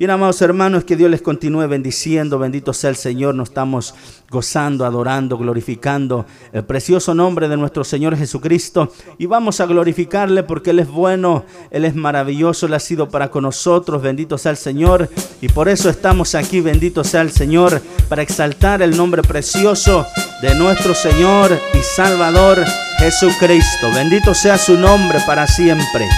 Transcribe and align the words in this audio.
Bien, 0.00 0.12
amados 0.12 0.40
hermanos, 0.40 0.84
que 0.84 0.96
Dios 0.96 1.10
les 1.10 1.20
continúe 1.20 1.68
bendiciendo. 1.68 2.38
Bendito 2.38 2.72
sea 2.72 2.88
el 2.88 2.96
Señor. 2.96 3.34
Nos 3.34 3.50
estamos 3.50 3.94
gozando, 4.30 4.86
adorando, 4.86 5.36
glorificando 5.36 6.24
el 6.54 6.64
precioso 6.64 7.14
nombre 7.14 7.50
de 7.50 7.58
nuestro 7.58 7.84
Señor 7.84 8.16
Jesucristo. 8.16 8.94
Y 9.18 9.26
vamos 9.26 9.60
a 9.60 9.66
glorificarle 9.66 10.42
porque 10.42 10.70
Él 10.70 10.78
es 10.78 10.88
bueno, 10.88 11.44
Él 11.70 11.84
es 11.84 11.94
maravilloso, 11.94 12.64
Él 12.64 12.72
ha 12.72 12.80
sido 12.80 13.10
para 13.10 13.30
con 13.30 13.42
nosotros. 13.42 14.00
Bendito 14.00 14.38
sea 14.38 14.52
el 14.52 14.56
Señor. 14.56 15.10
Y 15.42 15.48
por 15.48 15.68
eso 15.68 15.90
estamos 15.90 16.34
aquí, 16.34 16.62
bendito 16.62 17.04
sea 17.04 17.20
el 17.20 17.30
Señor, 17.30 17.82
para 18.08 18.22
exaltar 18.22 18.80
el 18.80 18.96
nombre 18.96 19.20
precioso 19.22 20.06
de 20.40 20.54
nuestro 20.54 20.94
Señor 20.94 21.52
y 21.74 21.82
Salvador 21.82 22.64
Jesucristo. 23.00 23.88
Bendito 23.94 24.32
sea 24.32 24.56
su 24.56 24.78
nombre 24.78 25.18
para 25.26 25.46
siempre. 25.46 26.08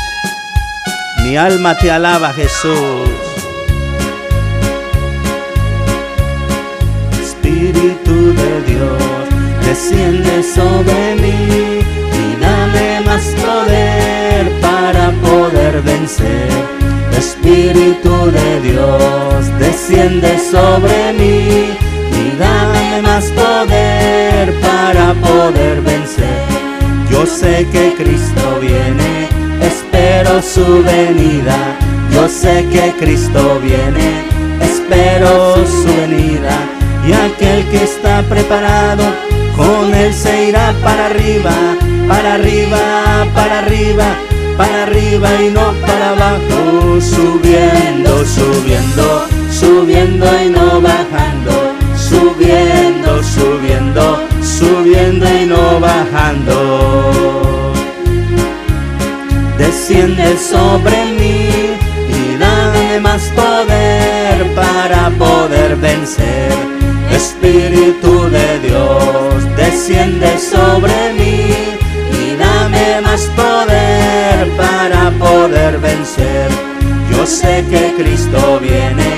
Mi 1.24 1.36
alma 1.36 1.76
te 1.76 1.90
alaba, 1.90 2.32
Jesús. 2.32 3.10
Espíritu 7.52 8.32
de 8.32 8.62
Dios, 8.62 9.66
desciende 9.66 10.42
sobre 10.42 11.16
mí 11.16 11.80
y 11.82 12.40
dame 12.40 13.00
más 13.04 13.24
poder 13.44 14.50
para 14.62 15.10
poder 15.20 15.82
vencer. 15.82 16.48
Espíritu 17.16 18.30
de 18.32 18.60
Dios, 18.62 19.58
desciende 19.58 20.38
sobre 20.38 21.12
mí 21.12 21.76
y 22.22 22.38
dame 22.38 23.02
más 23.02 23.26
poder 23.26 24.54
para 24.60 25.12
poder 25.12 25.82
vencer. 25.82 26.46
Yo 27.10 27.26
sé 27.26 27.66
que 27.70 27.94
Cristo 27.98 28.60
viene, 28.62 29.28
espero 29.60 30.40
su 30.40 30.82
venida. 30.82 31.76
Yo 32.14 32.26
sé 32.28 32.66
que 32.72 32.94
Cristo 32.98 33.60
viene, 33.62 34.24
espero 34.62 35.66
su 35.66 35.86
venida 36.00 36.81
y 37.06 37.12
aquel 37.12 37.66
que 37.68 37.82
está 37.82 38.22
preparado, 38.22 39.02
con 39.56 39.92
él 39.94 40.14
se 40.14 40.48
irá 40.48 40.72
para 40.82 41.06
arriba, 41.06 41.52
para 42.08 42.34
arriba, 42.34 42.78
para 43.34 43.58
arriba, 43.58 44.14
para 44.56 44.82
arriba 44.84 45.28
y 45.42 45.50
no 45.50 45.72
para 45.86 46.10
abajo, 46.10 47.00
subiendo, 47.00 48.24
subiendo, 48.24 49.26
subiendo 49.50 50.26
y 50.44 50.50
no 50.50 50.80
bajando, 50.80 51.74
subiendo, 51.96 53.22
subiendo, 53.22 54.20
subiendo 54.42 55.26
y 55.26 55.46
no 55.46 55.80
bajando. 55.80 57.72
Desciende 59.58 60.36
sobre 60.38 61.04
mí 61.18 61.48
y 62.08 62.36
dame 62.38 63.00
más 63.00 63.22
poder 63.34 64.54
para 64.54 65.10
poder 65.10 65.76
vencer 65.76 66.71
Espíritu 67.22 68.28
de 68.30 68.58
Dios, 68.66 69.56
desciende 69.56 70.36
sobre 70.38 71.12
mí 71.12 71.54
y 72.20 72.36
dame 72.36 73.00
más 73.00 73.22
poder 73.36 74.50
para 74.56 75.10
poder 75.12 75.78
vencer. 75.78 76.48
Yo 77.12 77.24
sé 77.24 77.64
que 77.70 77.94
Cristo 77.96 78.58
viene, 78.60 79.08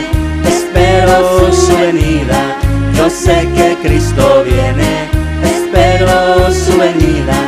espero 0.46 1.50
su 1.50 1.74
venida. 1.78 2.58
Yo 2.94 3.08
sé 3.08 3.48
que 3.56 3.78
Cristo 3.82 4.44
viene, 4.44 5.08
espero 5.42 6.52
su 6.52 6.76
venida. 6.76 7.38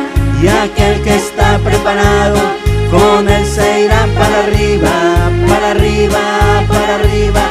Y 0.41 0.47
aquel 0.47 1.03
que 1.03 1.17
está 1.17 1.59
preparado, 1.59 2.39
con 2.89 3.29
él 3.29 3.45
se 3.45 3.85
irá 3.85 4.07
para 4.17 4.39
arriba, 4.45 4.95
para 5.47 5.71
arriba, 5.71 6.19
para 6.67 6.95
arriba, 6.95 7.43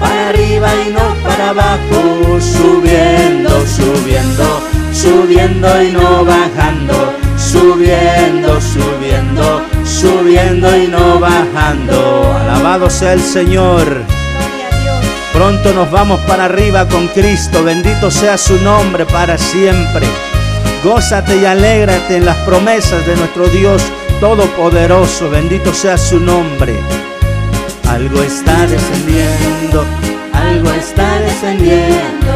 para 0.00 0.28
arriba 0.30 0.68
y 0.86 0.92
no 0.94 1.13
para 1.36 1.50
abajo, 1.50 2.40
subiendo, 2.40 3.50
subiendo, 3.66 4.62
subiendo 4.92 5.82
y 5.82 5.90
no 5.90 6.24
bajando, 6.24 7.14
subiendo, 7.36 8.60
subiendo, 8.60 9.62
subiendo 9.84 10.76
y 10.76 10.86
no 10.86 11.18
bajando. 11.18 12.32
Alabado 12.40 12.88
sea 12.88 13.14
el 13.14 13.20
Señor. 13.20 14.02
Pronto 15.32 15.72
nos 15.74 15.90
vamos 15.90 16.20
para 16.20 16.44
arriba 16.44 16.86
con 16.86 17.08
Cristo. 17.08 17.64
Bendito 17.64 18.12
sea 18.12 18.38
su 18.38 18.56
nombre 18.62 19.04
para 19.04 19.36
siempre. 19.36 20.06
Gózate 20.84 21.38
y 21.38 21.44
alégrate 21.46 22.16
en 22.16 22.26
las 22.26 22.36
promesas 22.38 23.04
de 23.06 23.16
nuestro 23.16 23.48
Dios 23.48 23.82
Todopoderoso. 24.20 25.30
Bendito 25.30 25.74
sea 25.74 25.98
su 25.98 26.20
nombre. 26.20 26.78
Algo 27.88 28.22
está 28.22 28.66
descendiendo, 28.66 29.84
algo 30.54 30.70
está 30.72 31.18
descendiendo, 31.18 32.32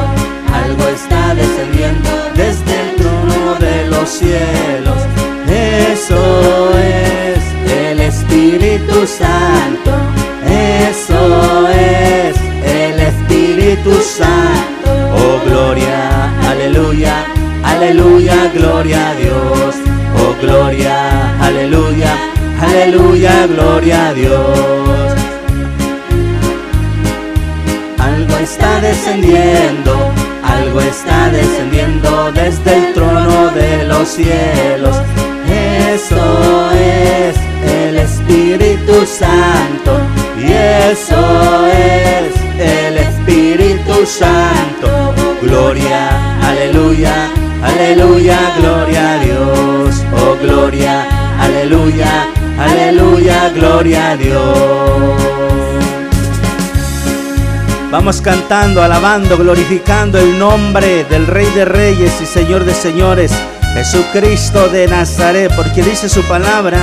algo 0.52 0.88
está 0.88 1.34
descendiendo 1.36 2.10
desde 2.34 2.74
el 2.82 2.96
trono 2.96 3.54
de 3.60 3.86
los 3.90 4.08
cielos. 4.08 4.98
Eso 5.48 6.70
es 6.78 7.38
el 7.70 8.00
Espíritu 8.00 9.06
Santo, 9.06 9.92
eso 10.44 11.68
es 11.68 12.36
el 12.82 12.98
Espíritu 13.12 13.92
Santo. 14.02 14.90
Oh 15.14 15.38
gloria, 15.48 16.32
aleluya, 16.50 17.24
aleluya, 17.62 18.50
gloria 18.52 19.10
a 19.10 19.14
Dios. 19.14 19.74
Oh 20.20 20.34
gloria, 20.42 20.96
aleluya, 21.40 22.12
aleluya, 22.60 23.46
gloria 23.46 24.08
a 24.08 24.14
Dios. 24.14 24.77
Descendiendo, 28.88 29.92
algo 30.42 30.80
está 30.80 31.28
descendiendo 31.28 32.32
desde 32.32 32.70
el 32.78 32.94
trono 32.94 33.50
de 33.50 33.84
los 33.84 34.08
cielos. 34.08 34.96
Eso 35.94 36.70
es 36.72 37.36
el 37.70 37.96
Espíritu 37.96 38.94
Santo 39.04 39.92
y 40.40 40.52
eso 40.92 41.22
es 41.66 42.32
el 42.58 42.96
Espíritu 42.96 44.06
Santo. 44.06 44.88
Gloria, 45.42 46.00
aleluya, 46.48 47.14
aleluya, 47.62 48.38
gloria 48.58 49.12
a 49.12 49.18
Dios. 49.18 50.04
Oh 50.16 50.34
gloria, 50.42 51.06
aleluya, 51.38 52.26
aleluya, 52.58 53.50
gloria 53.54 54.10
a 54.12 54.16
Dios. 54.16 55.87
Vamos 57.90 58.20
cantando, 58.20 58.82
alabando, 58.82 59.38
glorificando 59.38 60.18
el 60.18 60.38
nombre 60.38 61.04
del 61.04 61.26
Rey 61.26 61.46
de 61.54 61.64
Reyes 61.64 62.20
y 62.20 62.26
Señor 62.26 62.64
de 62.64 62.74
Señores, 62.74 63.32
Jesucristo 63.72 64.68
de 64.68 64.86
Nazaret, 64.86 65.50
porque 65.56 65.82
dice 65.82 66.10
su 66.10 66.22
palabra 66.24 66.78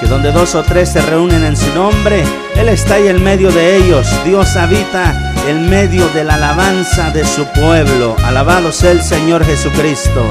que 0.00 0.06
donde 0.06 0.32
dos 0.32 0.54
o 0.54 0.62
tres 0.62 0.88
se 0.88 1.02
reúnen 1.02 1.44
en 1.44 1.58
su 1.58 1.70
nombre, 1.74 2.24
Él 2.54 2.70
está 2.70 2.94
ahí 2.94 3.08
en 3.08 3.22
medio 3.22 3.52
de 3.52 3.76
ellos. 3.76 4.08
Dios 4.24 4.56
habita 4.56 5.34
en 5.46 5.68
medio 5.68 6.08
de 6.08 6.24
la 6.24 6.34
alabanza 6.34 7.10
de 7.10 7.26
su 7.26 7.44
pueblo. 7.48 8.16
Alabado 8.24 8.72
sea 8.72 8.92
el 8.92 9.02
Señor 9.02 9.44
Jesucristo. 9.44 10.24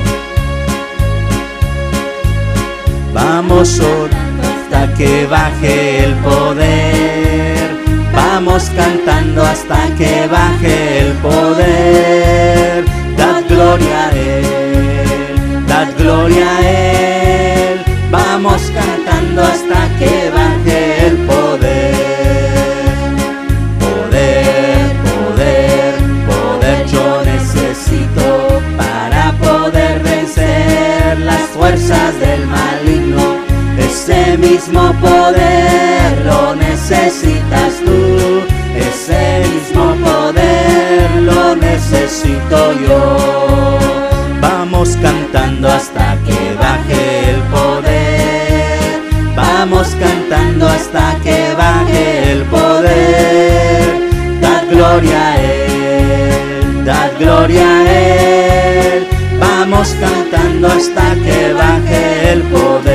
Vamos 3.13 3.79
hasta 3.79 4.91
que 4.95 5.27
baje 5.27 6.03
el 6.03 6.15
poder. 6.15 7.64
Vamos 8.15 8.71
cantando 8.75 9.43
hasta 9.43 9.87
que 9.97 10.27
baje 10.27 10.99
el 11.01 11.13
poder. 11.15 12.85
Dad 13.17 13.43
gloria 13.49 14.07
a 14.07 14.11
Él, 14.11 15.65
dad 15.67 15.87
gloria 15.97 16.57
a 16.57 16.59
Él. 16.61 17.79
Vamos 18.09 18.61
cantando 18.73 19.41
hasta 19.43 19.89
que 19.99 20.31
baje 20.31 21.07
el 21.07 21.17
poder. 21.17 21.95
Poder, 23.85 24.91
poder, 25.09 25.93
poder 26.31 26.87
yo 26.87 27.21
necesito 27.25 28.61
para 28.77 29.33
poder 29.33 30.01
vencer 30.03 31.19
las 31.19 31.41
fuerzas 31.49 32.19
del 32.19 32.47
maligno. 32.47 33.35
Ese 33.77 34.37
mismo 34.37 34.93
poder 35.01 36.25
lo 36.25 36.55
necesitas 36.89 37.81
tú, 37.83 38.43
ese 38.75 39.41
mismo 39.49 39.95
poder 40.05 41.09
lo 41.21 41.55
necesito 41.55 42.73
yo. 42.87 43.17
Vamos 44.39 44.95
cantando 45.01 45.67
hasta 45.67 46.15
que 46.27 46.55
baje 46.59 47.31
el 47.31 47.41
poder, 47.55 49.01
vamos 49.35 49.95
cantando 49.99 50.67
hasta 50.67 51.15
que 51.23 51.55
baje 51.57 52.31
el 52.31 52.43
poder. 52.43 54.09
Dad 54.41 54.63
gloria 54.69 55.31
a 55.31 55.41
Él, 55.41 56.85
dad 56.85 57.11
gloria 57.19 57.67
a 57.67 57.91
Él. 57.91 59.07
Vamos 59.39 59.95
cantando 59.99 60.67
hasta 60.67 61.15
que 61.15 61.51
baje 61.53 62.31
el 62.33 62.41
poder. 62.43 62.94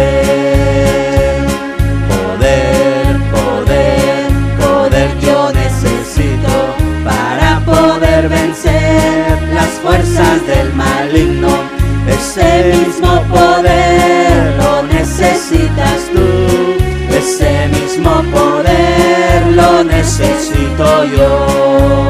Necesito 20.00 21.04
yo. 21.04 22.08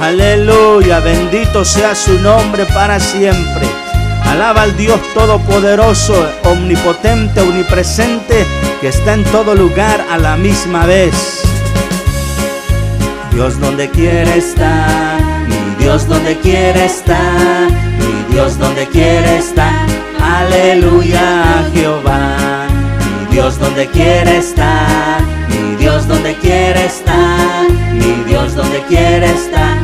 Aleluya, 0.00 1.00
bendito 1.00 1.64
sea 1.64 1.94
su 1.94 2.18
nombre 2.20 2.64
para 2.66 3.00
siempre. 3.00 3.66
Alaba 4.24 4.62
al 4.62 4.76
Dios 4.76 5.00
Todopoderoso, 5.14 6.14
omnipotente, 6.44 7.40
omnipresente, 7.40 8.46
que 8.80 8.88
está 8.88 9.14
en 9.14 9.24
todo 9.24 9.54
lugar 9.54 10.04
a 10.10 10.18
la 10.18 10.36
misma 10.36 10.86
vez. 10.86 11.42
Dios 13.32 13.58
donde 13.60 13.90
quiere 13.90 14.38
estar, 14.38 15.20
mi 15.48 15.84
Dios 15.84 16.06
donde 16.06 16.38
quiere 16.38 16.84
estar, 16.84 17.68
mi 17.98 18.32
Dios 18.32 18.58
donde 18.58 18.86
quiere 18.86 19.38
estar. 19.38 19.86
Aleluya, 20.22 21.64
Jehová. 21.74 22.36
Mi 23.00 23.34
Dios 23.34 23.58
donde 23.58 23.86
quiere 23.88 24.38
estar, 24.38 24.99
donde 26.10 26.34
quiere 26.34 26.84
estar, 26.86 27.70
mi 27.92 28.24
Dios 28.28 28.54
donde 28.54 28.82
quiere 28.88 29.26
estar. 29.26 29.78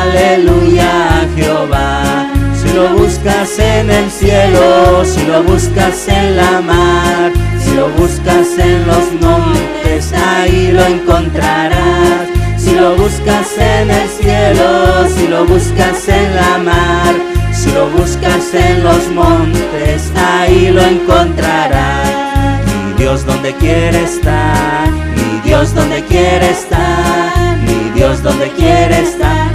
Aleluya, 0.00 1.28
Jehová. 1.36 2.28
Si 2.60 2.72
lo 2.72 2.88
buscas 2.96 3.58
en 3.58 3.90
el 3.90 4.10
cielo, 4.10 5.04
si 5.04 5.24
lo 5.26 5.42
buscas 5.42 6.08
en 6.08 6.36
la 6.36 6.60
mar, 6.62 7.30
si 7.62 7.74
lo 7.74 7.88
buscas 7.90 8.48
en 8.58 8.86
los 8.86 9.06
montes, 9.20 10.12
ahí 10.12 10.72
lo 10.72 10.82
encontrarás. 10.84 12.26
Si 12.56 12.74
lo 12.74 12.96
buscas 12.96 13.46
en 13.58 13.90
el 13.90 14.08
cielo, 14.08 15.08
si 15.14 15.28
lo 15.28 15.44
buscas 15.44 16.08
en 16.08 16.34
la 16.34 16.58
mar, 16.58 17.14
si 17.52 17.70
lo 17.70 17.88
buscas 17.90 18.54
en 18.54 18.82
los 18.82 19.08
montes, 19.10 20.10
ahí 20.16 20.70
lo 20.72 20.82
encontrarás. 20.82 22.64
Mi 22.86 22.94
Dios 23.02 23.24
donde 23.24 23.54
quiere 23.54 24.02
estar, 24.02 24.90
mi 25.16 25.25
Dios 25.56 25.74
donde 25.74 26.04
quiere 26.04 26.50
estar, 26.50 27.56
mi 27.62 27.90
Dios 27.94 28.22
donde 28.22 28.50
quiere 28.50 29.00
estar. 29.00 29.50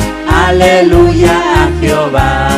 Aleluya 0.48 1.30
a 1.32 1.70
Jehová, 1.80 2.50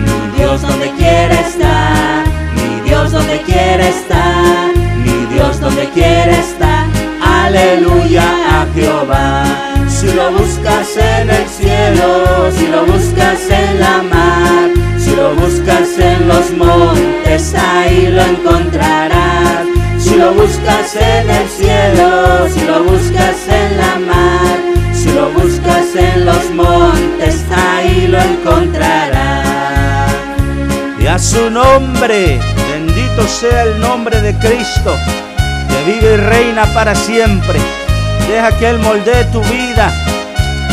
mi 0.00 0.38
Dios 0.38 0.62
donde 0.62 0.90
quiere 0.92 1.38
estar, 1.40 2.24
mi 2.54 2.88
Dios 2.88 3.12
donde 3.12 3.42
quiere 3.42 3.90
estar, 3.90 4.74
mi 5.04 5.26
Dios 5.26 5.60
donde 5.60 5.90
quiere 5.90 6.38
estar. 6.38 6.86
Aleluya 7.20 8.22
a 8.22 8.66
Jehová. 8.74 9.44
Si 9.88 10.10
lo 10.14 10.32
buscas 10.32 10.96
en 10.96 11.28
el 11.28 11.46
cielo, 11.48 12.50
si 12.50 12.66
lo 12.66 12.86
buscas 12.86 13.40
en 13.50 13.78
la 13.78 14.02
mar, 14.04 14.70
si 14.96 15.14
lo 15.14 15.34
buscas 15.34 15.98
en 15.98 16.28
los 16.28 16.50
montes, 16.52 17.54
ahí 17.56 18.06
lo 18.06 18.22
encontrarás. 18.22 19.85
Si 20.16 20.22
lo 20.22 20.32
buscas 20.32 20.96
en 20.96 21.28
el 21.28 21.46
cielo, 21.46 22.48
si 22.48 22.64
lo 22.64 22.84
buscas 22.84 23.36
en 23.50 23.76
la 23.76 23.98
mar, 23.98 24.56
si 24.94 25.12
lo 25.12 25.28
buscas 25.28 25.94
en 25.94 26.24
los 26.24 26.50
montes, 26.52 27.44
ahí 27.54 28.08
lo 28.08 28.18
encontrarás. 28.18 30.10
Y 30.98 31.06
a 31.06 31.18
su 31.18 31.50
nombre, 31.50 32.40
bendito 32.72 33.28
sea 33.28 33.64
el 33.64 33.78
nombre 33.78 34.22
de 34.22 34.32
Cristo, 34.38 34.94
que 35.68 35.92
vive 35.92 36.14
y 36.14 36.16
reina 36.16 36.64
para 36.72 36.94
siempre. 36.94 37.58
Deja 38.26 38.56
que 38.56 38.70
Él 38.70 38.78
moldee 38.78 39.24
tu 39.24 39.42
vida. 39.42 39.92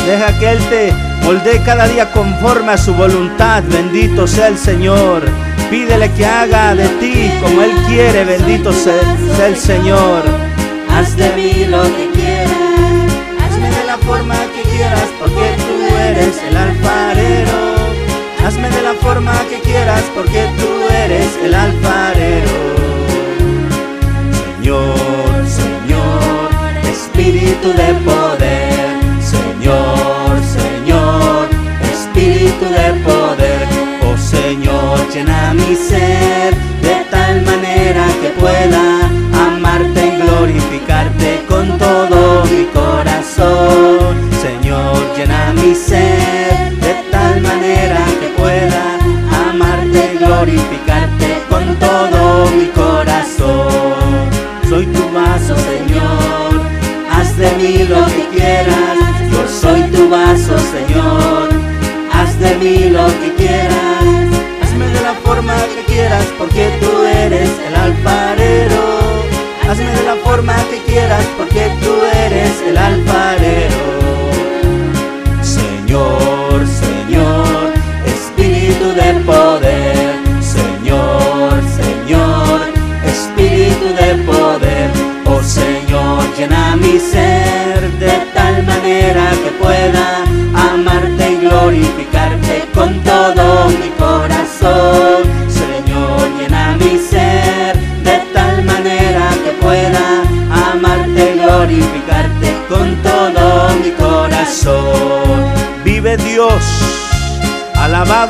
Deja 0.06 0.40
que 0.40 0.52
Él 0.52 0.60
te 0.70 0.94
moldee 1.26 1.62
cada 1.66 1.90
día 1.90 2.10
conforme 2.14 2.72
a 2.72 2.78
su 2.78 2.94
voluntad. 2.94 3.62
Bendito 3.64 4.26
sea 4.26 4.48
el 4.48 4.58
Señor. 4.58 5.24
Pídele 5.74 6.08
que 6.12 6.24
haga 6.24 6.76
de 6.76 6.88
ti 7.02 7.32
como 7.42 7.64
Él 7.64 7.72
quiere. 7.88 8.26
Bendito 8.26 8.72
sea, 8.72 9.48
el 9.48 9.58
Señor. 9.58 10.22
Haz 10.88 11.18
de 11.18 11.28
mí 11.36 11.66
lo 11.66 11.82
que 11.82 12.12
quieras, 12.14 13.10
hazme 13.44 13.72
de 13.72 13.84
la 13.88 13.98
forma 13.98 14.36
que 14.54 14.62
quieras, 14.70 15.10
porque 15.20 15.56
tú 15.66 15.96
eres 15.98 16.38
el 16.48 16.56
alfarero. 16.56 17.58
Hazme 18.46 18.70
de 18.70 18.84
la 18.84 18.94
forma 19.02 19.34
que 19.50 19.62
quieras, 19.62 20.04
porque 20.14 20.48
tú 20.60 20.94
eres 20.94 21.30
el 21.44 21.56
alfarero. 21.56 22.52
Señor, 24.60 25.48
Señor, 25.48 26.50
Espíritu 26.88 27.70
de 27.70 27.90
poder, 28.06 28.90
Señor, 29.34 30.34
Señor, 30.60 31.48
Espíritu 31.92 32.66
de 32.66 32.90
poder, 33.02 33.73
Señor, 34.34 34.98
llena 35.14 35.54
mi 35.54 35.76
ser 35.76 36.54
de 36.82 37.06
tal 37.12 37.42
manera 37.44 38.06
que 38.22 38.30
pueda 38.42 39.10
amarte 39.48 40.08
y 40.08 40.22
glorificarte 40.22 41.44
con 41.48 41.78
todo 41.78 42.44
mi 42.46 42.66
corazón. 42.74 44.33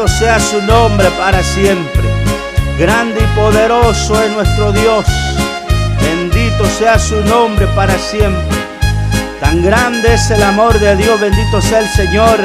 Sea 0.07 0.37
su 0.37 0.61
nombre 0.63 1.07
para 1.17 1.41
siempre. 1.41 2.03
Grande 2.77 3.21
y 3.21 3.39
poderoso 3.39 4.21
es 4.21 4.31
nuestro 4.31 4.73
Dios. 4.73 5.05
Bendito 6.01 6.65
sea 6.77 6.99
su 6.99 7.15
nombre 7.23 7.67
para 7.67 7.97
siempre. 7.97 8.57
Tan 9.39 9.63
grande 9.63 10.13
es 10.13 10.29
el 10.29 10.43
amor 10.43 10.77
de 10.77 10.97
Dios. 10.97 11.19
Bendito 11.19 11.61
sea 11.61 11.79
el 11.79 11.87
Señor 11.87 12.37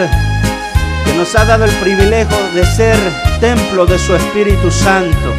que 1.04 1.12
nos 1.14 1.34
ha 1.34 1.44
dado 1.44 1.64
el 1.64 1.72
privilegio 1.76 2.36
de 2.54 2.64
ser 2.64 2.96
templo 3.40 3.86
de 3.86 3.98
su 3.98 4.14
Espíritu 4.14 4.70
Santo. 4.70 5.34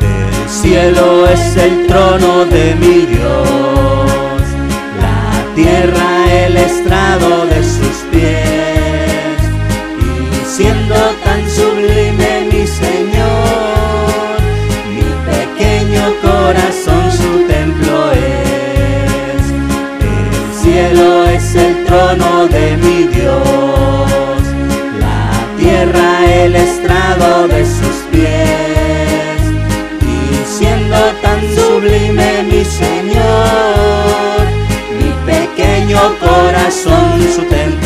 El 0.00 0.48
cielo 0.48 1.26
es 1.26 1.56
el 1.56 1.88
trono 1.88 2.44
de 2.44 2.74
mi 2.76 3.06
Dios, 3.06 4.40
la 5.00 5.54
tierra 5.56 6.14
el 6.46 6.56
estrado 6.56 7.46
de 7.46 7.62
sus 7.62 7.96
pies, 8.12 8.73
siendo 10.56 10.94
tan 11.24 11.50
sublime 11.50 12.48
mi 12.52 12.64
Señor, 12.64 14.38
mi 14.94 15.08
pequeño 15.32 16.04
corazón 16.22 17.10
su 17.10 17.32
templo 17.48 18.12
es. 18.12 19.42
El 20.12 20.54
cielo 20.62 21.24
es 21.24 21.54
el 21.56 21.84
trono 21.84 22.46
de 22.46 22.76
mi 22.76 22.98
Dios, 23.08 24.42
la 25.00 25.28
tierra 25.58 26.24
el 26.24 26.54
estrado 26.54 27.48
de 27.48 27.64
sus 27.64 27.96
pies, 28.12 29.40
y 30.02 30.56
siendo 30.56 30.96
tan 31.20 31.40
sublime 31.56 32.44
mi 32.44 32.64
Señor, 32.64 34.42
mi 34.98 35.10
pequeño 35.32 36.00
corazón 36.20 37.10
su 37.34 37.42
templo 37.42 37.83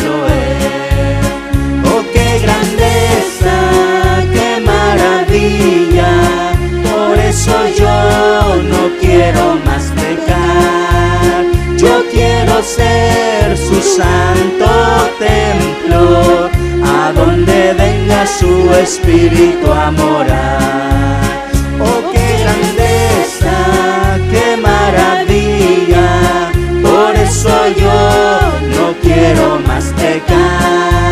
por 7.09 7.17
eso 7.17 7.51
yo 7.77 8.63
no 8.63 8.81
quiero 8.99 9.57
más 9.65 9.83
pecar, 9.95 11.45
yo 11.77 12.03
quiero 12.11 12.61
ser 12.61 13.57
su 13.57 13.81
santo 13.81 14.69
templo, 15.17 16.49
a 16.83 17.11
donde 17.13 17.73
venga 17.73 18.25
su 18.27 18.71
espíritu 18.73 19.71
a 19.71 19.91
morar. 19.91 21.21
Oh, 21.79 22.11
qué 22.11 22.27
grandeza, 22.43 23.55
qué 24.31 24.57
maravilla, 24.57 26.51
por 26.81 27.15
eso 27.15 27.49
yo 27.77 27.99
no 28.75 28.93
quiero 29.01 29.59
más 29.67 29.85
pecar. 29.97 31.08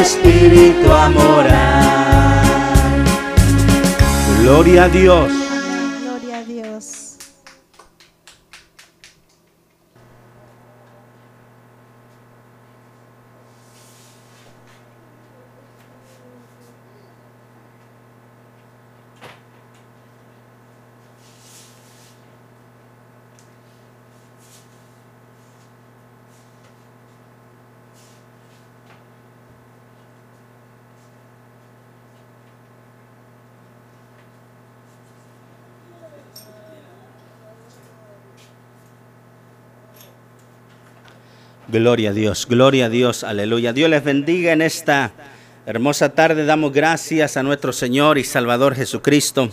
Espíritu 0.00 0.92
a. 0.92 1.60
Gloria 4.42 4.84
a 4.84 4.88
Dios. 4.88 5.49
Gloria 41.72 42.10
a 42.10 42.12
Dios, 42.12 42.48
gloria 42.50 42.86
a 42.86 42.88
Dios, 42.88 43.22
aleluya. 43.22 43.72
Dios 43.72 43.88
les 43.88 44.02
bendiga 44.02 44.52
en 44.52 44.60
esta 44.60 45.12
hermosa 45.66 46.08
tarde. 46.08 46.44
Damos 46.44 46.72
gracias 46.72 47.36
a 47.36 47.44
nuestro 47.44 47.72
Señor 47.72 48.18
y 48.18 48.24
Salvador 48.24 48.74
Jesucristo 48.74 49.50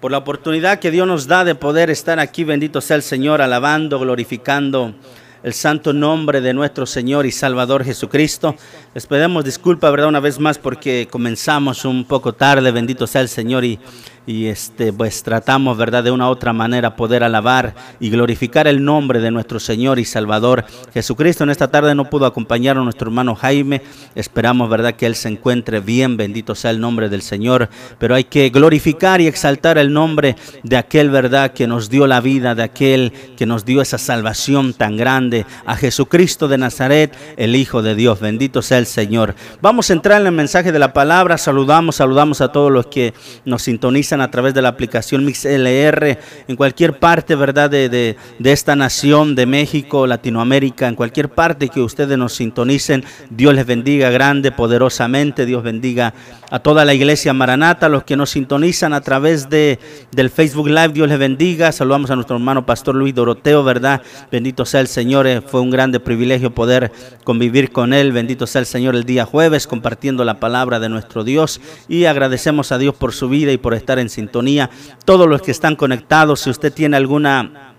por 0.00 0.12
la 0.12 0.18
oportunidad 0.18 0.78
que 0.78 0.90
Dios 0.90 1.06
nos 1.06 1.26
da 1.26 1.44
de 1.44 1.54
poder 1.54 1.90
estar 1.90 2.18
aquí. 2.20 2.44
Bendito 2.44 2.80
sea 2.80 2.96
el 2.96 3.02
Señor, 3.02 3.42
alabando, 3.42 3.98
glorificando 3.98 4.94
el 5.42 5.52
santo 5.52 5.92
nombre 5.92 6.40
de 6.40 6.54
nuestro 6.54 6.86
Señor 6.86 7.26
y 7.26 7.32
Salvador 7.32 7.84
Jesucristo. 7.84 8.56
Les 8.94 9.06
pedimos 9.06 9.44
disculpa, 9.44 9.90
¿verdad? 9.90 10.08
Una 10.08 10.20
vez 10.20 10.38
más 10.38 10.56
porque 10.56 11.06
comenzamos 11.10 11.84
un 11.84 12.06
poco 12.06 12.32
tarde. 12.32 12.70
Bendito 12.70 13.06
sea 13.06 13.20
el 13.20 13.28
Señor 13.28 13.62
y 13.66 13.78
y 14.26 14.46
este 14.46 14.92
pues 14.92 15.22
tratamos 15.22 15.76
verdad 15.76 16.04
de 16.04 16.10
una 16.10 16.28
otra 16.28 16.52
manera 16.52 16.94
poder 16.96 17.24
alabar 17.24 17.74
y 17.98 18.10
glorificar 18.10 18.66
el 18.68 18.84
nombre 18.84 19.20
de 19.20 19.30
nuestro 19.30 19.58
Señor 19.58 19.98
y 19.98 20.04
Salvador 20.04 20.64
Jesucristo. 20.94 21.44
En 21.44 21.50
esta 21.50 21.70
tarde 21.70 21.94
no 21.94 22.08
pudo 22.08 22.26
acompañar 22.26 22.76
a 22.76 22.82
nuestro 22.82 23.08
hermano 23.08 23.34
Jaime. 23.34 23.82
Esperamos 24.14 24.70
verdad 24.70 24.94
que 24.94 25.06
él 25.06 25.16
se 25.16 25.28
encuentre 25.28 25.80
bien. 25.80 26.16
Bendito 26.16 26.54
sea 26.54 26.70
el 26.70 26.80
nombre 26.80 27.08
del 27.08 27.22
Señor. 27.22 27.68
Pero 27.98 28.14
hay 28.14 28.24
que 28.24 28.50
glorificar 28.50 29.20
y 29.20 29.26
exaltar 29.26 29.78
el 29.78 29.92
nombre 29.92 30.36
de 30.62 30.76
aquel 30.76 31.10
verdad 31.10 31.52
que 31.52 31.66
nos 31.66 31.90
dio 31.90 32.06
la 32.06 32.20
vida 32.20 32.54
de 32.54 32.62
aquel 32.62 33.12
que 33.36 33.46
nos 33.46 33.64
dio 33.64 33.82
esa 33.82 33.98
salvación 33.98 34.72
tan 34.72 34.96
grande 34.96 35.46
a 35.66 35.76
Jesucristo 35.76 36.48
de 36.48 36.58
Nazaret 36.58 37.16
el 37.36 37.56
Hijo 37.56 37.82
de 37.82 37.94
Dios. 37.94 38.20
Bendito 38.20 38.62
sea 38.62 38.78
el 38.78 38.86
Señor. 38.86 39.34
Vamos 39.60 39.90
a 39.90 39.94
entrar 39.94 40.20
en 40.20 40.28
el 40.28 40.32
mensaje 40.32 40.70
de 40.70 40.78
la 40.78 40.92
palabra. 40.92 41.38
Saludamos 41.38 41.96
saludamos 41.96 42.40
a 42.40 42.52
todos 42.52 42.70
los 42.70 42.86
que 42.86 43.14
nos 43.44 43.62
sintonizan 43.62 44.11
a 44.20 44.30
través 44.30 44.54
de 44.54 44.62
la 44.62 44.68
aplicación 44.68 45.24
MixLR 45.24 46.18
en 46.48 46.56
cualquier 46.56 46.98
parte, 46.98 47.34
¿verdad? 47.34 47.70
De, 47.70 47.88
de, 47.88 48.16
esta 48.52 48.76
nación, 48.76 49.34
de 49.34 49.46
México, 49.46 50.06
Latinoamérica, 50.06 50.88
en 50.88 50.94
cualquier 50.94 51.28
parte 51.28 51.68
que 51.68 51.80
ustedes 51.80 52.18
nos 52.18 52.34
sintonicen. 52.34 53.04
Dios 53.30 53.54
les 53.54 53.66
bendiga 53.66 54.10
grande, 54.10 54.52
poderosamente. 54.52 55.46
Dios 55.46 55.62
bendiga 55.62 56.14
a 56.50 56.58
toda 56.58 56.84
la 56.84 56.92
iglesia 56.92 57.32
Maranata, 57.32 57.88
los 57.88 58.04
que 58.04 58.16
nos 58.16 58.30
sintonizan 58.30 58.92
a 58.92 59.00
través 59.00 59.48
de, 59.48 59.78
del 60.10 60.28
Facebook 60.28 60.68
Live. 60.68 60.90
Dios 60.90 61.08
les 61.08 61.18
bendiga. 61.18 61.72
Saludamos 61.72 62.10
a 62.10 62.14
nuestro 62.14 62.36
hermano 62.36 62.66
Pastor 62.66 62.94
Luis 62.94 63.14
Doroteo, 63.14 63.64
¿verdad? 63.64 64.02
Bendito 64.30 64.66
sea 64.66 64.80
el 64.80 64.88
Señor. 64.88 65.26
Eh, 65.26 65.40
fue 65.40 65.60
un 65.60 65.70
grande 65.70 65.98
privilegio 66.00 66.54
poder 66.54 66.92
convivir 67.24 67.72
con 67.72 67.92
él. 67.92 68.12
Bendito 68.12 68.46
sea 68.46 68.60
el 68.60 68.66
Señor 68.66 68.94
el 68.94 69.04
día 69.04 69.24
jueves 69.24 69.66
compartiendo 69.66 70.24
la 70.24 70.40
palabra 70.40 70.78
de 70.78 70.88
nuestro 70.88 71.24
Dios. 71.24 71.60
Y 71.88 72.04
agradecemos 72.04 72.72
a 72.72 72.78
Dios 72.78 72.94
por 72.94 73.12
su 73.12 73.28
vida 73.28 73.52
y 73.52 73.58
por 73.58 73.74
estar 73.74 73.98
en 73.98 74.01
sintonía. 74.08 74.70
Todos 75.04 75.28
los 75.28 75.42
que 75.42 75.50
están 75.50 75.76
conectados, 75.76 76.40
si 76.40 76.50
usted 76.50 76.72
tiene 76.72 76.96
alguna 76.96 77.72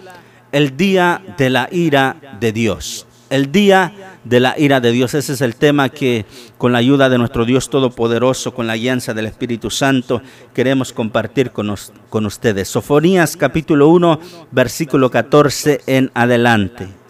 El 0.51 0.75
día 0.75 1.21
de 1.37 1.49
la 1.49 1.69
ira 1.71 2.17
de 2.39 2.51
Dios. 2.51 3.07
El 3.31 3.51
día 3.51 4.11
de 4.23 4.39
la 4.39 4.57
ira 4.57 4.79
de 4.79 4.91
Dios. 4.91 5.13
Ese 5.13 5.33
es 5.33 5.41
el 5.41 5.55
tema 5.55 5.89
que 5.89 6.25
con 6.57 6.71
la 6.71 6.77
ayuda 6.77 7.09
de 7.09 7.17
nuestro 7.17 7.45
Dios 7.45 7.69
Todopoderoso, 7.69 8.53
con 8.53 8.67
la 8.67 8.73
alianza 8.73 9.13
del 9.13 9.25
Espíritu 9.25 9.69
Santo, 9.69 10.21
queremos 10.53 10.93
compartir 10.93 11.51
con, 11.51 11.73
con 12.09 12.25
ustedes. 12.25 12.67
Sofonías 12.67 13.35
capítulo 13.35 13.87
1, 13.89 14.19
versículo 14.51 15.09
14 15.09 15.81
en 15.87 16.11
adelante. 16.13 17.00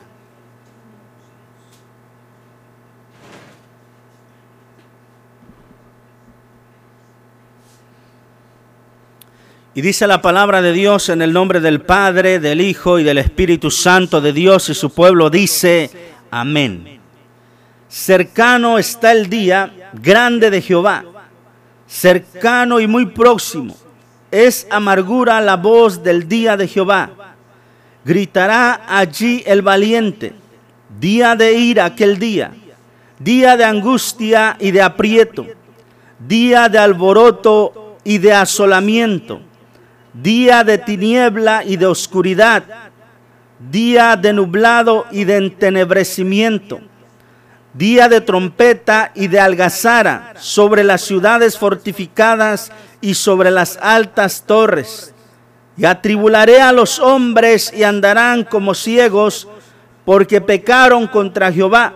Y 9.73 9.79
dice 9.81 10.05
la 10.05 10.21
palabra 10.21 10.61
de 10.61 10.73
Dios 10.73 11.07
en 11.07 11.21
el 11.21 11.31
nombre 11.31 11.61
del 11.61 11.79
Padre, 11.79 12.39
del 12.39 12.59
Hijo 12.59 12.99
y 12.99 13.05
del 13.05 13.17
Espíritu 13.17 13.71
Santo 13.71 14.19
de 14.19 14.33
Dios 14.33 14.67
y 14.67 14.73
su 14.73 14.89
pueblo 14.93 15.29
dice, 15.29 15.89
amén. 16.29 16.99
Cercano 17.87 18.77
está 18.77 19.13
el 19.13 19.29
día 19.29 19.91
grande 19.93 20.49
de 20.49 20.61
Jehová, 20.61 21.05
cercano 21.87 22.81
y 22.81 22.87
muy 22.87 23.05
próximo. 23.05 23.77
Es 24.29 24.67
amargura 24.69 25.39
la 25.39 25.55
voz 25.55 26.03
del 26.03 26.27
día 26.27 26.57
de 26.57 26.67
Jehová. 26.67 27.35
Gritará 28.03 28.81
allí 28.89 29.41
el 29.45 29.61
valiente. 29.61 30.33
Día 30.99 31.37
de 31.37 31.53
ira 31.53 31.85
aquel 31.85 32.19
día. 32.19 32.51
Día 33.19 33.55
de 33.55 33.63
angustia 33.63 34.57
y 34.59 34.71
de 34.71 34.81
aprieto. 34.81 35.47
Día 36.19 36.67
de 36.67 36.77
alboroto 36.77 37.97
y 38.03 38.17
de 38.17 38.33
asolamiento. 38.33 39.41
Día 40.13 40.63
de 40.63 40.77
tiniebla 40.77 41.63
y 41.63 41.77
de 41.77 41.85
oscuridad. 41.85 42.63
Día 43.59 44.15
de 44.15 44.33
nublado 44.33 45.05
y 45.11 45.23
de 45.23 45.37
entenebrecimiento 45.37 46.81
día 47.73 48.09
de 48.09 48.21
trompeta 48.21 49.11
y 49.15 49.27
de 49.27 49.39
algazara 49.39 50.33
sobre 50.37 50.83
las 50.83 51.01
ciudades 51.01 51.57
fortificadas 51.57 52.71
y 52.99 53.13
sobre 53.13 53.51
las 53.51 53.77
altas 53.81 54.43
torres. 54.45 55.13
Y 55.77 55.85
atribularé 55.85 56.61
a 56.61 56.73
los 56.73 56.99
hombres 56.99 57.73
y 57.75 57.83
andarán 57.83 58.43
como 58.43 58.73
ciegos, 58.75 59.47
porque 60.05 60.41
pecaron 60.41 61.07
contra 61.07 61.51
Jehová. 61.51 61.93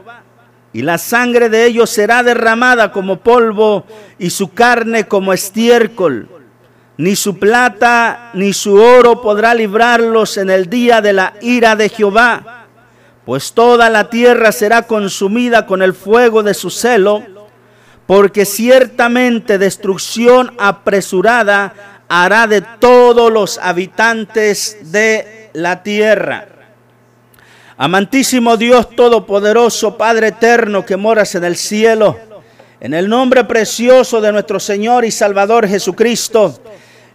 Y 0.71 0.81
la 0.81 0.97
sangre 0.97 1.49
de 1.49 1.65
ellos 1.65 1.89
será 1.89 2.23
derramada 2.23 2.91
como 2.91 3.17
polvo 3.17 3.85
y 4.17 4.29
su 4.29 4.53
carne 4.53 5.07
como 5.07 5.33
estiércol. 5.33 6.29
Ni 6.97 7.15
su 7.15 7.37
plata 7.37 8.31
ni 8.33 8.53
su 8.53 8.75
oro 8.75 9.21
podrá 9.21 9.53
librarlos 9.53 10.37
en 10.37 10.49
el 10.49 10.69
día 10.69 11.01
de 11.01 11.13
la 11.13 11.33
ira 11.41 11.75
de 11.75 11.89
Jehová 11.89 12.55
pues 13.25 13.53
toda 13.53 13.89
la 13.89 14.09
tierra 14.09 14.51
será 14.51 14.83
consumida 14.83 15.65
con 15.65 15.81
el 15.81 15.93
fuego 15.93 16.43
de 16.43 16.53
su 16.53 16.69
celo, 16.69 17.23
porque 18.05 18.45
ciertamente 18.45 19.57
destrucción 19.57 20.53
apresurada 20.59 22.03
hará 22.07 22.45
de 22.45 22.61
todos 22.61 23.33
los 23.33 23.57
habitantes 23.57 24.91
de 24.91 25.49
la 25.53 25.81
tierra. 25.81 26.47
Amantísimo 27.77 28.57
Dios 28.57 28.91
Todopoderoso, 28.95 29.97
Padre 29.97 30.27
Eterno 30.27 30.85
que 30.85 30.95
moras 30.95 31.33
en 31.33 31.45
el 31.45 31.55
cielo, 31.55 32.17
en 32.79 32.93
el 32.93 33.09
nombre 33.09 33.43
precioso 33.45 34.21
de 34.21 34.31
nuestro 34.31 34.59
Señor 34.59 35.03
y 35.03 35.09
Salvador 35.09 35.67
Jesucristo, 35.67 36.61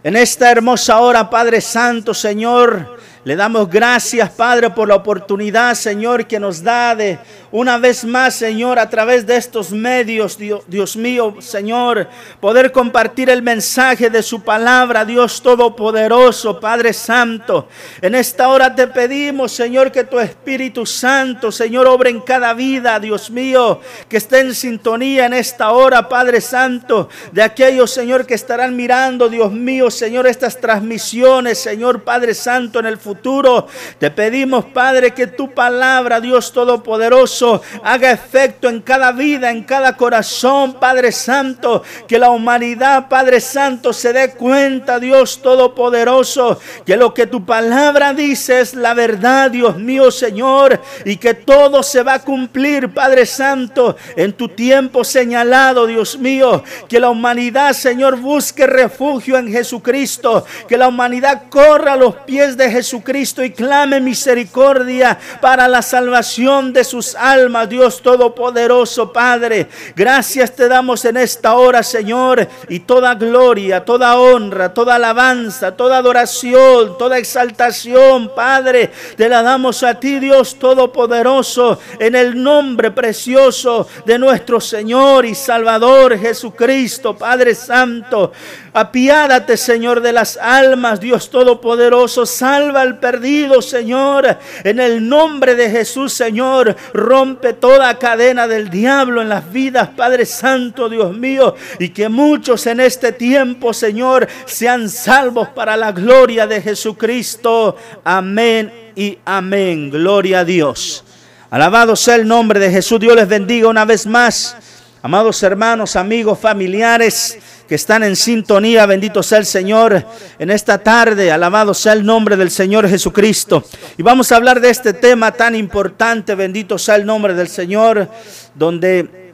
en 0.03 0.15
esta 0.15 0.49
hermosa 0.49 0.99
hora, 0.99 1.29
Padre 1.29 1.61
Santo, 1.61 2.13
Señor, 2.13 2.97
le 3.23 3.35
damos 3.35 3.69
gracias, 3.69 4.31
Padre, 4.31 4.71
por 4.71 4.87
la 4.87 4.95
oportunidad, 4.95 5.75
Señor, 5.75 6.25
que 6.25 6.39
nos 6.39 6.63
da 6.63 6.95
de 6.95 7.19
una 7.51 7.77
vez 7.77 8.05
más, 8.05 8.35
Señor, 8.35 8.79
a 8.79 8.89
través 8.89 9.27
de 9.27 9.35
estos 9.35 9.71
medios, 9.71 10.37
Dios, 10.37 10.95
mío, 10.95 11.35
Señor, 11.39 12.07
poder 12.39 12.71
compartir 12.71 13.29
el 13.29 13.41
mensaje 13.41 14.09
de 14.09 14.23
su 14.23 14.41
palabra, 14.41 15.03
Dios 15.03 15.41
Todopoderoso, 15.41 16.59
Padre 16.61 16.93
Santo. 16.93 17.67
En 18.01 18.15
esta 18.15 18.47
hora 18.47 18.73
te 18.73 18.87
pedimos, 18.87 19.51
Señor, 19.51 19.91
que 19.91 20.05
tu 20.05 20.17
Espíritu 20.19 20.85
Santo, 20.85 21.51
Señor, 21.51 21.87
obre 21.87 22.09
en 22.09 22.21
cada 22.21 22.53
vida, 22.53 22.99
Dios 23.01 23.29
mío, 23.29 23.81
que 24.07 24.17
esté 24.17 24.39
en 24.39 24.55
sintonía 24.55 25.25
en 25.25 25.33
esta 25.33 25.71
hora, 25.71 26.07
Padre 26.07 26.39
Santo, 26.39 27.09
de 27.33 27.43
aquellos, 27.43 27.91
Señor, 27.91 28.25
que 28.25 28.33
estarán 28.33 28.77
mirando, 28.77 29.27
Dios 29.27 29.51
mío, 29.51 29.91
Señor, 29.91 30.25
estas 30.25 30.61
transmisiones, 30.61 31.57
Señor, 31.57 32.03
Padre 32.03 32.33
Santo, 32.33 32.79
en 32.79 32.85
el 32.85 32.97
futuro. 32.97 33.67
Te 33.99 34.09
pedimos, 34.09 34.63
Padre, 34.65 35.11
que 35.11 35.27
tu 35.27 35.53
palabra, 35.53 36.21
Dios 36.21 36.53
Todopoderoso, 36.53 37.40
haga 37.83 38.11
efecto 38.11 38.69
en 38.69 38.81
cada 38.81 39.11
vida, 39.11 39.49
en 39.49 39.63
cada 39.63 39.97
corazón, 39.97 40.73
Padre 40.73 41.11
Santo. 41.11 41.83
Que 42.07 42.19
la 42.19 42.29
humanidad, 42.29 43.07
Padre 43.09 43.39
Santo, 43.39 43.93
se 43.93 44.13
dé 44.13 44.31
cuenta, 44.31 44.99
Dios 44.99 45.41
Todopoderoso, 45.41 46.59
que 46.85 46.95
lo 46.95 47.13
que 47.13 47.27
tu 47.27 47.45
palabra 47.45 48.13
dice 48.13 48.61
es 48.61 48.75
la 48.75 48.93
verdad, 48.93 49.51
Dios 49.51 49.77
mío, 49.77 50.11
Señor, 50.11 50.79
y 51.05 51.17
que 51.17 51.33
todo 51.33 51.83
se 51.83 52.03
va 52.03 52.15
a 52.15 52.23
cumplir, 52.23 52.93
Padre 52.93 53.25
Santo, 53.25 53.95
en 54.15 54.33
tu 54.33 54.49
tiempo 54.49 55.03
señalado, 55.03 55.87
Dios 55.87 56.17
mío. 56.17 56.63
Que 56.87 56.99
la 56.99 57.09
humanidad, 57.09 57.73
Señor, 57.73 58.17
busque 58.17 58.67
refugio 58.67 59.37
en 59.37 59.51
Jesucristo. 59.51 60.45
Que 60.67 60.77
la 60.77 60.87
humanidad 60.87 61.43
corra 61.49 61.93
a 61.93 61.97
los 61.97 62.15
pies 62.17 62.57
de 62.57 62.69
Jesucristo 62.69 63.43
y 63.43 63.51
clame 63.51 63.99
misericordia 63.99 65.17
para 65.41 65.67
la 65.67 65.81
salvación 65.81 66.73
de 66.73 66.83
sus 66.83 67.15
almas 67.15 67.30
Dios 67.67 68.01
Todopoderoso, 68.01 69.13
Padre. 69.13 69.67
Gracias 69.95 70.53
te 70.53 70.67
damos 70.67 71.05
en 71.05 71.15
esta 71.15 71.55
hora, 71.55 71.81
Señor, 71.81 72.45
y 72.67 72.81
toda 72.81 73.15
gloria, 73.15 73.85
toda 73.85 74.17
honra, 74.17 74.73
toda 74.73 74.95
alabanza, 74.95 75.75
toda 75.77 75.97
adoración, 75.97 76.97
toda 76.97 77.17
exaltación, 77.17 78.31
Padre, 78.35 78.91
te 79.15 79.29
la 79.29 79.41
damos 79.43 79.81
a 79.83 79.93
ti, 79.93 80.19
Dios 80.19 80.59
Todopoderoso, 80.59 81.79
en 81.99 82.15
el 82.15 82.41
nombre 82.41 82.91
precioso 82.91 83.87
de 84.05 84.19
nuestro 84.19 84.59
Señor 84.59 85.25
y 85.25 85.33
Salvador 85.33 86.19
Jesucristo, 86.19 87.15
Padre 87.15 87.55
Santo. 87.55 88.33
Apiádate, 88.73 89.57
Señor, 89.57 89.99
de 89.99 90.13
las 90.13 90.37
almas, 90.37 91.01
Dios 91.01 91.29
Todopoderoso. 91.29 92.25
Salva 92.25 92.81
al 92.81 92.99
perdido, 92.99 93.61
Señor. 93.61 94.37
En 94.63 94.79
el 94.79 95.07
nombre 95.09 95.55
de 95.55 95.69
Jesús, 95.69 96.13
Señor. 96.13 96.77
Rompe 96.93 97.51
toda 97.51 97.99
cadena 97.99 98.47
del 98.47 98.69
diablo 98.69 99.21
en 99.21 99.27
las 99.27 99.51
vidas, 99.51 99.89
Padre 99.89 100.25
Santo, 100.25 100.87
Dios 100.87 101.13
mío. 101.13 101.53
Y 101.79 101.89
que 101.89 102.07
muchos 102.07 102.65
en 102.65 102.79
este 102.79 103.11
tiempo, 103.11 103.73
Señor, 103.73 104.25
sean 104.45 104.89
salvos 104.89 105.49
para 105.49 105.75
la 105.75 105.91
gloria 105.91 106.47
de 106.47 106.61
Jesucristo. 106.61 107.75
Amén 108.05 108.93
y 108.95 109.17
amén. 109.25 109.89
Gloria 109.89 110.39
a 110.39 110.45
Dios. 110.45 111.03
Alabado 111.49 111.97
sea 111.97 112.15
el 112.15 112.25
nombre 112.25 112.57
de 112.57 112.71
Jesús. 112.71 113.01
Dios 113.01 113.17
les 113.17 113.27
bendiga 113.27 113.67
una 113.67 113.83
vez 113.83 114.07
más. 114.07 114.55
Amados 115.03 115.43
hermanos, 115.43 115.97
amigos, 115.97 116.39
familiares 116.39 117.37
que 117.71 117.75
están 117.75 118.03
en 118.03 118.17
sintonía. 118.17 118.85
Bendito 118.85 119.23
sea 119.23 119.37
el 119.37 119.45
Señor 119.45 120.05
en 120.37 120.51
esta 120.51 120.79
tarde. 120.79 121.31
Alabado 121.31 121.73
sea 121.73 121.93
el 121.93 122.05
nombre 122.05 122.35
del 122.35 122.51
Señor 122.51 122.85
Jesucristo. 122.89 123.63
Y 123.97 124.03
vamos 124.03 124.29
a 124.29 124.35
hablar 124.35 124.59
de 124.59 124.69
este 124.69 124.91
tema 124.91 125.31
tan 125.31 125.55
importante. 125.55 126.35
Bendito 126.35 126.77
sea 126.77 126.97
el 126.97 127.05
nombre 127.05 127.33
del 127.33 127.47
Señor, 127.47 128.09
donde 128.55 129.33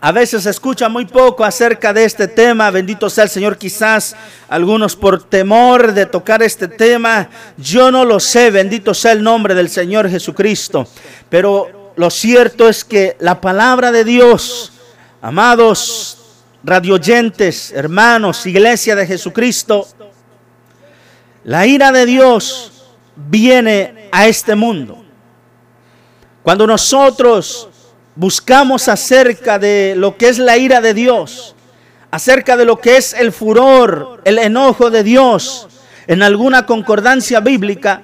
a 0.00 0.12
veces 0.12 0.44
se 0.44 0.50
escucha 0.50 0.88
muy 0.88 1.06
poco 1.06 1.44
acerca 1.44 1.92
de 1.92 2.04
este 2.04 2.28
tema. 2.28 2.70
Bendito 2.70 3.10
sea 3.10 3.24
el 3.24 3.30
Señor. 3.30 3.58
Quizás 3.58 4.14
algunos 4.48 4.94
por 4.94 5.24
temor 5.24 5.92
de 5.92 6.06
tocar 6.06 6.40
este 6.44 6.68
tema. 6.68 7.30
Yo 7.56 7.90
no 7.90 8.04
lo 8.04 8.20
sé. 8.20 8.52
Bendito 8.52 8.94
sea 8.94 9.10
el 9.10 9.24
nombre 9.24 9.56
del 9.56 9.68
Señor 9.68 10.08
Jesucristo. 10.08 10.86
Pero 11.28 11.92
lo 11.96 12.10
cierto 12.10 12.68
es 12.68 12.84
que 12.84 13.16
la 13.18 13.40
palabra 13.40 13.90
de 13.90 14.04
Dios, 14.04 14.72
amados, 15.20 16.21
radioyentes, 16.64 17.72
hermanos, 17.72 18.46
iglesia 18.46 18.94
de 18.94 19.06
Jesucristo, 19.06 19.86
la 21.44 21.66
ira 21.66 21.90
de 21.90 22.06
Dios 22.06 22.84
viene 23.16 24.08
a 24.12 24.26
este 24.26 24.54
mundo. 24.54 25.04
Cuando 26.42 26.66
nosotros 26.66 27.68
buscamos 28.14 28.88
acerca 28.88 29.58
de 29.58 29.94
lo 29.96 30.16
que 30.16 30.28
es 30.28 30.38
la 30.38 30.56
ira 30.56 30.80
de 30.80 30.94
Dios, 30.94 31.54
acerca 32.10 32.56
de 32.56 32.64
lo 32.64 32.78
que 32.78 32.96
es 32.96 33.14
el 33.14 33.32
furor, 33.32 34.20
el 34.24 34.38
enojo 34.38 34.90
de 34.90 35.02
Dios, 35.02 35.68
en 36.06 36.22
alguna 36.22 36.66
concordancia 36.66 37.40
bíblica, 37.40 38.02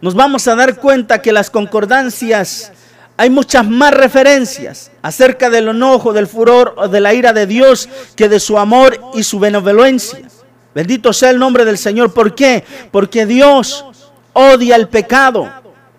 nos 0.00 0.14
vamos 0.14 0.46
a 0.46 0.54
dar 0.54 0.76
cuenta 0.76 1.22
que 1.22 1.32
las 1.32 1.50
concordancias 1.50 2.72
hay 3.16 3.30
muchas 3.30 3.66
más 3.68 3.94
referencias 3.94 4.90
acerca 5.02 5.48
del 5.50 5.68
enojo, 5.68 6.12
del 6.12 6.26
furor 6.26 6.74
o 6.76 6.88
de 6.88 7.00
la 7.00 7.14
ira 7.14 7.32
de 7.32 7.46
Dios 7.46 7.88
que 8.16 8.28
de 8.28 8.40
su 8.40 8.58
amor 8.58 8.98
y 9.14 9.22
su 9.22 9.38
benevolencia. 9.38 10.28
Bendito 10.74 11.12
sea 11.12 11.30
el 11.30 11.38
nombre 11.38 11.64
del 11.64 11.78
Señor. 11.78 12.12
¿Por 12.12 12.34
qué? 12.34 12.64
Porque 12.90 13.26
Dios 13.26 13.84
odia 14.32 14.74
el 14.74 14.88
pecado. 14.88 15.48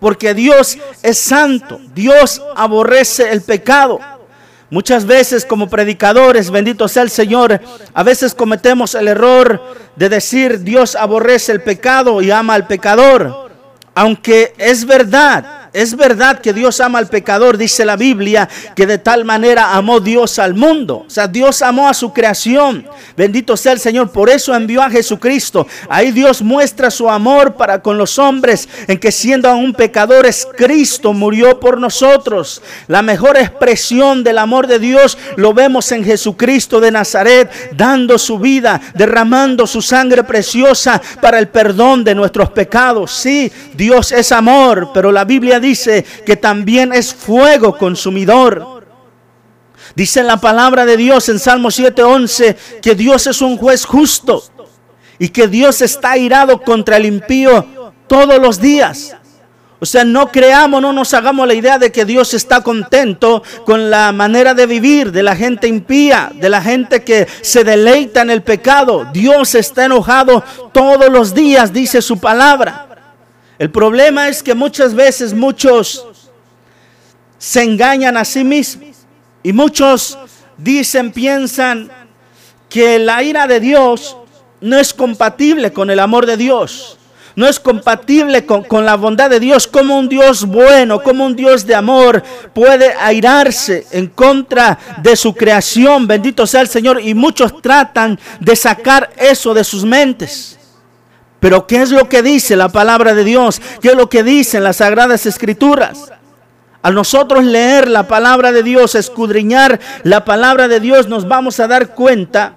Porque 0.01 0.33
Dios 0.33 0.77
es 1.01 1.17
santo. 1.17 1.79
Dios 1.93 2.41
aborrece 2.55 3.31
el 3.31 3.41
pecado. 3.41 3.99
Muchas 4.69 5.05
veces 5.05 5.45
como 5.45 5.69
predicadores, 5.69 6.51
bendito 6.51 6.87
sea 6.87 7.03
el 7.03 7.11
Señor, 7.11 7.61
a 7.93 8.03
veces 8.03 8.33
cometemos 8.33 8.95
el 8.95 9.07
error 9.07 9.61
de 9.95 10.09
decir 10.09 10.61
Dios 10.61 10.95
aborrece 10.95 11.51
el 11.51 11.61
pecado 11.61 12.21
y 12.21 12.31
ama 12.31 12.55
al 12.55 12.67
pecador. 12.67 13.51
Aunque 13.93 14.53
es 14.57 14.85
verdad, 14.85 15.64
es 15.75 15.97
verdad 15.97 16.39
que 16.39 16.53
Dios 16.53 16.79
ama 16.79 16.99
al 16.99 17.07
pecador, 17.07 17.57
dice 17.57 17.83
la 17.83 17.97
Biblia, 17.97 18.47
que 18.77 18.87
de 18.87 18.97
tal 18.97 19.25
manera 19.25 19.75
amó 19.75 19.99
Dios 19.99 20.39
al 20.39 20.53
mundo. 20.53 21.03
O 21.05 21.09
sea, 21.09 21.27
Dios 21.27 21.61
amó 21.61 21.89
a 21.89 21.93
su 21.93 22.13
creación. 22.13 22.87
Bendito 23.17 23.57
sea 23.57 23.73
el 23.73 23.79
Señor. 23.81 24.09
Por 24.09 24.29
eso 24.29 24.55
envió 24.55 24.81
a 24.81 24.89
Jesucristo. 24.89 25.67
Ahí 25.89 26.13
Dios 26.13 26.41
muestra 26.41 26.89
su 26.89 27.09
amor 27.09 27.55
para 27.55 27.81
con 27.81 27.97
los 27.97 28.17
hombres, 28.17 28.69
en 28.87 28.97
que 28.97 29.11
siendo 29.11 29.49
aún 29.49 29.73
pecadores, 29.73 30.47
Cristo 30.55 31.11
murió 31.11 31.59
por 31.59 31.77
nosotros. 31.77 32.61
La 32.87 33.01
mejor 33.01 33.35
expresión 33.35 34.23
del 34.23 34.37
amor 34.37 34.67
de 34.67 34.79
Dios 34.79 35.17
lo 35.35 35.53
vemos 35.53 35.91
en 35.91 36.05
Jesucristo 36.05 36.79
de 36.79 36.91
Nazaret, 36.91 37.51
dando 37.75 38.17
su 38.17 38.39
vida, 38.39 38.79
derramando 38.93 39.67
su 39.67 39.81
sangre 39.81 40.23
preciosa 40.23 41.01
para 41.21 41.37
el 41.37 41.49
perdón 41.49 42.05
de 42.05 42.15
nuestros 42.15 42.49
pecados. 42.51 43.11
Sí, 43.11 43.51
Dios 43.73 44.13
es 44.13 44.31
amor, 44.31 44.91
pero 44.93 45.11
la 45.11 45.25
Biblia 45.25 45.59
dice 45.59 45.64
que 46.25 46.35
también 46.35 46.93
es 46.93 47.13
fuego 47.13 47.77
consumidor. 47.77 48.85
Dice 49.95 50.23
la 50.23 50.37
palabra 50.37 50.85
de 50.85 50.97
Dios 50.97 51.29
en 51.29 51.39
Salmo 51.39 51.69
7:11 51.69 52.55
que 52.81 52.95
Dios 52.95 53.27
es 53.27 53.41
un 53.41 53.57
juez 53.57 53.85
justo 53.85 54.43
y 55.19 55.29
que 55.29 55.47
Dios 55.47 55.81
está 55.81 56.11
airado 56.11 56.61
contra 56.61 56.97
el 56.97 57.05
impío 57.05 57.93
todos 58.07 58.39
los 58.39 58.59
días. 58.59 59.15
O 59.79 59.85
sea, 59.85 60.05
no 60.05 60.31
creamos, 60.31 60.81
no 60.81 60.93
nos 60.93 61.13
hagamos 61.13 61.47
la 61.47 61.53
idea 61.53 61.77
de 61.77 61.91
que 61.91 62.05
Dios 62.05 62.33
está 62.33 62.61
contento 62.61 63.43
con 63.65 63.89
la 63.89 64.11
manera 64.11 64.53
de 64.53 64.65
vivir 64.65 65.11
de 65.11 65.21
la 65.21 65.35
gente 65.35 65.67
impía, 65.67 66.31
de 66.33 66.49
la 66.49 66.61
gente 66.61 67.03
que 67.03 67.27
se 67.41 67.63
deleita 67.63 68.21
en 68.21 68.29
el 68.29 68.41
pecado. 68.41 69.05
Dios 69.13 69.53
está 69.53 69.85
enojado 69.85 70.43
todos 70.71 71.11
los 71.11 71.33
días, 71.33 71.73
dice 71.73 72.01
su 72.01 72.19
palabra. 72.19 72.94
El 73.57 73.71
problema 73.71 74.27
es 74.27 74.43
que 74.43 74.53
muchas 74.53 74.93
veces 74.93 75.33
muchos 75.33 76.05
se 77.37 77.63
engañan 77.63 78.17
a 78.17 78.25
sí 78.25 78.43
mismos 78.43 78.89
y 79.43 79.53
muchos 79.53 80.17
dicen, 80.57 81.11
piensan 81.11 81.89
que 82.69 82.99
la 82.99 83.23
ira 83.23 83.47
de 83.47 83.59
Dios 83.59 84.17
no 84.59 84.77
es 84.77 84.93
compatible 84.93 85.71
con 85.71 85.89
el 85.89 85.99
amor 85.99 86.25
de 86.25 86.37
Dios. 86.37 86.97
no 87.35 87.49
es 87.49 87.59
compatible 87.59 88.45
con, 88.45 88.63
con, 88.63 88.85
la 88.85 88.95
bondad 88.95 89.29
de 89.29 89.41
Dios, 89.41 89.67
como 89.67 89.99
un 89.99 90.07
Dios 90.07 90.45
bueno, 90.45 91.03
como 91.03 91.25
un 91.25 91.35
Dios 91.35 91.67
de 91.67 91.75
amor 91.75 92.23
puede 92.53 92.93
airarse 92.97 93.85
en 93.91 94.07
contra 94.07 94.79
de 95.03 95.17
su 95.17 95.33
creación, 95.33 96.07
bendito 96.07 96.47
sea 96.47 96.61
el 96.61 96.69
Señor, 96.69 97.01
y 97.01 97.13
muchos 97.13 97.61
tratan 97.61 98.17
de 98.39 98.55
sacar 98.55 99.11
eso 99.17 99.53
de 99.53 99.65
sus 99.65 99.83
mentes. 99.83 100.54
Pero 101.45 101.67
¿qué 101.67 101.83
es 101.83 101.91
lo 101.91 102.09
que 102.09 102.23
dice 102.23 102.55
la 102.55 102.69
palabra 102.69 103.13
de 103.13 103.23
Dios? 103.23 103.61
¿Qué 103.79 103.89
es 103.89 103.95
lo 103.95 104.09
que 104.09 104.23
dicen 104.23 104.63
las 104.63 104.77
sagradas 104.77 105.27
escrituras? 105.27 106.11
Al 106.81 106.95
nosotros 106.95 107.43
leer 107.43 107.87
la 107.87 108.07
palabra 108.07 108.51
de 108.51 108.63
Dios, 108.63 108.95
escudriñar 108.95 109.79
la 110.01 110.25
palabra 110.25 110.67
de 110.67 110.79
Dios, 110.79 111.07
nos 111.07 111.27
vamos 111.27 111.59
a 111.59 111.67
dar 111.67 111.93
cuenta 111.93 112.55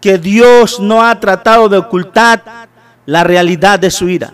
que 0.00 0.18
Dios 0.18 0.80
no 0.80 1.06
ha 1.06 1.20
tratado 1.20 1.68
de 1.68 1.76
ocultar 1.76 2.42
la 3.06 3.22
realidad 3.22 3.78
de 3.78 3.92
su 3.92 4.08
ira. 4.08 4.32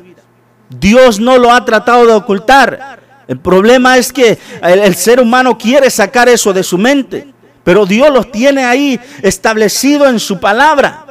Dios 0.70 1.20
no 1.20 1.36
lo 1.36 1.52
ha 1.52 1.62
tratado 1.66 2.06
de 2.06 2.14
ocultar. 2.14 3.00
El 3.28 3.38
problema 3.38 3.98
es 3.98 4.14
que 4.14 4.38
el, 4.62 4.94
ser 4.94 5.20
humano 5.20 5.58
quiere 5.58 5.90
sacar 5.90 6.26
eso 6.26 6.54
de 6.54 6.62
su 6.62 6.78
mente, 6.78 7.34
pero 7.62 7.84
Dios 7.84 8.08
los 8.10 8.32
tiene 8.32 8.64
ahí 8.64 8.98
establecido 9.20 10.08
en 10.08 10.18
su 10.18 10.40
palabra. 10.40 11.04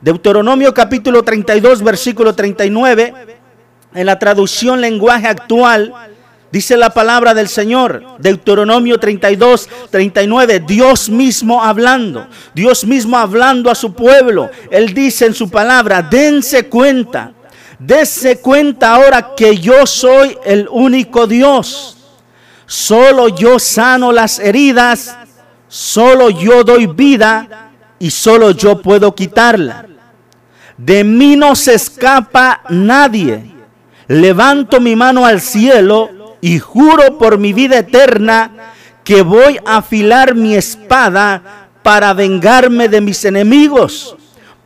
Deuteronomio 0.00 0.74
capítulo 0.74 1.22
32, 1.22 1.82
versículo 1.82 2.34
39, 2.34 3.14
en 3.94 4.06
la 4.06 4.18
traducción 4.18 4.80
lenguaje 4.80 5.26
actual, 5.26 5.92
dice 6.52 6.76
la 6.76 6.90
palabra 6.90 7.32
del 7.32 7.48
Señor, 7.48 8.04
Deuteronomio 8.18 9.00
32, 9.00 9.68
39, 9.90 10.60
Dios 10.66 11.08
mismo 11.08 11.64
hablando, 11.64 12.26
Dios 12.54 12.84
mismo 12.84 13.16
hablando 13.16 13.70
a 13.70 13.74
su 13.74 13.94
pueblo. 13.94 14.50
Él 14.70 14.92
dice 14.92 15.26
en 15.26 15.34
su 15.34 15.48
palabra, 15.48 16.02
dense 16.02 16.68
cuenta, 16.68 17.32
dense 17.78 18.38
cuenta 18.40 18.94
ahora 18.94 19.34
que 19.34 19.56
yo 19.56 19.86
soy 19.86 20.36
el 20.44 20.68
único 20.70 21.26
Dios. 21.26 21.96
Solo 22.66 23.28
yo 23.28 23.58
sano 23.58 24.12
las 24.12 24.40
heridas, 24.40 25.16
solo 25.68 26.28
yo 26.28 26.64
doy 26.64 26.86
vida 26.86 27.65
y 27.98 28.10
solo 28.10 28.50
yo 28.50 28.80
puedo 28.82 29.14
quitarla. 29.14 29.86
De 30.76 31.04
mí 31.04 31.36
no 31.36 31.56
se 31.56 31.74
escapa 31.74 32.60
nadie. 32.68 33.52
Levanto 34.08 34.80
mi 34.80 34.94
mano 34.94 35.24
al 35.24 35.40
cielo 35.40 36.36
y 36.40 36.58
juro 36.58 37.18
por 37.18 37.38
mi 37.38 37.52
vida 37.52 37.78
eterna 37.78 38.50
que 39.02 39.22
voy 39.22 39.58
a 39.64 39.78
afilar 39.78 40.34
mi 40.34 40.54
espada 40.54 41.68
para 41.82 42.12
vengarme 42.12 42.88
de 42.88 43.00
mis 43.00 43.24
enemigos. 43.24 44.16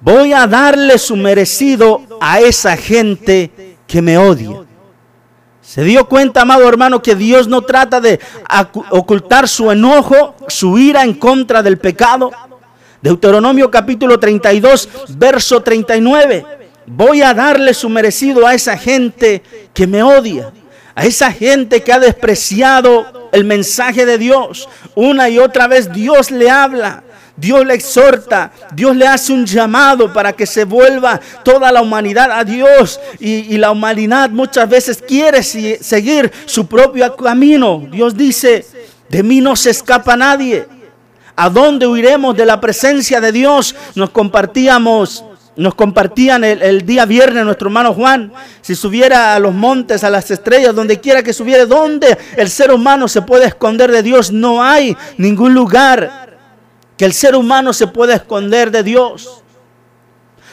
Voy 0.01 0.33
a 0.33 0.47
darle 0.47 0.99
su 0.99 1.15
merecido 1.15 2.01
a 2.21 2.41
esa 2.41 2.77
gente 2.77 3.77
que 3.87 4.01
me 4.01 4.17
odia. 4.17 4.65
¿Se 5.61 5.85
dio 5.85 6.09
cuenta, 6.09 6.43
amado 6.43 6.69
hermano, 6.69 7.01
que 7.01 7.15
Dios 7.15 7.47
no 7.47 7.63
trata 7.63 8.01
de 8.01 8.19
ocultar 8.91 9.47
su 9.47 9.71
enojo, 9.71 10.35
su 10.49 10.79
ira 10.79 11.05
en 11.05 11.15
contra 11.15 11.63
del 11.63 11.79
pecado? 11.79 12.31
Deuteronomio 13.03 13.71
capítulo 13.71 14.21
32, 14.21 14.89
verso 15.17 15.63
39. 15.63 16.45
Voy 16.87 17.23
a 17.23 17.33
darle 17.33 17.73
su 17.73 17.89
merecido 17.89 18.47
a 18.47 18.55
esa 18.55 18.77
gente 18.77 19.43
que 19.73 19.87
me 19.87 20.03
odia, 20.03 20.53
a 20.95 21.07
esa 21.07 21.33
gente 21.33 21.83
que 21.83 21.93
ha 21.95 21.99
despreciado 21.99 23.31
el 23.33 23.45
mensaje 23.45 24.05
de 24.05 24.19
Dios. 24.19 24.69
Una 24.95 25.31
y 25.31 25.39
otra 25.39 25.67
vez 25.67 25.91
Dios 25.93 26.31
le 26.31 26.51
habla. 26.51 27.05
Dios 27.37 27.65
le 27.65 27.73
exhorta, 27.73 28.53
Dios 28.75 28.95
le 28.95 29.07
hace 29.07 29.33
un 29.33 29.47
llamado 29.47 30.13
para 30.13 30.35
que 30.35 30.45
se 30.45 30.65
vuelva 30.65 31.19
toda 31.43 31.73
la 31.73 31.81
humanidad 31.81 32.31
a 32.31 32.45
Dios. 32.45 33.01
Y, 33.19 33.55
y, 33.55 33.57
la 33.57 33.71
humanidad 33.71 34.29
muchas 34.29 34.69
veces 34.69 35.01
quiere 35.01 35.43
seguir 35.43 36.31
su 36.45 36.67
propio 36.67 37.17
camino. 37.17 37.89
Dios 37.91 38.15
dice, 38.15 38.67
de 39.09 39.23
mí 39.23 39.41
no 39.41 39.57
se 39.57 39.71
escapa 39.71 40.17
nadie. 40.19 40.67
¿A 41.37 41.49
dónde 41.49 41.87
huiremos 41.87 42.37
de 42.37 42.47
la 42.47 42.61
presencia 42.61 43.21
de 43.21 43.33
Dios? 43.33 43.75
Nos 43.95 44.11
compartíamos, 44.11 45.25
nos 45.57 45.75
compartían 45.75 46.45
el, 46.45 46.85
día 46.85 47.07
viernes 47.07 47.45
nuestro 47.45 47.69
hermano 47.69 47.95
Juan. 47.95 48.33
Si 48.61 48.75
subiera 48.75 49.35
a 49.35 49.39
los 49.39 49.55
montes, 49.55 50.05
a 50.05 50.11
las 50.11 50.31
estrellas, 50.31 50.75
donde 50.75 51.01
quiera 51.01 51.23
que 51.23 51.33
subiera, 51.33 51.67
¿dónde 51.67 52.19
el 52.37 52.51
ser 52.51 52.73
humano 52.73 53.09
se 53.09 53.23
puede 53.23 53.47
esconder 53.47 53.91
de 53.91 54.03
Dios? 54.03 54.33
No 54.33 54.63
hay 54.63 54.97
ningún 55.17 55.55
lugar 55.55 56.39
que 56.97 57.05
el 57.05 57.13
ser 57.13 57.35
humano 57.35 57.73
se 57.73 57.87
pueda 57.87 58.15
esconder 58.15 58.71
de 58.71 58.83
Dios. 58.83 59.43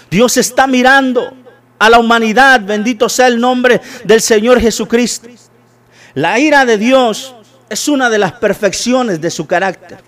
Dios 0.10 0.38
está 0.38 0.68
mirando 0.68 1.34
a 1.80 1.90
la 1.90 2.00
humanidad, 2.00 2.62
bendito 2.62 3.10
sea 3.10 3.28
el 3.28 3.40
nombre 3.40 3.82
del 4.06 4.22
Señor 4.22 4.60
Jesucristo. 4.60 5.28
La 6.14 6.40
ira 6.40 6.66
de 6.66 6.78
Dios 6.78 7.36
es 7.70 7.88
una 7.88 8.10
de 8.10 8.18
las 8.18 8.34
perfecciones 8.34 9.22
de 9.22 9.30
su 9.30 9.46
carácter. 9.46 10.00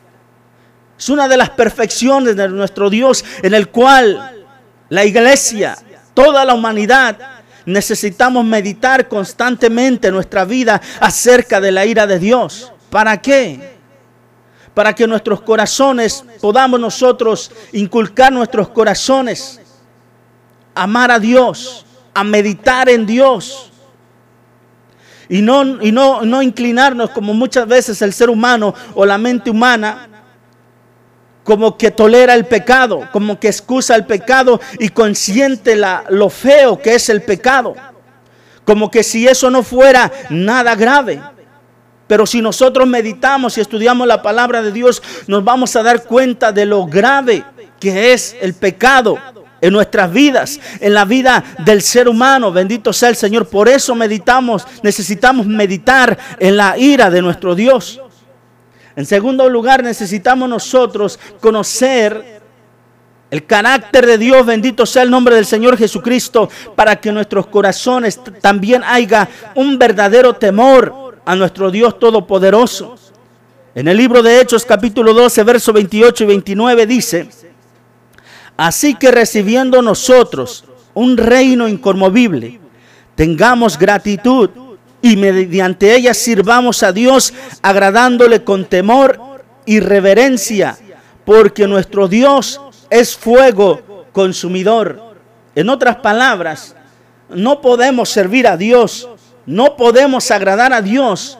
Es 0.99 1.07
una 1.07 1.29
de 1.29 1.37
las 1.37 1.49
perfecciones 1.51 2.35
de 2.35 2.49
nuestro 2.49 2.89
Dios 2.89 3.23
en 3.41 3.53
el 3.53 3.69
cual 3.69 4.45
la 4.89 5.05
iglesia, 5.05 5.77
toda 6.13 6.43
la 6.43 6.53
humanidad, 6.53 7.17
necesitamos 7.65 8.43
meditar 8.43 9.07
constantemente 9.07 10.11
nuestra 10.11 10.43
vida 10.43 10.81
acerca 10.99 11.61
de 11.61 11.71
la 11.71 11.85
ira 11.85 12.05
de 12.05 12.19
Dios. 12.19 12.73
¿Para 12.89 13.21
qué? 13.21 13.77
Para 14.73 14.93
que 14.93 15.07
nuestros 15.07 15.41
corazones 15.41 16.25
podamos 16.41 16.81
nosotros 16.81 17.49
inculcar 17.71 18.33
nuestros 18.33 18.67
corazones, 18.67 19.61
amar 20.75 21.11
a 21.11 21.19
Dios, 21.19 21.85
a 22.13 22.25
meditar 22.25 22.89
en 22.89 23.05
Dios. 23.05 23.71
Y 25.29 25.41
no, 25.41 25.81
y 25.81 25.93
no, 25.93 26.23
no 26.23 26.41
inclinarnos 26.41 27.11
como 27.11 27.33
muchas 27.33 27.65
veces 27.65 28.01
el 28.01 28.11
ser 28.11 28.29
humano 28.29 28.75
o 28.95 29.05
la 29.05 29.17
mente 29.17 29.49
humana 29.49 30.08
como 31.49 31.79
que 31.79 31.89
tolera 31.89 32.35
el 32.35 32.45
pecado, 32.45 33.09
como 33.11 33.39
que 33.39 33.47
excusa 33.47 33.95
el 33.95 34.05
pecado 34.05 34.61
y 34.77 34.89
consiente 34.89 35.75
lo 36.09 36.29
feo 36.29 36.79
que 36.79 36.93
es 36.93 37.09
el 37.09 37.23
pecado. 37.23 37.73
Como 38.63 38.91
que 38.91 39.01
si 39.01 39.27
eso 39.27 39.49
no 39.49 39.63
fuera 39.63 40.11
nada 40.29 40.75
grave. 40.75 41.19
Pero 42.05 42.27
si 42.27 42.39
nosotros 42.39 42.87
meditamos 42.87 43.57
y 43.57 43.61
estudiamos 43.61 44.05
la 44.05 44.21
palabra 44.21 44.61
de 44.61 44.71
Dios, 44.71 45.01
nos 45.25 45.43
vamos 45.43 45.75
a 45.75 45.81
dar 45.81 46.03
cuenta 46.03 46.51
de 46.51 46.67
lo 46.67 46.85
grave 46.85 47.43
que 47.79 48.13
es 48.13 48.35
el 48.41 48.53
pecado 48.53 49.17
en 49.59 49.73
nuestras 49.73 50.13
vidas, 50.13 50.59
en 50.79 50.93
la 50.93 51.03
vida 51.03 51.43
del 51.65 51.81
ser 51.81 52.07
humano. 52.07 52.51
Bendito 52.51 52.93
sea 52.93 53.09
el 53.09 53.15
Señor. 53.15 53.47
Por 53.47 53.67
eso 53.67 53.95
meditamos, 53.95 54.67
necesitamos 54.83 55.47
meditar 55.47 56.15
en 56.37 56.57
la 56.57 56.77
ira 56.77 57.09
de 57.09 57.23
nuestro 57.23 57.55
Dios. 57.55 57.99
En 58.99 59.05
segundo 59.05 59.47
lugar, 59.47 59.81
necesitamos 59.81 60.49
nosotros 60.49 61.17
conocer 61.39 62.41
el 63.31 63.45
carácter 63.45 64.05
de 64.05 64.17
Dios, 64.17 64.45
bendito 64.45 64.85
sea 64.85 65.03
el 65.03 65.09
nombre 65.09 65.35
del 65.35 65.45
Señor 65.45 65.77
Jesucristo, 65.77 66.49
para 66.75 66.97
que 66.97 67.07
en 67.07 67.15
nuestros 67.15 67.47
corazones 67.47 68.19
también 68.41 68.83
haya 68.83 69.29
un 69.55 69.79
verdadero 69.79 70.33
temor 70.33 71.17
a 71.23 71.33
nuestro 71.33 71.71
Dios 71.71 71.97
Todopoderoso. 71.97 72.97
En 73.73 73.87
el 73.87 73.95
libro 73.95 74.21
de 74.21 74.41
Hechos 74.41 74.65
capítulo 74.65 75.13
12, 75.13 75.43
verso 75.45 75.71
28 75.71 76.25
y 76.25 76.27
29 76.27 76.85
dice, 76.85 77.29
así 78.57 78.95
que 78.95 79.11
recibiendo 79.11 79.81
nosotros 79.81 80.65
un 80.93 81.15
reino 81.15 81.69
inconmovible, 81.69 82.59
tengamos 83.15 83.79
gratitud 83.79 84.49
y 85.01 85.15
mediante 85.15 85.95
ella 85.95 86.13
sirvamos 86.13 86.83
a 86.83 86.91
Dios 86.91 87.33
agradándole 87.61 88.43
con 88.43 88.65
temor 88.65 89.19
y 89.65 89.79
reverencia, 89.79 90.77
porque 91.25 91.67
nuestro 91.67 92.07
Dios 92.07 92.59
es 92.89 93.15
fuego 93.15 94.07
consumidor. 94.11 95.15
En 95.55 95.69
otras 95.69 95.97
palabras, 95.97 96.75
no 97.29 97.61
podemos 97.61 98.09
servir 98.09 98.47
a 98.47 98.57
Dios, 98.57 99.09
no 99.45 99.75
podemos 99.75 100.29
agradar 100.31 100.73
a 100.73 100.81
Dios 100.81 101.38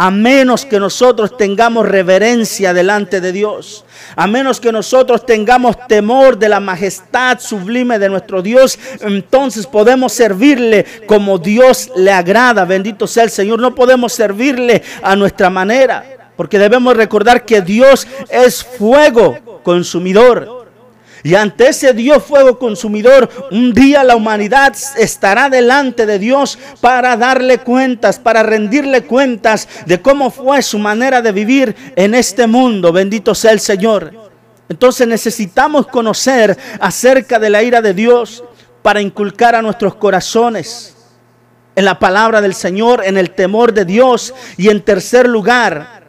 a 0.00 0.12
menos 0.12 0.64
que 0.64 0.78
nosotros 0.78 1.36
tengamos 1.36 1.84
reverencia 1.84 2.72
delante 2.72 3.20
de 3.20 3.32
Dios, 3.32 3.84
a 4.14 4.28
menos 4.28 4.60
que 4.60 4.70
nosotros 4.70 5.26
tengamos 5.26 5.76
temor 5.88 6.38
de 6.38 6.48
la 6.48 6.60
majestad 6.60 7.40
sublime 7.40 7.98
de 7.98 8.08
nuestro 8.08 8.40
Dios, 8.40 8.78
entonces 9.00 9.66
podemos 9.66 10.12
servirle 10.12 10.86
como 11.08 11.38
Dios 11.38 11.90
le 11.96 12.12
agrada. 12.12 12.64
Bendito 12.64 13.08
sea 13.08 13.24
el 13.24 13.30
Señor. 13.30 13.58
No 13.58 13.74
podemos 13.74 14.12
servirle 14.12 14.84
a 15.02 15.16
nuestra 15.16 15.50
manera, 15.50 16.30
porque 16.36 16.60
debemos 16.60 16.96
recordar 16.96 17.44
que 17.44 17.60
Dios 17.60 18.06
es 18.30 18.62
fuego 18.62 19.36
consumidor. 19.64 20.57
Y 21.22 21.34
ante 21.34 21.68
ese 21.68 21.92
Dios 21.92 22.22
fuego 22.22 22.58
consumidor, 22.58 23.28
un 23.50 23.72
día 23.72 24.04
la 24.04 24.16
humanidad 24.16 24.74
estará 24.96 25.48
delante 25.48 26.06
de 26.06 26.18
Dios 26.18 26.58
para 26.80 27.16
darle 27.16 27.58
cuentas, 27.58 28.18
para 28.18 28.42
rendirle 28.42 29.04
cuentas 29.04 29.68
de 29.86 30.00
cómo 30.00 30.30
fue 30.30 30.62
su 30.62 30.78
manera 30.78 31.20
de 31.22 31.32
vivir 31.32 31.74
en 31.96 32.14
este 32.14 32.46
mundo. 32.46 32.92
Bendito 32.92 33.34
sea 33.34 33.52
el 33.52 33.60
Señor. 33.60 34.12
Entonces 34.68 35.08
necesitamos 35.08 35.86
conocer 35.86 36.56
acerca 36.80 37.38
de 37.38 37.50
la 37.50 37.62
ira 37.62 37.80
de 37.80 37.94
Dios 37.94 38.44
para 38.82 39.00
inculcar 39.00 39.54
a 39.54 39.62
nuestros 39.62 39.94
corazones 39.94 40.94
en 41.74 41.84
la 41.84 41.98
palabra 41.98 42.40
del 42.40 42.54
Señor, 42.54 43.02
en 43.04 43.16
el 43.16 43.30
temor 43.30 43.72
de 43.72 43.84
Dios 43.84 44.34
y 44.56 44.68
en 44.68 44.82
tercer 44.82 45.28
lugar, 45.28 46.02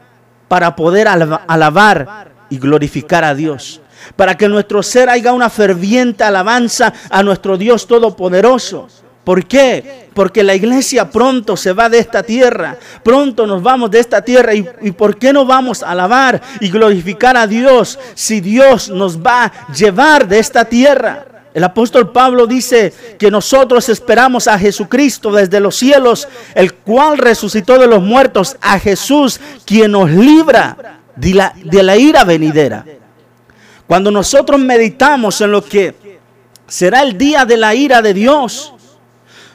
para 0.48 0.76
poder 0.76 1.08
alabar 1.08 2.32
y 2.50 2.58
glorificar 2.58 3.24
a 3.24 3.36
Dios. 3.36 3.80
Para 4.16 4.36
que 4.36 4.48
nuestro 4.48 4.84
ser 4.84 5.10
haya 5.10 5.34
una 5.34 5.50
ferviente 5.50 6.24
alabanza 6.24 6.94
a 7.10 7.24
nuestro 7.24 7.58
Dios 7.58 7.88
Todopoderoso. 7.88 8.88
¿Por 9.30 9.46
qué? 9.46 10.10
Porque 10.16 10.42
la 10.42 10.56
iglesia 10.56 11.12
pronto 11.12 11.56
se 11.56 11.72
va 11.72 11.88
de 11.88 12.00
esta 12.00 12.24
tierra, 12.24 12.78
pronto 13.04 13.46
nos 13.46 13.62
vamos 13.62 13.92
de 13.92 14.00
esta 14.00 14.24
tierra. 14.24 14.56
¿Y, 14.56 14.92
por 14.92 15.20
qué 15.20 15.32
no 15.32 15.46
vamos 15.46 15.84
a 15.84 15.92
alabar 15.92 16.42
y 16.60 16.72
glorificar 16.72 17.38
a 17.38 17.46
Dios 17.46 18.00
si 18.16 18.42
Dios 18.42 18.90
nos 18.90 19.20
va 19.20 19.44
a 19.44 19.72
llevar 19.72 20.28
de 20.28 20.40
esta 20.40 20.66
tierra? 20.66 21.26
El 21.54 21.64
apóstol 21.64 22.12
Pablo 22.12 22.48
dice 22.48 22.92
que 23.20 23.30
nosotros 23.30 23.88
esperamos 23.90 24.48
a 24.48 24.58
Jesucristo 24.58 25.32
desde 25.32 25.60
los 25.60 25.76
cielos, 25.76 26.28
el 26.56 26.74
cual 26.74 27.20
resucitó 27.20 27.78
de 27.78 27.86
los 27.86 28.02
muertos, 28.02 28.58
a 28.62 28.80
Jesús, 28.80 29.40
quien 29.64 29.92
nos 29.92 30.10
libra 30.10 31.02
de 31.16 31.84
la 31.84 31.98
ira 31.98 32.24
venidera. 32.24 32.84
Cuando 33.90 34.12
nosotros 34.12 34.60
meditamos 34.60 35.42
en 35.42 35.52
lo 35.52 35.66
que 35.66 35.96
será 36.68 37.02
el 37.02 37.18
día 37.18 37.44
de 37.44 37.58
la 37.58 37.74
ira 37.74 38.04
de 38.04 38.14
Dios, 38.14 38.72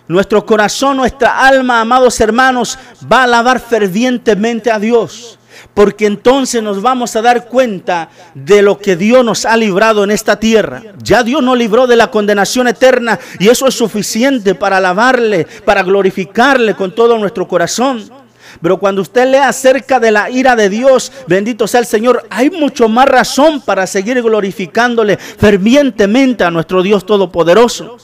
nuestro 0.09 0.45
corazón, 0.45 0.97
nuestra 0.97 1.47
alma, 1.47 1.81
amados 1.81 2.19
hermanos, 2.19 2.77
va 3.11 3.21
a 3.21 3.23
alabar 3.23 3.61
fervientemente 3.61 4.73
a 4.73 4.81
Dios. 4.81 5.39
Porque 5.73 6.07
entonces 6.07 6.61
nos 6.65 6.83
vamos 6.83 7.15
a 7.15 7.23
dar 7.23 7.47
cuenta 7.47 8.09
de 8.35 8.61
lo 8.61 8.77
que 8.77 8.97
Dios 8.97 9.25
nos 9.25 9.45
ha 9.45 9.57
librado 9.57 10.03
en 10.03 10.11
esta 10.11 10.41
tierra. 10.41 10.83
Ya 11.01 11.23
Dios 11.23 11.41
nos 11.41 11.57
libró 11.57 11.87
de 11.87 11.95
la 11.95 12.11
condenación 12.11 12.67
eterna 12.67 13.21
y 13.39 13.51
eso 13.51 13.69
es 13.69 13.75
suficiente 13.77 14.57
para 14.57 14.79
alabarle, 14.79 15.47
para 15.65 15.85
glorificarle 15.85 16.75
con 16.75 16.93
todo 16.93 17.17
nuestro 17.19 17.47
corazón. 17.47 18.24
Pero 18.61 18.79
cuando 18.79 19.03
usted 19.03 19.31
lee 19.31 19.39
acerca 19.39 20.01
de 20.01 20.11
la 20.11 20.31
ira 20.31 20.57
de 20.57 20.69
Dios, 20.69 21.13
bendito 21.27 21.67
sea 21.67 21.81
el 21.81 21.87
Señor, 21.87 22.27
hay 22.31 22.51
mucho 22.51 22.89
más 22.89 23.07
razón 23.07 23.61
para 23.61 23.87
seguir 23.87 24.23
glorificándole 24.23 25.17
fervientemente 25.17 26.45
a 26.45 26.51
nuestro 26.51 26.83
Dios 26.83 27.07
Todopoderoso. 27.07 27.97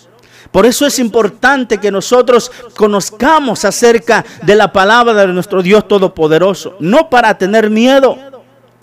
Por 0.50 0.66
eso 0.66 0.84
es 0.86 0.98
importante 0.98 1.78
que 1.78 1.92
nosotros 1.92 2.50
conozcamos 2.76 3.64
acerca 3.64 4.24
de 4.42 4.56
la 4.56 4.72
palabra 4.72 5.14
de 5.14 5.28
nuestro 5.28 5.62
Dios 5.62 5.86
Todopoderoso, 5.86 6.76
no 6.80 7.08
para 7.08 7.38
tener 7.38 7.70
miedo, 7.70 8.18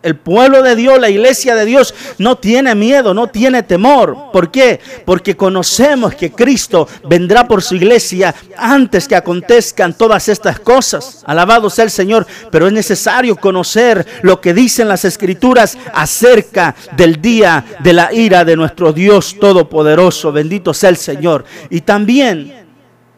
el 0.03 0.15
pueblo 0.15 0.61
de 0.61 0.75
Dios, 0.75 0.99
la 0.99 1.09
iglesia 1.09 1.55
de 1.55 1.65
Dios, 1.65 1.93
no 2.17 2.37
tiene 2.37 2.75
miedo, 2.75 3.13
no 3.13 3.27
tiene 3.27 3.63
temor. 3.63 4.31
¿Por 4.31 4.51
qué? 4.51 4.79
Porque 5.05 5.35
conocemos 5.35 6.15
que 6.15 6.31
Cristo 6.31 6.87
vendrá 7.03 7.47
por 7.47 7.63
su 7.63 7.75
iglesia 7.75 8.33
antes 8.55 9.07
que 9.07 9.15
acontezcan 9.15 9.97
todas 9.97 10.29
estas 10.29 10.59
cosas. 10.59 11.23
Alabado 11.25 11.69
sea 11.69 11.85
el 11.85 11.91
Señor, 11.91 12.27
pero 12.51 12.67
es 12.67 12.73
necesario 12.73 13.35
conocer 13.35 14.05
lo 14.21 14.39
que 14.39 14.53
dicen 14.53 14.87
las 14.87 15.03
escrituras 15.03 15.77
acerca 15.93 16.75
del 16.95 17.21
día 17.21 17.65
de 17.79 17.93
la 17.93 18.13
ira 18.13 18.45
de 18.45 18.55
nuestro 18.55 18.93
Dios 18.93 19.35
Todopoderoso. 19.39 20.31
Bendito 20.31 20.73
sea 20.73 20.89
el 20.89 20.97
Señor. 20.97 21.43
Y 21.69 21.81
también 21.81 22.67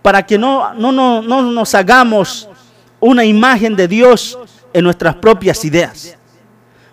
para 0.02 0.26
que 0.26 0.38
no, 0.38 0.74
no, 0.74 0.92
no, 0.92 1.22
no 1.22 1.42
nos 1.42 1.76
hagamos 1.76 2.48
una 3.02 3.26
imagen 3.26 3.76
de 3.76 3.88
Dios 3.88 4.40
en 4.74 4.84
nuestras 4.86 5.16
propias 5.16 5.66
ideas. 5.66 6.19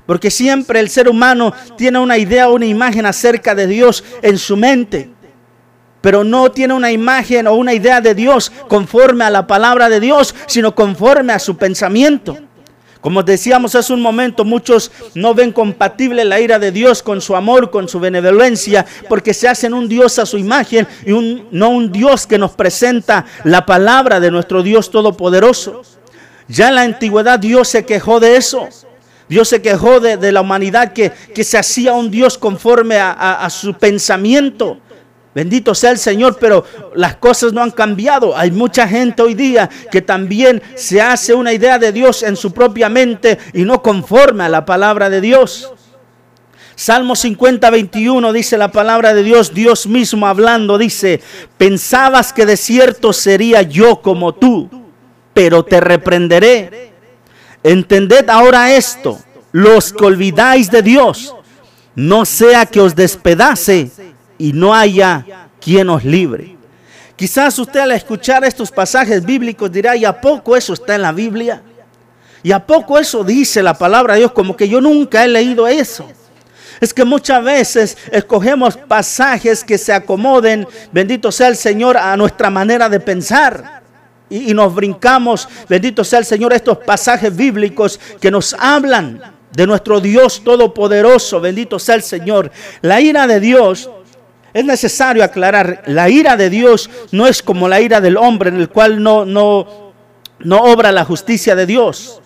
Porque 0.07 0.31
siempre 0.31 0.81
el 0.81 0.88
ser 0.88 1.09
humano 1.09 1.53
tiene 1.77 1.99
una 1.99 2.16
idea, 2.16 2.49
una 2.49 2.66
imagen 2.66 3.07
acerca 3.07 3.55
de 3.55 3.66
Dios 3.66 4.05
en 4.23 4.38
su 4.38 4.57
mente. 4.57 5.11
Pero 6.01 6.23
no 6.23 6.53
tiene 6.53 6.75
una 6.75 6.92
imagen 6.92 7.49
o 7.49 7.55
una 7.55 7.75
idea 7.75 8.01
de 8.01 8.14
Dios 8.14 8.53
conforme 8.69 9.25
a 9.25 9.31
la 9.31 9.47
palabra 9.47 9.88
de 9.88 9.99
Dios, 9.99 10.35
sino 10.47 10.75
conforme 10.75 11.33
a 11.33 11.40
su 11.40 11.57
pensamiento. 11.57 12.38
Como 13.01 13.23
decíamos 13.23 13.75
hace 13.75 13.92
un 13.92 14.01
momento, 14.01 14.45
muchos 14.45 14.90
no 15.14 15.35
ven 15.35 15.53
compatible 15.53 16.25
la 16.25 16.40
ira 16.40 16.59
de 16.59 16.73
Dios 16.73 17.03
con 17.05 17.21
su 17.21 17.37
amor, 17.37 17.71
con 17.71 17.88
su 17.88 18.01
benevolencia, 18.01 18.85
porque 19.09 19.33
se 19.33 19.47
hacen 19.49 19.75
un 19.75 19.88
Dios 19.88 20.19
a 20.19 20.27
su 20.27 20.38
imagen 20.38 20.88
y 21.05 21.12
un, 21.12 21.47
no 21.53 21.69
un 21.69 21.92
Dios 21.92 22.27
que 22.27 22.38
nos 22.38 22.53
presenta 22.53 23.25
la 23.45 23.64
palabra 23.64 24.19
de 24.19 24.31
nuestro 24.31 24.62
Dios 24.62 24.90
Todopoderoso. 24.90 25.83
Ya 26.49 26.69
en 26.69 26.75
la 26.77 26.83
antigüedad 26.83 27.38
Dios 27.38 27.69
se 27.69 27.85
quejó 27.85 28.19
de 28.19 28.37
eso. 28.37 28.69
Dios 29.29 29.49
se 29.49 29.61
quejó 29.61 30.01
de, 30.01 30.33
la 30.33 30.41
humanidad 30.41 30.93
que, 30.93 31.12
se 31.45 31.59
hacía 31.59 31.93
un 31.93 32.11
Dios 32.11 32.39
conforme 32.39 32.97
a, 32.99 33.49
su 33.51 33.75
pensamiento. 33.75 34.79
Bendito 35.35 35.75
sea 35.75 35.91
el 35.91 35.99
Señor, 35.99 36.39
pero 36.41 36.65
las 36.95 37.17
cosas 37.17 37.53
no 37.53 37.62
han 37.62 37.71
cambiado. 37.71 38.37
Hay 38.37 38.51
mucha 38.51 38.89
gente 38.89 39.21
hoy 39.23 39.35
día 39.35 39.69
que 39.91 40.01
también 40.01 40.62
se 40.77 41.03
hace 41.03 41.35
una 41.35 41.53
idea 41.53 41.79
de 41.79 41.93
Dios 41.93 42.23
en 42.23 42.37
su 42.37 42.53
propia 42.53 42.89
mente 42.89 43.39
y 43.53 43.62
no 43.62 43.83
conforme 43.83 44.45
a 44.45 44.49
la 44.49 44.65
palabra 44.65 45.11
de 45.11 45.21
Dios. 45.21 45.73
Salmo 46.75 47.17
50, 47.17 47.69
21 47.69 48.33
dice 48.33 48.57
la 48.59 48.71
palabra 48.71 49.15
de 49.15 49.23
Dios, 49.23 49.55
Dios 49.55 49.87
mismo 49.87 50.27
hablando, 50.27 50.77
dice, 50.77 51.23
pensabas 51.57 52.35
que 52.35 52.45
de 52.45 52.59
cierto 52.59 53.15
sería 53.15 53.62
yo 53.62 54.03
como 54.03 54.35
tú, 54.35 54.69
pero 55.33 55.65
te 55.65 55.81
reprenderé 55.81 56.96
Entended 57.62 58.29
ahora 58.29 58.75
esto, 58.75 59.19
los 59.53 59.92
que 59.92 60.05
olvidáis 60.05 60.71
de 60.71 60.83
Dios, 60.83 61.35
no 61.95 62.25
sea 62.25 62.66
que 62.66 62.81
os 62.81 62.95
despedace 62.95 63.90
y 64.38 64.53
no 64.53 64.75
haya 64.75 65.25
quien 65.61 65.88
os 65.88 66.05
libre. 66.05 66.57
Quizás 67.16 67.59
usted 67.59 67.81
al 67.81 67.92
escuchar 67.92 68.45
estos 68.45 68.71
pasajes 68.71 69.25
bíblicos 69.25 69.73
dirá, 69.73 69.97
¿y 69.97 70.05
a 70.05 70.21
poco 70.21 70.55
eso 70.55 70.75
está 70.75 70.95
en 70.95 71.03
la 71.03 71.12
Biblia? 71.12 71.62
¿Y 72.42 72.53
a 72.53 72.64
poco 72.64 72.99
eso 72.99 73.25
dice 73.25 73.62
la 73.62 73.75
palabra 73.75 74.14
de 74.14 74.21
Dios? 74.21 74.33
Como 74.33 74.57
que 74.57 74.69
yo 74.69 74.81
nunca 74.81 75.25
he 75.25 75.29
leído 75.29 75.66
eso. 75.66 76.07
Es 76.81 76.92
que 76.92 77.05
muchas 77.05 77.42
veces 77.42 77.97
escogemos 78.12 78.77
pasajes 78.77 79.64
que 79.64 79.79
se 79.79 79.95
acomoden, 79.95 80.69
bendito 80.92 81.33
sea 81.33 81.49
el 81.49 81.57
Señor, 81.57 81.97
a 81.97 82.16
nuestra 82.16 82.51
manera 82.51 82.90
de 82.90 83.01
pensar. 83.01 83.76
Y, 84.29 84.55
nos 84.55 84.75
brincamos, 84.75 85.49
bendito 85.69 86.03
sea 86.03 86.19
el 86.19 86.25
Señor, 86.25 86.53
estos 86.53 86.79
pasajes 86.79 87.35
bíblicos 87.35 88.01
que 88.21 88.31
nos 88.31 88.55
hablan 88.55 89.21
de 89.53 89.67
nuestro 89.67 90.01
Dios 90.01 90.43
todopoderoso, 90.43 91.41
bendito 91.41 91.79
sea 91.79 91.95
el 91.95 92.03
Señor. 92.03 92.51
La 92.83 93.01
ira 93.01 93.27
de 93.27 93.39
Dios 93.39 93.89
es 94.53 94.65
necesario 94.65 95.23
aclarar, 95.23 95.83
la 95.87 96.09
ira 96.09 96.37
de 96.37 96.51
Dios 96.51 96.91
no 97.12 97.27
es 97.27 97.43
como 97.43 97.69
la 97.69 97.81
ira 97.81 98.01
del 98.01 98.17
hombre 98.17 98.51
en 98.51 98.57
el 98.57 98.69
cual 98.69 99.03
no, 99.03 99.25
no, 99.25 99.93
no 100.41 100.59
obra 100.59 100.91
la 100.93 101.05
justicia 101.05 101.55
de 101.55 101.67
Dios. 101.67 102.21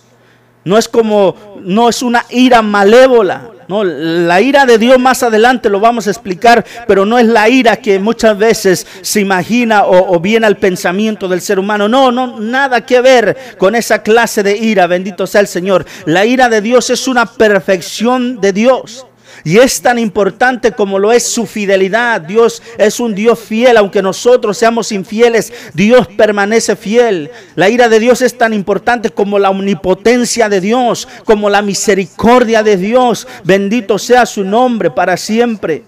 No 0.64 0.78
es 0.78 0.88
como, 0.88 1.56
no 1.60 1.88
es 1.88 2.02
una 2.02 2.24
ira 2.30 2.62
malévola. 2.62 3.50
No, 3.70 3.84
la 3.84 4.40
ira 4.40 4.66
de 4.66 4.78
Dios 4.78 4.98
más 4.98 5.22
adelante 5.22 5.68
lo 5.68 5.78
vamos 5.78 6.08
a 6.08 6.10
explicar, 6.10 6.66
pero 6.88 7.06
no 7.06 7.20
es 7.20 7.26
la 7.26 7.48
ira 7.48 7.76
que 7.76 8.00
muchas 8.00 8.36
veces 8.36 8.84
se 9.00 9.20
imagina 9.20 9.84
o, 9.84 10.12
o, 10.12 10.18
viene 10.18 10.44
al 10.44 10.56
pensamiento 10.56 11.28
del 11.28 11.40
ser 11.40 11.60
humano. 11.60 11.88
No, 11.88 12.10
no, 12.10 12.40
nada 12.40 12.84
que 12.84 13.00
ver 13.00 13.36
con 13.58 13.76
esa 13.76 14.02
clase 14.02 14.42
de 14.42 14.56
ira, 14.56 14.88
bendito 14.88 15.24
sea 15.24 15.40
el 15.40 15.46
Señor. 15.46 15.86
La 16.04 16.26
ira 16.26 16.48
de 16.48 16.60
Dios 16.60 16.90
es 16.90 17.06
una 17.06 17.26
perfección 17.26 18.40
de 18.40 18.52
Dios. 18.52 19.06
Y 19.44 19.58
es 19.58 19.80
tan 19.80 19.98
importante 19.98 20.72
como 20.72 20.98
lo 20.98 21.12
es 21.12 21.26
su 21.26 21.46
fidelidad. 21.46 22.20
Dios 22.20 22.62
es 22.76 23.00
un 23.00 23.14
Dios 23.14 23.38
fiel, 23.38 23.76
aunque 23.76 24.02
nosotros 24.02 24.58
seamos 24.58 24.92
infieles, 24.92 25.52
Dios 25.72 26.06
permanece 26.08 26.76
fiel. 26.76 27.30
La 27.54 27.68
ira 27.68 27.88
de 27.88 28.00
Dios 28.00 28.22
es 28.22 28.36
tan 28.36 28.52
importante 28.52 29.10
como 29.10 29.38
la 29.38 29.50
omnipotencia 29.50 30.48
de 30.48 30.60
Dios, 30.60 31.08
como 31.24 31.48
la 31.48 31.62
misericordia 31.62 32.62
de 32.62 32.76
Dios. 32.76 33.26
Bendito 33.44 33.98
sea 33.98 34.26
su 34.26 34.44
nombre 34.44 34.90
para 34.90 35.16
siempre. 35.16 35.84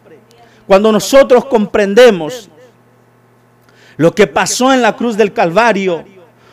Cuando 0.66 0.92
nosotros 0.92 1.44
comprendemos 1.46 2.48
lo 3.96 4.14
que 4.14 4.26
pasó 4.26 4.72
en 4.72 4.80
la 4.80 4.96
cruz 4.96 5.16
del 5.16 5.32
Calvario, 5.32 6.04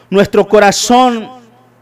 nuestro 0.09 0.47
corazón, 0.47 1.29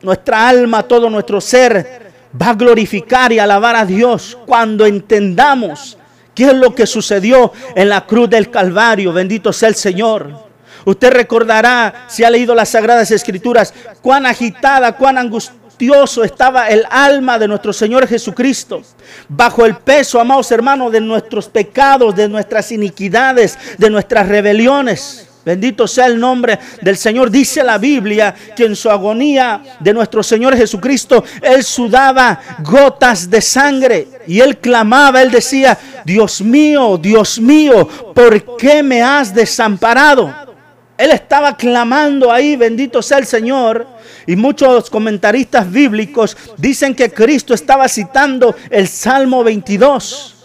nuestra 0.01 0.47
alma, 0.47 0.83
todo 0.83 1.09
nuestro 1.09 1.41
ser 1.41 2.07
va 2.39 2.49
a 2.49 2.53
glorificar 2.55 3.31
y 3.31 3.39
alabar 3.39 3.75
a 3.75 3.85
Dios 3.85 4.37
cuando 4.45 4.85
entendamos 4.85 5.97
qué 6.33 6.45
es 6.45 6.53
lo 6.53 6.75
que 6.75 6.85
sucedió 6.85 7.51
en 7.75 7.89
la 7.89 8.05
cruz 8.05 8.29
del 8.29 8.51
Calvario. 8.51 9.13
Bendito 9.13 9.51
sea 9.51 9.69
el 9.69 9.75
Señor. 9.75 10.47
Usted 10.85 11.11
recordará, 11.11 12.05
si 12.07 12.23
ha 12.23 12.29
leído 12.29 12.55
las 12.55 12.69
Sagradas 12.69 13.11
Escrituras, 13.11 13.73
cuán 14.01 14.25
agitada, 14.25 14.95
cuán 14.95 15.17
angustioso 15.17 16.23
estaba 16.23 16.69
el 16.69 16.85
alma 16.89 17.37
de 17.37 17.47
nuestro 17.47 17.73
Señor 17.73 18.07
Jesucristo, 18.07 18.81
bajo 19.27 19.65
el 19.65 19.75
peso, 19.75 20.19
amados 20.19 20.51
hermanos, 20.51 20.91
de 20.91 21.01
nuestros 21.01 21.49
pecados, 21.49 22.15
de 22.15 22.29
nuestras 22.29 22.71
iniquidades, 22.71 23.57
de 23.77 23.89
nuestras 23.89 24.27
rebeliones. 24.29 25.27
Bendito 25.47 25.87
sea 25.87 26.07
el 26.07 26.19
nombre 26.19 26.59
del 26.81 26.97
Señor. 26.97 27.31
Dice 27.31 27.63
la 27.63 27.77
Biblia 27.77 28.35
que 28.53 28.65
en 28.65 28.75
su 28.75 28.89
agonía 28.89 29.61
de 29.79 29.93
nuestro 29.93 30.21
Señor 30.21 30.57
Jesucristo, 30.57 31.23
Él 31.41 31.63
sudaba 31.63 32.37
gotas 32.65 33.29
de 33.29 33.39
sangre. 33.39 34.09
Y 34.27 34.41
él 34.41 34.57
clamaba, 34.57 35.21
él 35.21 35.31
decía, 35.31 35.77
Dios 36.03 36.41
mío, 36.41 36.97
Dios 36.97 37.39
mío, 37.39 37.87
¿por 38.13 38.57
qué 38.57 38.83
me 38.83 39.01
has 39.01 39.33
desamparado? 39.33 40.35
Él 40.97 41.11
estaba 41.11 41.55
clamando 41.55 42.29
ahí, 42.29 42.57
bendito 42.57 43.01
sea 43.01 43.19
el 43.19 43.25
Señor. 43.25 43.87
Y 44.25 44.35
muchos 44.35 44.89
comentaristas 44.89 45.71
bíblicos 45.71 46.35
dicen 46.57 46.93
que 46.93 47.09
Cristo 47.09 47.53
estaba 47.53 47.87
citando 47.87 48.53
el 48.69 48.89
Salmo 48.89 49.45
22. 49.45 50.35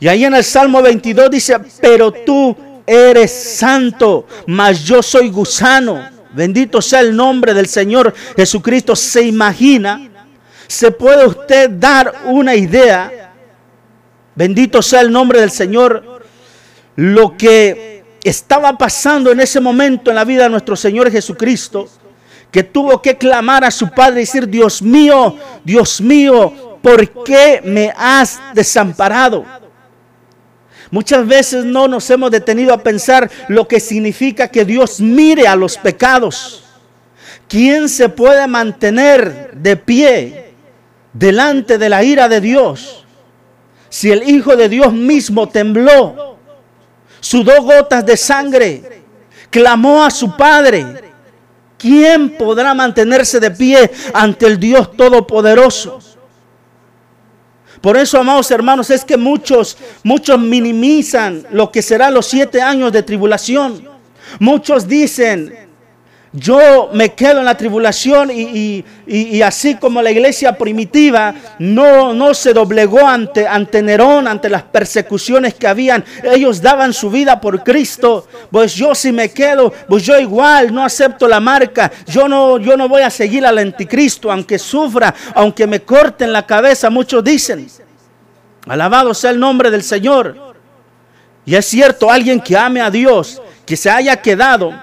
Y 0.00 0.08
ahí 0.08 0.24
en 0.24 0.34
el 0.34 0.44
Salmo 0.44 0.80
22 0.80 1.30
dice, 1.30 1.58
pero 1.82 2.10
tú 2.10 2.56
eres 2.86 3.32
santo, 3.32 4.26
mas 4.46 4.84
yo 4.84 5.02
soy 5.02 5.30
gusano. 5.30 6.16
Bendito 6.32 6.82
sea 6.82 7.00
el 7.00 7.16
nombre 7.16 7.54
del 7.54 7.66
Señor 7.66 8.14
Jesucristo. 8.36 8.94
¿Se 8.94 9.22
imagina? 9.22 10.10
¿Se 10.66 10.90
puede 10.90 11.26
usted 11.26 11.70
dar 11.70 12.12
una 12.26 12.54
idea? 12.54 13.32
Bendito 14.34 14.82
sea 14.82 15.00
el 15.00 15.10
nombre 15.10 15.40
del 15.40 15.50
Señor. 15.50 16.22
Lo 16.96 17.36
que 17.36 18.04
estaba 18.22 18.76
pasando 18.76 19.30
en 19.30 19.40
ese 19.40 19.60
momento 19.60 20.10
en 20.10 20.16
la 20.16 20.24
vida 20.24 20.44
de 20.44 20.50
nuestro 20.50 20.76
Señor 20.76 21.10
Jesucristo, 21.10 21.88
que 22.50 22.62
tuvo 22.62 23.00
que 23.00 23.16
clamar 23.16 23.64
a 23.64 23.70
su 23.70 23.90
Padre 23.90 24.20
y 24.20 24.24
decir, 24.24 24.48
Dios 24.48 24.82
mío, 24.82 25.36
Dios 25.64 26.00
mío, 26.00 26.78
¿por 26.82 27.24
qué 27.24 27.60
me 27.64 27.92
has 27.96 28.40
desamparado? 28.54 29.44
Muchas 30.90 31.26
veces 31.26 31.64
no 31.64 31.88
nos 31.88 32.08
hemos 32.10 32.30
detenido 32.30 32.72
a 32.72 32.82
pensar 32.82 33.30
lo 33.48 33.66
que 33.66 33.80
significa 33.80 34.48
que 34.48 34.64
Dios 34.64 35.00
mire 35.00 35.48
a 35.48 35.56
los 35.56 35.76
pecados. 35.76 36.62
¿Quién 37.48 37.88
se 37.88 38.08
puede 38.08 38.46
mantener 38.46 39.52
de 39.54 39.76
pie 39.76 40.52
delante 41.12 41.78
de 41.78 41.88
la 41.88 42.02
ira 42.04 42.28
de 42.28 42.40
Dios? 42.40 43.04
Si 43.88 44.10
el 44.10 44.28
Hijo 44.28 44.56
de 44.56 44.68
Dios 44.68 44.92
mismo 44.92 45.48
tembló, 45.48 46.36
sudó 47.20 47.62
gotas 47.62 48.04
de 48.04 48.16
sangre, 48.16 49.02
clamó 49.50 50.04
a 50.04 50.10
su 50.10 50.36
Padre, 50.36 50.84
¿quién 51.78 52.36
podrá 52.36 52.74
mantenerse 52.74 53.40
de 53.40 53.50
pie 53.50 53.90
ante 54.12 54.46
el 54.46 54.58
Dios 54.58 54.96
Todopoderoso? 54.96 56.00
Por 57.86 57.96
eso, 57.96 58.18
amados 58.18 58.50
hermanos, 58.50 58.90
es 58.90 59.04
que 59.04 59.16
muchos, 59.16 59.78
muchos 60.02 60.40
minimizan 60.40 61.46
lo 61.52 61.70
que 61.70 61.82
serán 61.82 62.14
los 62.14 62.26
siete 62.26 62.60
años 62.60 62.90
de 62.90 63.04
tribulación. 63.04 63.88
Muchos 64.40 64.88
dicen, 64.88 65.65
yo 66.36 66.90
me 66.92 67.14
quedo 67.14 67.38
en 67.38 67.46
la 67.46 67.56
tribulación 67.56 68.30
y, 68.30 68.84
así 69.42 69.76
como 69.76 70.02
la 70.02 70.10
iglesia 70.10 70.58
primitiva 70.58 71.34
no, 71.58 72.12
no 72.12 72.34
se 72.34 72.52
doblegó 72.52 73.06
ante, 73.06 73.48
ante 73.48 73.80
Nerón, 73.80 74.28
ante 74.28 74.50
las 74.50 74.62
persecuciones 74.62 75.54
que 75.54 75.66
habían, 75.66 76.04
ellos 76.22 76.60
daban 76.60 76.92
su 76.92 77.10
vida 77.10 77.40
por 77.40 77.64
Cristo, 77.64 78.28
pues 78.50 78.74
yo 78.74 78.94
si 78.94 79.12
me 79.12 79.30
quedo, 79.30 79.72
pues 79.88 80.04
yo 80.04 80.18
igual 80.18 80.74
no 80.74 80.84
acepto 80.84 81.26
la 81.26 81.40
marca, 81.40 81.90
yo 82.06 82.28
no, 82.28 82.58
yo 82.58 82.76
no 82.76 82.86
voy 82.86 83.00
a 83.00 83.10
seguir 83.10 83.46
al 83.46 83.56
anticristo, 83.56 84.30
aunque 84.30 84.58
sufra, 84.58 85.14
aunque 85.34 85.66
me 85.66 85.80
corten 85.80 86.32
la 86.34 86.44
cabeza, 86.44 86.90
muchos 86.90 87.24
dicen, 87.24 87.66
alabado 88.68 89.14
sea 89.14 89.30
el 89.30 89.40
nombre 89.40 89.70
del 89.70 89.82
Señor. 89.82 90.54
Y 91.46 91.54
es 91.54 91.64
cierto, 91.64 92.10
alguien 92.10 92.40
que 92.40 92.58
ame 92.58 92.82
a 92.82 92.90
Dios, 92.90 93.40
que 93.64 93.76
se 93.76 93.88
haya 93.88 94.16
quedado, 94.16 94.74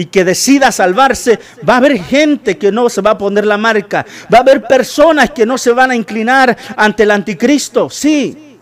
y 0.00 0.06
que 0.06 0.24
decida 0.24 0.72
salvarse, 0.72 1.38
va 1.68 1.74
a 1.74 1.76
haber 1.76 2.02
gente 2.02 2.56
que 2.56 2.72
no 2.72 2.88
se 2.88 3.02
va 3.02 3.10
a 3.10 3.18
poner 3.18 3.44
la 3.44 3.58
marca. 3.58 4.06
Va 4.32 4.38
a 4.38 4.40
haber 4.40 4.62
personas 4.62 5.30
que 5.32 5.44
no 5.44 5.58
se 5.58 5.72
van 5.72 5.90
a 5.90 5.94
inclinar 5.94 6.56
ante 6.74 7.02
el 7.02 7.10
anticristo. 7.10 7.90
Sí. 7.90 8.56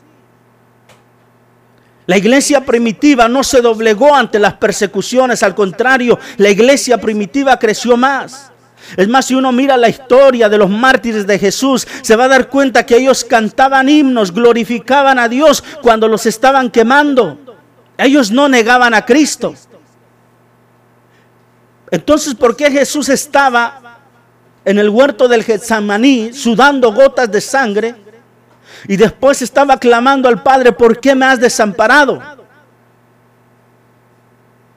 La 2.07 2.19
iglesia 2.19 2.65
primitiva 2.65 3.29
no 3.29 3.45
se 3.45 3.61
doblegó 3.61 4.17
ante 4.17 4.41
las 4.41 4.55
persecuciones, 4.55 5.45
al 5.45 5.55
contrario, 5.55 6.19
la 6.39 6.51
iglesia 6.51 6.99
primitiva 6.99 7.57
creció 7.57 7.97
más. 7.97 8.51
Es 8.97 9.07
más, 9.07 9.27
si 9.27 9.37
uno 9.37 9.53
mira 9.53 9.77
la 9.77 9.89
historia 9.89 10.49
de 10.49 10.59
los 10.59 10.69
mártires 10.69 11.25
de 11.25 11.39
Jesús, 11.39 11.87
se 12.03 12.17
va 12.17 12.25
a 12.25 12.29
dar 12.29 12.49
cuenta 12.49 12.85
que 12.85 12.97
ellos 12.97 13.23
cantaban 13.23 13.89
himnos, 13.89 14.33
glorificaban 14.33 15.21
a 15.21 15.29
Dios 15.29 15.63
cuando 15.83 16.09
los 16.09 16.27
estaban 16.27 16.69
quemando. 16.69 17.39
Ellos 17.97 18.33
no 18.33 18.49
negaban 18.49 18.93
a 18.93 19.07
Cristo. 19.07 19.55
Entonces, 21.91 22.35
¿por 22.35 22.57
qué 22.57 22.71
Jesús 22.71 23.09
estaba 23.09 23.99
en 24.65 24.79
el 24.79 24.91
huerto 24.91 25.29
del 25.29 25.45
Getsamaní 25.45 26.33
sudando 26.35 26.93
gotas 26.93 27.31
de 27.31 27.41
sangre 27.41 27.95
y 28.87 28.97
después 28.97 29.41
estaba 29.41 29.79
clamando 29.79 30.29
al 30.29 30.43
Padre, 30.43 30.73
¿por 30.73 31.01
qué 31.01 31.15
me 31.15 31.25
has 31.25 31.41
desamparado? 31.41 32.21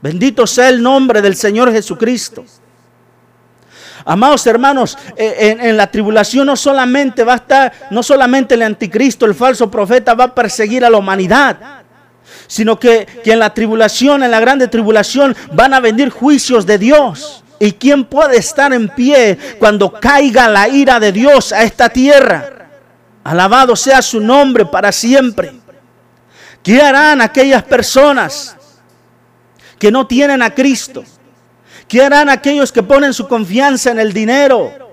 Bendito 0.01 0.47
sea 0.47 0.69
el 0.69 0.81
nombre 0.81 1.21
del 1.21 1.35
Señor 1.35 1.71
Jesucristo. 1.71 2.45
Amados 4.05 4.47
hermanos, 4.47 4.97
eh, 5.15 5.35
en, 5.39 5.61
en, 5.61 5.77
la 5.77 5.91
tribulación 5.91 6.47
no 6.47 6.55
solamente 6.55 7.23
va 7.23 7.33
a 7.33 7.35
estar, 7.35 7.73
no 7.91 8.01
solamente 8.01 8.55
el 8.55 8.63
anticristo, 8.63 9.25
el 9.25 9.35
falso 9.35 9.69
profeta 9.69 10.15
va 10.15 10.23
a 10.23 10.33
perseguir 10.33 10.83
a 10.83 10.89
la 10.89 10.97
humanidad 10.97 11.80
sino 12.51 12.77
que, 12.77 13.07
en 13.23 13.39
la 13.39 13.53
tribulación, 13.53 14.23
en 14.23 14.31
la 14.31 14.41
grande 14.41 14.67
tribulación, 14.67 15.33
van 15.53 15.73
a 15.73 15.79
venir 15.79 16.09
juicios 16.09 16.65
de 16.65 16.77
Dios. 16.77 17.45
¿Y 17.59 17.71
quién 17.71 18.03
puede 18.03 18.35
estar 18.35 18.73
en 18.73 18.89
pie 18.89 19.37
cuando 19.57 19.89
caiga 19.89 20.49
la 20.49 20.67
ira 20.67 20.99
de 20.99 21.13
Dios 21.13 21.53
a 21.53 21.63
esta 21.63 21.87
tierra? 21.87 22.67
Alabado 23.23 23.73
sea 23.77 24.01
su 24.01 24.19
nombre 24.19 24.65
para 24.65 24.91
siempre. 24.91 25.53
¿Qué 26.61 26.81
harán 26.81 27.21
aquellas 27.21 27.63
personas 27.63 28.57
que 29.79 29.89
no 29.89 30.05
tienen 30.05 30.41
a 30.41 30.53
Cristo? 30.53 31.05
¿Qué 31.87 32.03
harán 32.03 32.27
aquellos 32.27 32.73
que 32.73 32.83
ponen 32.83 33.13
su 33.13 33.29
confianza 33.29 33.91
en 33.91 33.99
el 34.01 34.11
dinero, 34.11 34.91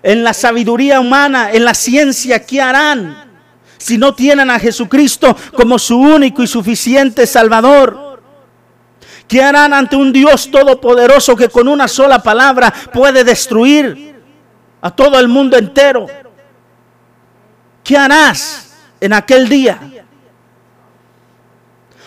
en 0.00 0.22
la 0.22 0.32
sabiduría 0.32 1.00
humana, 1.00 1.50
en 1.50 1.64
la 1.64 1.74
ciencia? 1.74 2.46
¿Qué 2.46 2.62
harán? 2.62 3.33
Si 3.78 3.98
no 3.98 4.14
tienen 4.14 4.50
a 4.50 4.58
Jesucristo 4.58 5.36
como 5.56 5.78
su 5.78 5.98
único 5.98 6.42
y 6.42 6.46
suficiente 6.46 7.26
Salvador? 7.26 8.22
¿Qué 9.26 9.42
harán 9.42 9.72
ante 9.72 9.96
un 9.96 10.12
Dios 10.12 10.50
todopoderoso 10.50 11.34
que 11.34 11.48
con 11.48 11.68
una 11.68 11.88
sola 11.88 12.22
palabra 12.22 12.72
puede 12.92 13.24
destruir 13.24 14.14
a 14.80 14.90
todo 14.90 15.18
el 15.18 15.28
mundo 15.28 15.56
entero? 15.56 16.06
¿Qué 17.82 17.96
harás 17.96 18.72
en 19.00 19.12
aquel 19.12 19.48
día? 19.48 19.80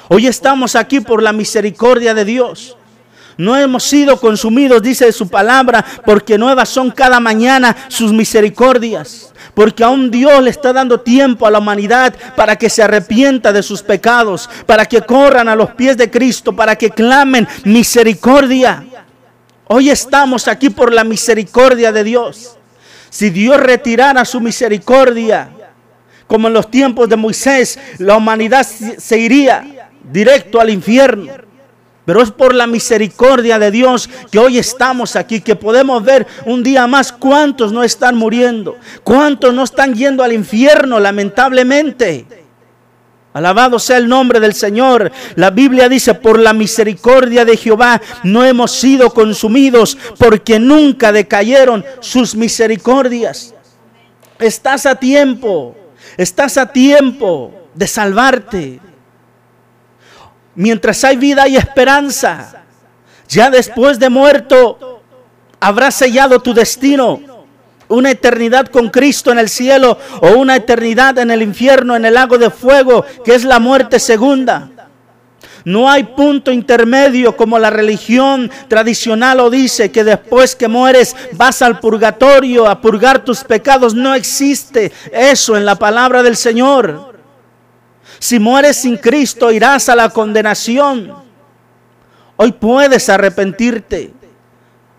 Hoy 0.09 0.27
estamos 0.27 0.75
aquí 0.75 0.99
por 0.99 1.21
la 1.21 1.33
misericordia 1.33 2.13
de 2.13 2.23
Dios. 2.23 2.77
No 3.37 3.55
hemos 3.55 3.83
sido 3.83 4.19
consumidos, 4.19 4.81
dice 4.81 5.11
su 5.11 5.27
palabra, 5.27 5.85
porque 6.05 6.37
nuevas 6.37 6.69
son 6.69 6.89
cada 6.89 7.19
mañana 7.19 7.75
sus 7.87 8.11
misericordias. 8.11 9.31
Porque 9.57 9.83
aún 9.83 10.11
Dios 10.11 10.43
le 10.43 10.51
está 10.51 10.71
dando 10.71 10.99
tiempo 10.99 11.47
a 11.47 11.49
la 11.49 11.57
humanidad 11.57 12.13
para 12.35 12.55
que 12.55 12.69
se 12.69 12.83
arrepienta 12.83 13.51
de 13.51 13.63
sus 13.63 13.81
pecados, 13.81 14.47
para 14.67 14.85
que 14.85 15.01
corran 15.01 15.49
a 15.49 15.55
los 15.55 15.71
pies 15.71 15.97
de 15.97 16.11
Cristo, 16.11 16.55
para 16.55 16.75
que 16.75 16.91
clamen 16.91 17.47
misericordia. 17.63 18.85
Hoy 19.65 19.89
estamos 19.89 20.47
aquí 20.47 20.69
por 20.69 20.93
la 20.93 21.03
misericordia 21.03 21.91
de 21.91 22.03
Dios. 22.03 22.55
Si 23.09 23.31
Dios 23.31 23.59
retirara 23.59 24.25
su 24.25 24.39
misericordia, 24.39 25.49
como 26.27 26.49
en 26.49 26.53
los 26.53 26.69
tiempos 26.69 27.09
de 27.09 27.15
Moisés, 27.15 27.79
la 27.97 28.15
humanidad 28.15 28.63
se 28.63 29.17
iría 29.17 29.89
directo 30.03 30.61
al 30.61 30.69
infierno. 30.69 31.46
Pero 32.07 32.21
es 32.21 32.31
por 32.31 32.55
la 32.55 32.67
misericordia 32.67 33.59
de 33.59 33.69
Dios 33.69 34.09
que 34.31 34.39
hoy 34.39 34.57
estamos 34.57 35.17
aquí, 35.17 35.41
que 35.41 35.57
podemos 35.57 36.01
ver 36.01 36.25
un 36.45 36.63
día 36.63 36.87
más 36.87 37.11
cuántos 37.11 37.73
no 37.73 37.83
están 37.83 38.15
muriendo, 38.15 38.77
cuántos 39.03 39.53
no 39.53 39.61
están 39.61 39.93
yendo 39.93 40.23
al 40.23 40.31
infierno, 40.31 41.01
lamentablemente. 41.01 42.25
Alabado 43.33 43.77
sea 43.77 43.97
el 43.97 44.07
nombre 44.07 44.39
del 44.39 44.53
Señor. 44.53 45.11
La 45.35 45.49
Biblia 45.49 45.89
dice, 45.89 46.13
por 46.13 46.39
la 46.39 46.53
misericordia 46.53 47.43
de 47.43 47.57
Jehová 47.57 48.01
no 48.23 48.45
hemos 48.45 48.71
sido 48.71 49.09
consumidos, 49.09 49.97
porque 50.17 50.59
nunca 50.59 51.11
decayeron 51.11 51.83
sus 51.99 52.35
misericordias. 52.35 53.53
Estás 54.39 54.85
a 54.85 54.95
tiempo, 54.95 55.75
estás 56.15 56.57
a 56.57 56.71
tiempo 56.71 57.51
de 57.75 57.85
salvarte. 57.85 58.79
Mientras 60.57 61.03
hay 61.03 61.17
vida 61.17 61.47
y 61.47 61.55
esperanza, 61.55 62.63
ya 63.29 63.51
después 63.51 63.99
de 63.99 64.09
muerto, 64.09 65.03
habrás 65.59 65.93
sellado 65.93 66.39
tu 66.39 66.51
destino. 66.51 67.21
Una 67.89 68.09
eternidad 68.09 68.65
con 68.65 68.89
Cristo 68.89 69.31
en 69.31 69.37
el 69.37 69.49
cielo 69.49 69.99
o 70.19 70.31
una 70.31 70.55
eternidad 70.55 71.19
en 71.19 71.29
el 71.29 71.43
infierno, 71.43 71.95
en 71.95 72.05
el 72.05 72.15
lago 72.15 72.39
de 72.39 72.49
fuego, 72.49 73.05
que 73.23 73.35
es 73.35 73.43
la 73.43 73.59
muerte 73.59 73.99
segunda. 73.99 74.71
No 75.63 75.91
hay 75.91 76.03
punto 76.03 76.51
intermedio 76.51 77.37
como 77.37 77.59
la 77.59 77.69
religión 77.69 78.49
tradicional 78.67 79.37
lo 79.37 79.51
dice, 79.51 79.91
que 79.91 80.03
después 80.03 80.55
que 80.55 80.67
mueres 80.67 81.15
vas 81.33 81.61
al 81.61 81.79
purgatorio 81.79 82.67
a 82.67 82.81
purgar 82.81 83.23
tus 83.23 83.43
pecados. 83.43 83.93
No 83.93 84.15
existe 84.15 84.91
eso 85.11 85.55
en 85.55 85.65
la 85.65 85.75
palabra 85.75 86.23
del 86.23 86.35
Señor. 86.35 87.06
Si 88.19 88.39
mueres 88.39 88.77
sin 88.77 88.97
Cristo 88.97 89.51
irás 89.51 89.89
a 89.89 89.95
la 89.95 90.09
condenación. 90.09 91.13
Hoy 92.35 92.51
puedes 92.51 93.09
arrepentirte. 93.09 94.13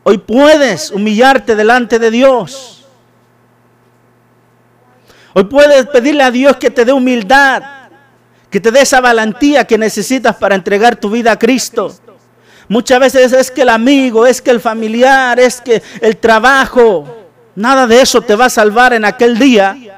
Hoy 0.03 0.19
puedes 0.19 0.91
humillarte 0.91 1.55
delante 1.55 1.99
de 1.99 2.11
Dios. 2.11 2.87
Hoy 5.35 5.45
puedes 5.45 5.87
pedirle 5.87 6.23
a 6.23 6.31
Dios 6.31 6.57
que 6.57 6.71
te 6.71 6.85
dé 6.85 6.93
humildad 6.93 7.79
que 8.51 8.61
te 8.61 8.71
dé 8.71 8.81
esa 8.81 9.01
valentía 9.01 9.67
que 9.67 9.77
necesitas 9.77 10.37
para 10.37 10.55
entregar 10.55 10.97
tu 10.97 11.11
vida 11.11 11.33
a 11.33 11.39
Cristo. 11.39 11.95
Muchas 12.69 13.01
veces 13.01 13.33
es 13.33 13.51
que 13.51 13.63
el 13.63 13.69
amigo, 13.69 14.27
es 14.27 14.43
que 14.43 14.51
el 14.51 14.61
familiar, 14.61 15.39
es 15.41 15.61
que 15.61 15.83
el 16.01 16.17
trabajo, 16.17 17.29
nada 17.55 17.87
de 17.87 18.01
eso 18.01 18.21
te 18.21 18.35
va 18.35 18.47
a 18.47 18.51
salvar 18.51 18.93
en 18.93 19.05
aquel 19.05 19.39
día. 19.39 19.98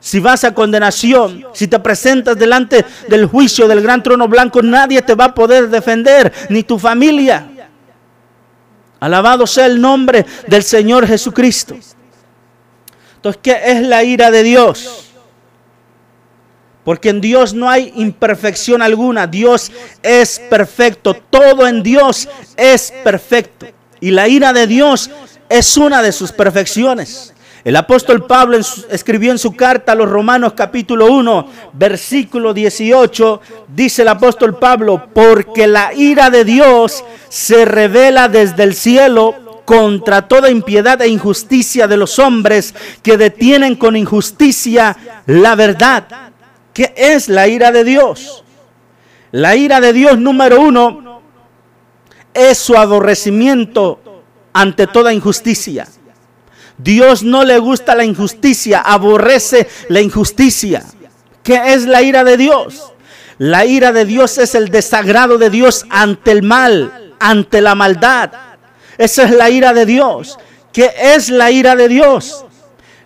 Si 0.00 0.18
vas 0.18 0.44
a 0.44 0.54
condenación, 0.54 1.44
si 1.52 1.68
te 1.68 1.78
presentas 1.78 2.38
delante 2.38 2.84
del 3.06 3.26
juicio 3.26 3.68
del 3.68 3.82
gran 3.82 4.02
trono 4.02 4.26
blanco, 4.28 4.62
nadie 4.62 5.02
te 5.02 5.14
va 5.14 5.26
a 5.26 5.34
poder 5.34 5.68
defender, 5.68 6.32
ni 6.48 6.62
tu 6.62 6.78
familia. 6.78 7.46
Alabado 8.98 9.46
sea 9.46 9.66
el 9.66 9.80
nombre 9.80 10.24
del 10.46 10.62
Señor 10.62 11.06
Jesucristo. 11.06 11.76
Entonces, 13.16 13.40
¿qué 13.42 13.60
es 13.64 13.82
la 13.82 14.02
ira 14.02 14.30
de 14.30 14.42
Dios? 14.42 15.10
Porque 16.84 17.10
en 17.10 17.20
Dios 17.20 17.52
no 17.52 17.68
hay 17.68 17.92
imperfección 17.96 18.80
alguna. 18.80 19.26
Dios 19.26 19.70
es 20.02 20.40
perfecto. 20.48 21.14
Todo 21.14 21.66
en 21.66 21.82
Dios 21.82 22.26
es 22.56 22.92
perfecto. 23.04 23.66
Y 24.00 24.10
la 24.10 24.28
ira 24.28 24.54
de 24.54 24.66
Dios 24.66 25.10
es 25.50 25.76
una 25.76 26.02
de 26.02 26.12
sus 26.12 26.32
perfecciones. 26.32 27.34
El 27.62 27.76
apóstol 27.76 28.26
Pablo 28.26 28.58
escribió 28.90 29.32
en 29.32 29.38
su 29.38 29.54
carta 29.54 29.92
a 29.92 29.94
los 29.94 30.08
Romanos 30.08 30.54
capítulo 30.54 31.12
1, 31.12 31.48
versículo 31.74 32.54
18, 32.54 33.40
dice 33.68 34.02
el 34.02 34.08
apóstol 34.08 34.58
Pablo, 34.58 35.08
porque 35.12 35.66
la 35.66 35.92
ira 35.92 36.30
de 36.30 36.44
Dios 36.44 37.04
se 37.28 37.66
revela 37.66 38.28
desde 38.28 38.62
el 38.62 38.74
cielo 38.74 39.62
contra 39.66 40.26
toda 40.26 40.50
impiedad 40.50 41.02
e 41.02 41.08
injusticia 41.08 41.86
de 41.86 41.98
los 41.98 42.18
hombres 42.18 42.74
que 43.02 43.18
detienen 43.18 43.76
con 43.76 43.94
injusticia 43.94 44.96
la 45.26 45.54
verdad. 45.54 46.06
¿Qué 46.72 46.94
es 46.96 47.28
la 47.28 47.46
ira 47.46 47.70
de 47.72 47.84
Dios? 47.84 48.42
La 49.32 49.54
ira 49.54 49.80
de 49.80 49.92
Dios 49.92 50.18
número 50.18 50.60
uno 50.62 51.20
es 52.32 52.56
su 52.56 52.74
aborrecimiento 52.74 54.00
ante 54.54 54.86
toda 54.86 55.12
injusticia. 55.12 55.86
Dios 56.82 57.22
no 57.22 57.44
le 57.44 57.58
gusta 57.58 57.94
la 57.94 58.04
injusticia, 58.04 58.80
aborrece 58.80 59.68
la 59.88 60.00
injusticia. 60.00 60.84
¿Qué 61.42 61.74
es 61.74 61.86
la 61.86 62.02
ira 62.02 62.24
de 62.24 62.36
Dios? 62.36 62.92
La 63.38 63.64
ira 63.64 63.92
de 63.92 64.04
Dios 64.04 64.38
es 64.38 64.54
el 64.54 64.68
desagrado 64.68 65.38
de 65.38 65.50
Dios 65.50 65.86
ante 65.90 66.30
el 66.30 66.42
mal, 66.42 67.14
ante 67.18 67.60
la 67.60 67.74
maldad. 67.74 68.30
Esa 68.98 69.24
es 69.24 69.30
la 69.30 69.50
ira 69.50 69.72
de 69.72 69.86
Dios. 69.86 70.38
¿Qué 70.72 70.92
es 71.14 71.30
la 71.30 71.50
ira 71.50 71.74
de 71.74 71.88
Dios? 71.88 72.44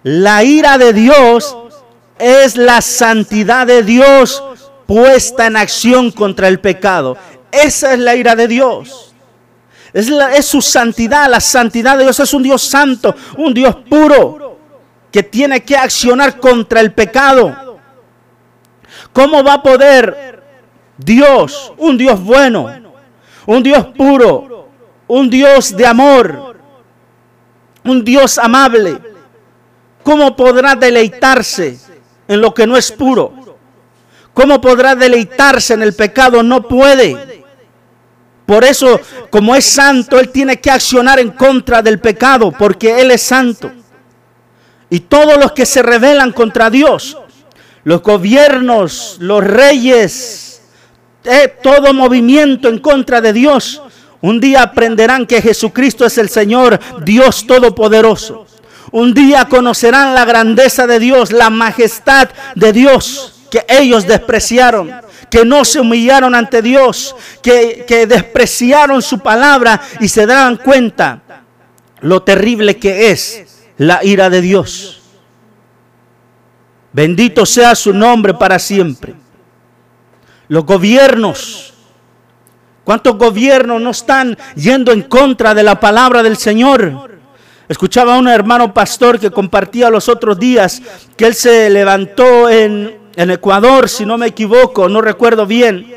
La 0.03 0.45
ira 0.45 0.77
de 0.77 0.93
Dios 0.93 1.57
es 2.19 2.57
la 2.57 2.81
santidad 2.81 3.67
de 3.67 3.83
Dios 3.83 4.43
puesta 4.87 5.47
en 5.47 5.57
acción 5.57 6.11
contra 6.11 6.49
el 6.49 6.61
pecado. 6.61 7.17
Esa 7.51 7.95
es 7.95 8.01
la 8.01 8.15
ira 8.15 8.37
de 8.37 8.49
Dios. 8.49 9.14
Es, 9.95 10.45
su 10.45 10.61
santidad, 10.61 11.31
la 11.31 11.41
santidad 11.41 11.97
de 11.97 12.03
Dios 12.03 12.19
es 12.19 12.35
un 12.35 12.43
Dios 12.43 12.63
santo, 12.63 13.15
un 13.39 13.55
Dios 13.55 13.77
puro, 13.89 14.59
que 15.13 15.23
tiene 15.23 15.63
que 15.63 15.77
accionar 15.77 16.41
contra 16.41 16.81
el 16.81 16.93
pecado. 16.93 17.79
¿Cómo 19.13 19.45
va 19.45 19.55
a 19.55 19.63
poder 19.63 20.43
Dios, 20.99 21.73
un 21.79 21.97
Dios 21.97 22.21
bueno, 22.21 22.69
un 23.47 23.63
Dios 23.63 23.87
puro, 23.97 24.69
un 25.07 25.31
Dios 25.31 25.77
de 25.77 25.87
amor, 25.87 26.57
un 27.85 28.05
Dios 28.05 28.37
amable, 28.39 28.99
cómo 30.03 30.35
podrá 30.35 30.75
deleitarse 30.75 31.79
en 32.27 32.41
lo 32.41 32.53
que 32.53 32.67
no 32.67 32.77
es 32.77 32.91
puro? 32.91 33.33
¿Cómo 34.33 34.61
podrá 34.61 34.97
deleitarse 34.97 35.75
en 35.75 35.83
el 35.83 35.95
pecado? 35.95 36.43
No 36.43 36.67
puede. 36.67 37.34
Por 38.47 38.65
eso, 38.65 39.01
como 39.31 39.55
es 39.55 39.65
santo, 39.65 40.19
Él 40.19 40.29
tiene 40.29 40.61
que 40.61 40.71
accionar 40.71 41.19
en 41.19 41.31
contra 41.31 41.81
del 41.81 41.99
pecado, 41.99 42.53
porque 42.53 43.01
Él 43.01 43.11
es 43.11 43.23
santo. 43.23 43.73
Y 44.91 45.01
todos 45.01 45.39
los 45.39 45.53
que 45.53 45.65
se 45.65 45.83
rebelan 45.83 46.33
contra 46.33 46.69
Dios, 46.69 47.17
los 47.85 48.03
gobiernos, 48.03 49.17
los 49.21 49.43
reyes, 49.43 50.63
eh, 51.25 51.55
todo 51.63 51.95
movimiento 51.95 52.69
en 52.69 52.79
contra 52.79 53.21
de 53.21 53.33
Dios, 53.33 53.83
un 54.21 54.41
día 54.41 54.63
aprenderán 54.63 55.27
que 55.27 55.43
Jesucristo 55.43 56.05
es 56.05 56.19
el 56.19 56.29
Señor, 56.29 56.79
Dios 57.03 57.47
Todopoderoso. 57.47 58.47
Un 58.91 59.13
día 59.13 59.47
conocerán 59.47 60.15
la 60.15 60.25
grandeza 60.25 60.87
de 60.87 60.99
Dios, 60.99 61.33
la 61.33 61.51
majestad 61.51 62.29
de 62.55 62.73
Dios 62.73 63.35
que 63.51 63.65
ellos 63.69 64.07
despreciaron, 64.07 64.91
que 65.35 65.45
no 65.45 65.65
se 65.65 65.81
humillaron 65.81 66.33
ante 66.33 66.63
Dios, 66.63 67.17
que, 67.43 67.85
que 67.89 68.07
despreciaron 68.07 69.03
su 69.03 69.19
palabra 69.19 69.81
y 69.99 70.07
se 70.07 70.27
darán 70.27 70.59
cuenta 70.59 71.23
lo 72.03 72.23
terrible 72.23 72.79
que 72.79 73.11
es 73.11 73.45
la 73.77 74.05
ira 74.05 74.31
de 74.31 74.41
Dios. 74.41 75.03
Bendito 76.93 77.45
sea 77.47 77.75
su 77.75 77.93
nombre 77.93 78.35
para 78.35 78.61
siempre. 78.61 79.17
Los 80.47 80.65
gobiernos, 80.65 81.75
¿cuántos 82.85 83.19
gobiernos 83.19 83.83
no 83.83 83.91
están 83.91 84.39
yendo 84.55 84.93
en 84.93 85.03
contra 85.03 85.53
de 85.53 85.65
la 85.65 85.81
palabra 85.81 86.23
del 86.23 86.37
Señor? 86.37 87.11
Escuchaba 87.69 88.15
a 88.15 88.19
un 88.21 88.29
hermano 88.29 88.73
pastor 88.73 89.19
que 89.19 89.33
compartía 89.33 89.91
los 89.91 90.09
otros 90.09 90.39
días 90.39 90.81
que 91.17 91.27
él 91.27 91.35
se 91.35 91.71
levantó 91.71 92.49
en, 92.49 93.03
Ecuador, 93.17 93.89
si 93.89 94.05
no 94.05 94.19
me 94.19 94.27
equivoco, 94.27 94.89
no 94.89 95.01
recuerdo 95.01 95.47
bien, 95.47 95.95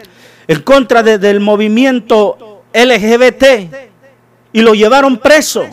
en 0.47 0.61
contra 0.61 1.03
del 1.03 1.39
movimiento 1.39 2.63
LGBT 2.73 3.43
y 4.53 4.61
lo 4.61 4.73
llevaron 4.73 5.17
preso, 5.17 5.67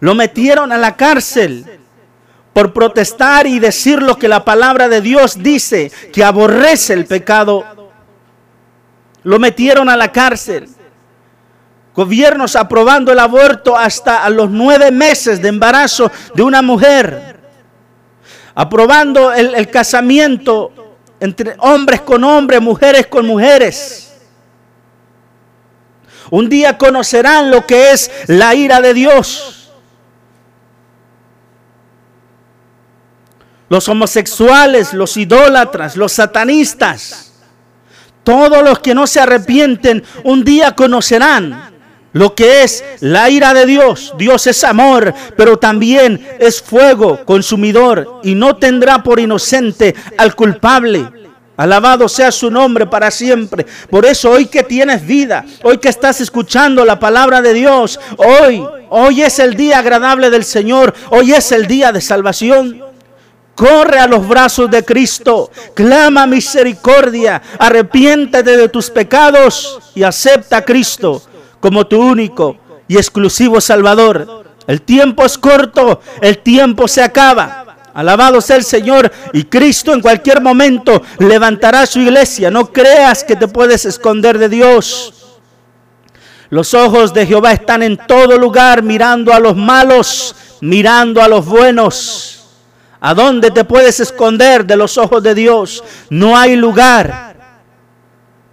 lo 0.00 0.14
metieron 0.14 0.72
a 0.72 0.78
la 0.78 0.96
cárcel 0.96 1.80
por 2.52 2.72
protestar 2.72 3.46
y 3.46 3.58
decir 3.58 4.00
lo 4.00 4.16
que 4.16 4.28
la 4.28 4.44
palabra 4.44 4.88
de 4.88 5.00
Dios 5.00 5.42
dice, 5.42 5.90
que 6.12 6.22
aborrece 6.22 6.92
el 6.92 7.04
pecado. 7.04 7.64
Lo 9.24 9.38
metieron 9.40 9.88
a 9.88 9.96
la 9.96 10.12
cárcel. 10.12 10.68
Gobiernos 11.94 12.54
aprobando 12.54 13.10
el 13.12 13.18
aborto 13.18 13.76
hasta 13.76 14.24
a 14.24 14.30
los 14.30 14.50
nueve 14.50 14.92
meses 14.92 15.42
de 15.42 15.48
embarazo 15.48 16.10
de 16.34 16.42
una 16.42 16.62
mujer, 16.62 17.33
aprobando 18.54 19.32
el, 19.32 19.68
casamiento 19.70 20.72
entre 21.20 21.56
hombres 21.58 22.00
con 22.02 22.22
hombres, 22.24 22.60
mujeres 22.60 23.06
con 23.06 23.26
mujeres. 23.26 24.12
Un 26.30 26.48
día 26.48 26.78
conocerán 26.78 27.50
lo 27.50 27.66
que 27.66 27.92
es 27.92 28.10
la 28.26 28.54
ira 28.54 28.80
de 28.80 28.94
Dios. 28.94 29.72
Los 33.68 33.88
homosexuales, 33.88 34.92
los 34.92 35.16
idólatras, 35.16 35.96
los 35.96 36.12
satanistas, 36.12 37.32
todos 38.22 38.62
los 38.62 38.78
que 38.78 38.94
no 38.94 39.06
se 39.06 39.20
arrepienten, 39.20 40.04
un 40.22 40.44
día 40.44 40.74
conocerán 40.74 41.73
lo 42.14 42.34
que 42.34 42.62
es 42.62 42.82
la 43.00 43.28
ira 43.28 43.52
de 43.52 43.66
Dios. 43.66 44.14
Dios 44.16 44.46
es 44.46 44.64
amor, 44.64 45.12
pero 45.36 45.58
también 45.58 46.26
es 46.38 46.62
fuego 46.62 47.24
consumidor 47.24 48.20
y 48.22 48.34
no 48.34 48.56
tendrá 48.56 49.02
por 49.02 49.20
inocente 49.20 49.94
al 50.16 50.34
culpable. 50.34 51.06
Alabado 51.56 52.08
sea 52.08 52.32
su 52.32 52.50
nombre 52.50 52.86
para 52.86 53.10
siempre. 53.10 53.66
Por 53.90 54.06
eso 54.06 54.30
hoy 54.30 54.46
que 54.46 54.62
tienes 54.62 55.04
vida, 55.04 55.44
hoy 55.62 55.78
que 55.78 55.88
estás 55.88 56.20
escuchando 56.20 56.84
la 56.84 56.98
palabra 56.98 57.42
de 57.42 57.52
Dios, 57.52 57.98
hoy, 58.16 58.64
hoy 58.90 59.22
es 59.22 59.40
el 59.40 59.54
día 59.54 59.80
agradable 59.80 60.30
del 60.30 60.44
Señor, 60.44 60.94
hoy 61.10 61.32
es 61.32 61.50
el 61.50 61.66
día 61.66 61.90
de 61.90 62.00
salvación. 62.00 62.80
Corre 63.56 63.98
a 63.98 64.06
los 64.06 64.26
brazos 64.26 64.70
de 64.70 64.84
Cristo, 64.84 65.50
clama 65.74 66.26
misericordia, 66.26 67.40
arrepiéntete 67.58 68.56
de 68.56 68.68
tus 68.68 68.90
pecados 68.90 69.80
y 69.94 70.02
acepta 70.04 70.58
a 70.58 70.64
Cristo 70.64 71.22
como 71.64 71.86
tu 71.86 71.98
único 71.98 72.58
y 72.86 72.98
exclusivo 72.98 73.58
Salvador. 73.58 74.44
El 74.66 74.82
tiempo 74.82 75.24
es 75.24 75.38
corto, 75.38 75.98
el 76.20 76.36
tiempo 76.40 76.86
se 76.86 77.02
acaba. 77.02 77.78
Alabado 77.94 78.42
sea 78.42 78.56
el 78.56 78.64
Señor 78.64 79.10
y 79.32 79.44
Cristo 79.44 79.94
en 79.94 80.02
cualquier 80.02 80.42
momento 80.42 81.00
levantará 81.18 81.86
su 81.86 82.00
iglesia. 82.00 82.50
No 82.50 82.70
creas 82.70 83.24
que 83.24 83.34
te 83.34 83.48
puedes 83.48 83.86
esconder 83.86 84.36
de 84.36 84.50
Dios. 84.50 85.38
Los 86.50 86.74
ojos 86.74 87.14
de 87.14 87.24
Jehová 87.24 87.52
están 87.52 87.82
en 87.82 87.96
todo 87.96 88.36
lugar 88.36 88.82
mirando 88.82 89.32
a 89.32 89.40
los 89.40 89.56
malos, 89.56 90.36
mirando 90.60 91.22
a 91.22 91.28
los 91.28 91.46
buenos. 91.46 92.44
¿A 93.00 93.14
dónde 93.14 93.50
te 93.50 93.64
puedes 93.64 94.00
esconder 94.00 94.66
de 94.66 94.76
los 94.76 94.98
ojos 94.98 95.22
de 95.22 95.34
Dios? 95.34 95.82
No 96.10 96.36
hay 96.36 96.56
lugar. 96.56 97.36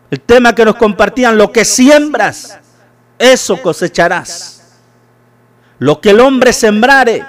El 0.09 0.21
tema 0.21 0.55
que 0.55 0.63
nos 0.63 0.75
compartían, 0.75 1.37
lo 1.37 1.51
que 1.51 1.65
siembras, 1.65 2.57
eso 3.21 3.61
cosecharás. 3.61 4.61
Lo 5.79 6.01
que 6.01 6.09
el 6.09 6.19
hombre 6.19 6.53
sembrare, 6.53 7.23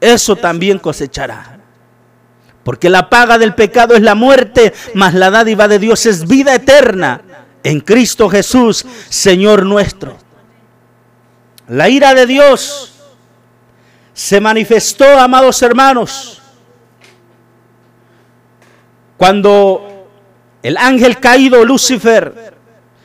eso 0.00 0.36
también 0.36 0.78
cosechará. 0.78 1.58
Porque 2.64 2.90
la 2.90 3.08
paga 3.08 3.38
del 3.38 3.54
pecado 3.54 3.94
es 3.94 4.02
la 4.02 4.14
muerte, 4.14 4.74
mas 4.94 5.14
la 5.14 5.30
dádiva 5.30 5.68
de 5.68 5.78
Dios 5.78 6.04
es 6.06 6.26
vida 6.26 6.54
eterna 6.54 7.22
en 7.62 7.80
Cristo 7.80 8.28
Jesús, 8.28 8.84
Señor 9.08 9.64
nuestro. 9.64 10.16
La 11.68 11.88
ira 11.88 12.14
de 12.14 12.26
Dios 12.26 12.92
se 14.12 14.40
manifestó, 14.40 15.18
amados 15.18 15.62
hermanos, 15.62 16.42
cuando 19.16 20.06
el 20.62 20.76
ángel 20.76 21.18
caído 21.18 21.64
Lucifer 21.64 22.54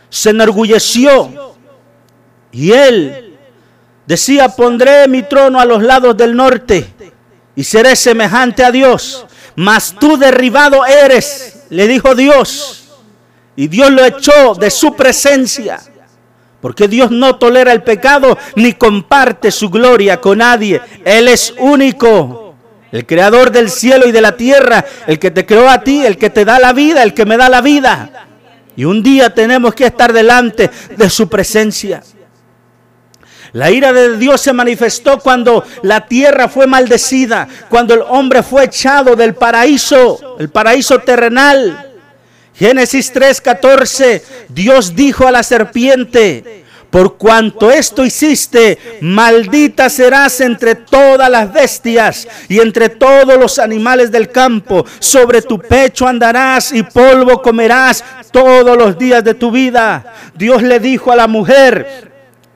se 0.10 0.30
enorgulleció 0.32 1.53
y 2.54 2.72
él 2.72 3.34
Decía, 4.06 4.50
pondré 4.50 5.08
mi 5.08 5.24
trono 5.24 5.60
a 5.60 5.66
los 5.66 5.82
lados 5.82 6.16
del 6.18 6.36
norte 6.36 6.88
y 7.56 7.64
seré 7.64 7.96
semejante 7.96 8.64
a 8.64 8.72
Dios. 8.72 9.26
Mas 9.56 9.96
tú 9.98 10.18
derribado 10.18 10.86
eres, 10.86 11.64
le 11.70 11.88
dijo 11.88 12.16
Dios. 12.16 12.90
Y 13.56 13.68
Dios 13.68 13.92
lo 13.92 14.04
echó 14.04 14.56
de 14.56 14.70
su 14.72 14.96
presencia. 14.96 15.80
Porque 16.60 16.88
Dios 16.88 17.12
no 17.12 17.36
tolera 17.36 17.72
el 17.72 17.84
pecado 17.84 18.38
ni 18.56 18.74
comparte 18.74 19.52
su 19.52 19.70
gloria 19.70 20.20
con 20.20 20.40
nadie. 20.40 20.82
Él 21.06 21.28
es 21.28 21.54
único. 21.60 22.56
El 22.92 23.06
creador 23.06 23.52
del 23.52 23.70
cielo 23.70 24.08
y 24.08 24.12
de 24.12 24.22
la 24.22 24.36
tierra. 24.36 24.84
El 25.08 25.20
que 25.20 25.32
te 25.32 25.46
creó 25.46 25.70
a 25.70 25.82
ti, 25.82 26.06
el 26.06 26.18
que 26.18 26.30
te 26.30 26.46
da 26.46 26.60
la 26.60 26.74
vida, 26.74 27.04
el 27.04 27.14
que 27.14 27.26
me 27.26 27.38
da 27.38 27.48
la 27.48 27.62
vida. 27.62 28.28
Y 28.76 28.86
un 28.86 29.04
día 29.04 29.34
tenemos 29.34 29.76
que 29.76 29.86
estar 29.86 30.12
delante 30.12 30.70
de 30.98 31.10
su 31.10 31.30
presencia. 31.30 32.02
La 33.54 33.70
ira 33.70 33.94
de 33.94 34.18
Dios 34.18 34.42
se 34.42 34.52
manifestó 34.52 35.20
cuando 35.20 35.64
la 35.84 36.08
tierra 36.08 36.50
fue 36.50 36.66
maldecida, 36.66 37.48
cuando 37.70 37.94
el 37.94 38.02
hombre 38.02 38.42
fue 38.42 38.66
echado 38.66 39.16
del 39.16 39.36
paraíso, 39.36 40.38
el 40.40 40.50
paraíso 40.50 41.00
terrenal. 41.00 41.92
Génesis 42.56 43.14
3:14, 43.14 44.24
Dios 44.50 44.96
dijo 44.96 45.28
a 45.28 45.32
la 45.32 45.44
serpiente, 45.44 46.64
por 46.90 47.18
cuanto 47.18 47.72
esto 47.72 48.06
hiciste, 48.06 48.78
maldita 49.02 49.90
serás 49.90 50.42
entre 50.42 50.76
todas 50.76 51.28
las 51.30 51.52
bestias 51.52 52.28
y 52.48 52.60
entre 52.60 52.90
todos 52.90 53.40
los 53.40 53.58
animales 53.58 54.12
del 54.12 54.30
campo. 54.30 54.86
Sobre 55.00 55.42
tu 55.42 55.58
pecho 55.58 56.08
andarás 56.08 56.72
y 56.72 56.84
polvo 56.84 57.42
comerás 57.42 58.04
todos 58.32 58.78
los 58.78 58.96
días 58.98 59.24
de 59.24 59.34
tu 59.34 59.50
vida. 59.50 60.14
Dios 60.36 60.62
le 60.62 60.80
dijo 60.80 61.12
a 61.12 61.16
la 61.16 61.28
mujer, 61.28 62.13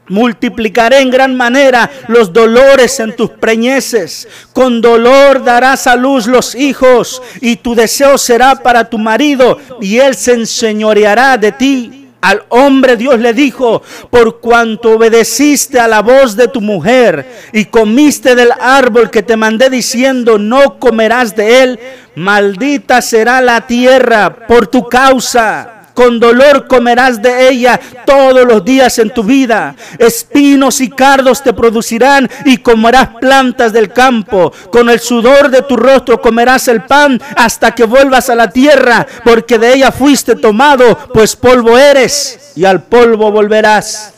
Multiplicaré 0.10 1.00
en 1.00 1.10
gran 1.10 1.36
manera 1.36 1.90
los 2.08 2.32
dolores 2.32 3.00
en 3.00 3.16
tus 3.16 3.32
preñeces. 3.32 4.28
Con 4.54 4.80
dolor 4.80 5.44
darás 5.44 5.86
a 5.86 5.96
luz 5.96 6.28
los 6.28 6.56
hijos 6.56 7.22
y 7.42 7.58
tu 7.58 7.76
deseo 7.76 8.18
será 8.18 8.56
para 8.56 8.90
tu 8.90 8.98
marido 8.98 9.60
y 9.82 9.98
él 9.98 10.16
se 10.16 10.34
enseñoreará 10.34 11.38
de 11.38 11.52
ti. 11.52 12.04
Al 12.22 12.44
hombre 12.50 12.98
Dios 12.98 13.20
le 13.20 13.34
dijo, 13.34 13.84
por 14.10 14.40
cuanto 14.40 14.94
obedeciste 14.94 15.80
a 15.80 15.88
la 15.88 16.02
voz 16.02 16.36
de 16.36 16.48
tu 16.48 16.62
mujer 16.62 17.26
y 17.54 17.66
comiste 17.66 18.34
del 18.34 18.52
árbol 18.60 19.12
que 19.12 19.24
te 19.24 19.38
mandé 19.38 19.70
diciendo, 19.70 20.40
no 20.40 20.80
comerás 20.80 21.36
de 21.36 21.64
él, 21.64 21.80
maldita 22.16 23.02
será 23.02 23.40
la 23.42 23.68
tierra 23.68 24.48
por 24.48 24.68
tu 24.68 24.88
causa 24.90 25.77
con 25.98 26.20
dolor 26.20 26.68
comerás 26.68 27.20
de 27.24 27.50
ella 27.50 27.80
todos 28.06 28.46
los 28.46 28.64
días 28.64 29.00
en 29.00 29.10
tu 29.10 29.24
vida. 29.24 29.76
Espinos 29.98 30.80
y 30.80 30.92
cardos 30.92 31.42
te 31.42 31.54
producirán 31.54 32.30
y 32.46 32.58
comerás 32.58 33.16
plantas 33.20 33.74
del 33.74 33.92
campo. 33.92 34.54
Con 34.72 34.92
el 34.92 35.00
sudor 35.00 35.50
de 35.50 35.64
tu 35.64 35.76
rostro 35.76 36.22
comerás 36.22 36.68
el 36.68 36.84
pan 36.84 37.20
hasta 37.36 37.74
que 37.74 37.84
vuelvas 37.84 38.30
a 38.30 38.36
la 38.36 38.52
tierra, 38.52 39.08
porque 39.24 39.58
de 39.58 39.74
ella 39.74 39.92
fuiste 39.92 40.36
tomado, 40.36 40.96
pues 41.12 41.36
polvo 41.36 41.76
eres 41.76 42.52
y 42.56 42.64
al 42.64 42.84
polvo 42.84 43.32
volverás. 43.32 44.14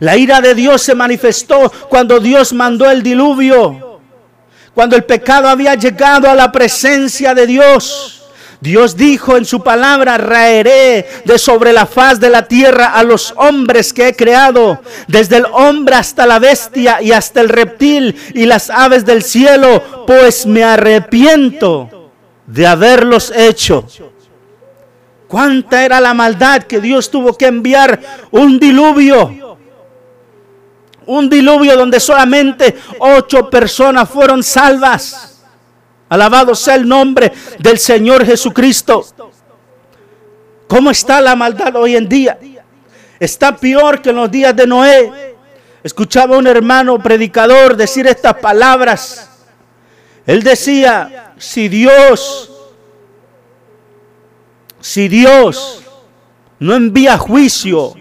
La 0.00 0.16
ira 0.16 0.40
de 0.40 0.56
Dios 0.56 0.82
se 0.82 0.96
manifestó 0.96 1.70
cuando 1.88 2.18
Dios 2.18 2.52
mandó 2.52 2.90
el 2.90 3.04
diluvio, 3.04 4.00
cuando 4.74 4.96
el 4.96 5.04
pecado 5.04 5.48
había 5.48 5.76
llegado 5.76 6.28
a 6.28 6.34
la 6.34 6.50
presencia 6.50 7.34
de 7.34 7.46
Dios. 7.46 8.13
Dios 8.64 8.96
dijo 8.96 9.36
en 9.36 9.44
su 9.44 9.62
palabra, 9.62 10.16
raeré 10.16 11.06
de 11.26 11.38
sobre 11.38 11.70
la 11.74 11.84
faz 11.84 12.18
de 12.18 12.30
la 12.30 12.48
tierra 12.48 12.94
a 12.94 13.02
los 13.02 13.34
hombres 13.36 13.92
que 13.92 14.08
he 14.08 14.16
creado, 14.16 14.80
desde 15.06 15.36
el 15.36 15.44
hombre 15.52 15.96
hasta 15.96 16.24
la 16.26 16.38
bestia 16.38 17.02
y 17.02 17.12
hasta 17.12 17.42
el 17.42 17.50
reptil 17.50 18.16
y 18.32 18.46
las 18.46 18.70
aves 18.70 19.04
del 19.04 19.22
cielo, 19.22 20.06
pues 20.06 20.46
me 20.46 20.64
arrepiento 20.64 22.10
de 22.46 22.66
haberlos 22.66 23.30
hecho. 23.36 23.86
¿Cuánta 25.28 25.84
era 25.84 26.00
la 26.00 26.14
maldad 26.14 26.62
que 26.62 26.80
Dios 26.80 27.10
tuvo 27.10 27.36
que 27.36 27.48
enviar 27.48 28.00
un 28.30 28.58
diluvio? 28.58 29.58
Un 31.04 31.28
diluvio 31.28 31.76
donde 31.76 32.00
solamente 32.00 32.78
ocho 32.98 33.50
personas 33.50 34.08
fueron 34.08 34.42
salvas. 34.42 35.33
Alabado 36.14 36.54
sea 36.54 36.76
el 36.76 36.86
nombre 36.86 37.32
del 37.58 37.76
Señor 37.76 38.24
Jesucristo. 38.24 39.04
¿Cómo 40.68 40.92
está 40.92 41.20
la 41.20 41.34
maldad 41.34 41.74
hoy 41.74 41.96
en 41.96 42.08
día? 42.08 42.38
Está 43.18 43.56
peor 43.56 44.00
que 44.00 44.10
en 44.10 44.16
los 44.16 44.30
días 44.30 44.54
de 44.54 44.64
Noé. 44.64 45.34
Escuchaba 45.82 46.38
un 46.38 46.46
hermano 46.46 47.00
predicador 47.00 47.76
decir 47.76 48.06
estas 48.06 48.34
palabras. 48.34 49.28
Él 50.24 50.44
decía, 50.44 51.32
si 51.36 51.68
Dios, 51.68 52.48
si 54.78 55.08
Dios 55.08 55.82
no 56.60 56.76
envía 56.76 57.18
juicio 57.18 57.92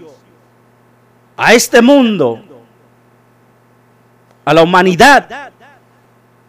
a 1.35 1.55
este 1.55 1.81
mundo, 1.81 2.43
a 4.45 4.53
la 4.53 4.61
humanidad, 4.61 5.52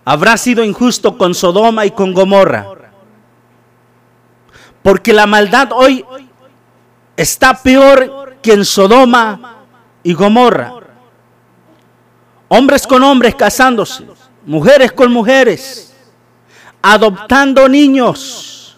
habrá 0.05 0.37
sido 0.37 0.63
injusto 0.65 1.17
con 1.17 1.35
Sodoma 1.35 1.87
y 1.87 1.91
con 1.91 2.13
Gomorra. 2.13 2.67
Porque 4.83 5.13
la 5.13 5.27
maldad 5.27 5.71
hoy 5.73 6.05
está 7.17 7.55
peor 7.55 8.37
que 8.43 8.53
en 8.53 8.65
Sodoma 8.65 9.65
y 10.03 10.13
Gomorra. 10.13 10.75
Hombres 12.49 12.87
con 12.87 13.03
hombres 13.03 13.35
casándose, 13.35 14.07
mujeres 14.45 14.93
con 14.93 15.11
mujeres, 15.11 15.95
adoptando 16.83 17.69
niños. 17.69 18.77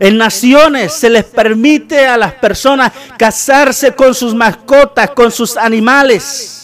En 0.00 0.16
naciones 0.16 0.92
se 0.92 1.08
les 1.08 1.24
permite 1.24 2.06
a 2.06 2.16
las 2.16 2.34
personas 2.34 2.92
casarse 3.16 3.94
con 3.94 4.14
sus 4.14 4.34
mascotas, 4.34 5.10
con 5.10 5.30
sus 5.30 5.56
animales. 5.56 6.57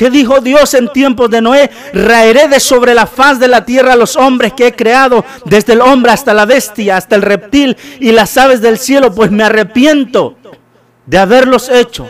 ¿Qué 0.00 0.08
dijo 0.08 0.40
Dios 0.40 0.72
en 0.72 0.88
tiempos 0.88 1.28
de 1.28 1.42
Noé? 1.42 1.70
Raeré 1.92 2.48
de 2.48 2.58
sobre 2.58 2.94
la 2.94 3.06
faz 3.06 3.38
de 3.38 3.48
la 3.48 3.66
tierra 3.66 3.92
a 3.92 3.96
los 3.96 4.16
hombres 4.16 4.54
que 4.54 4.68
he 4.68 4.72
creado, 4.74 5.26
desde 5.44 5.74
el 5.74 5.82
hombre 5.82 6.10
hasta 6.10 6.32
la 6.32 6.46
bestia, 6.46 6.96
hasta 6.96 7.16
el 7.16 7.20
reptil 7.20 7.76
y 8.00 8.10
las 8.10 8.34
aves 8.38 8.62
del 8.62 8.78
cielo, 8.78 9.14
pues 9.14 9.30
me 9.30 9.44
arrepiento 9.44 10.38
de 11.04 11.18
haberlos 11.18 11.68
hecho. 11.68 12.08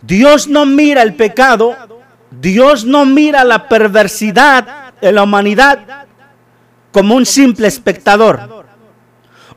Dios 0.00 0.46
no 0.46 0.66
mira 0.66 1.02
el 1.02 1.14
pecado, 1.14 1.74
Dios 2.30 2.84
no 2.84 3.04
mira 3.04 3.42
la 3.42 3.68
perversidad 3.68 4.94
de 5.00 5.10
la 5.10 5.24
humanidad 5.24 5.80
como 6.92 7.16
un 7.16 7.26
simple 7.26 7.66
espectador 7.66 8.66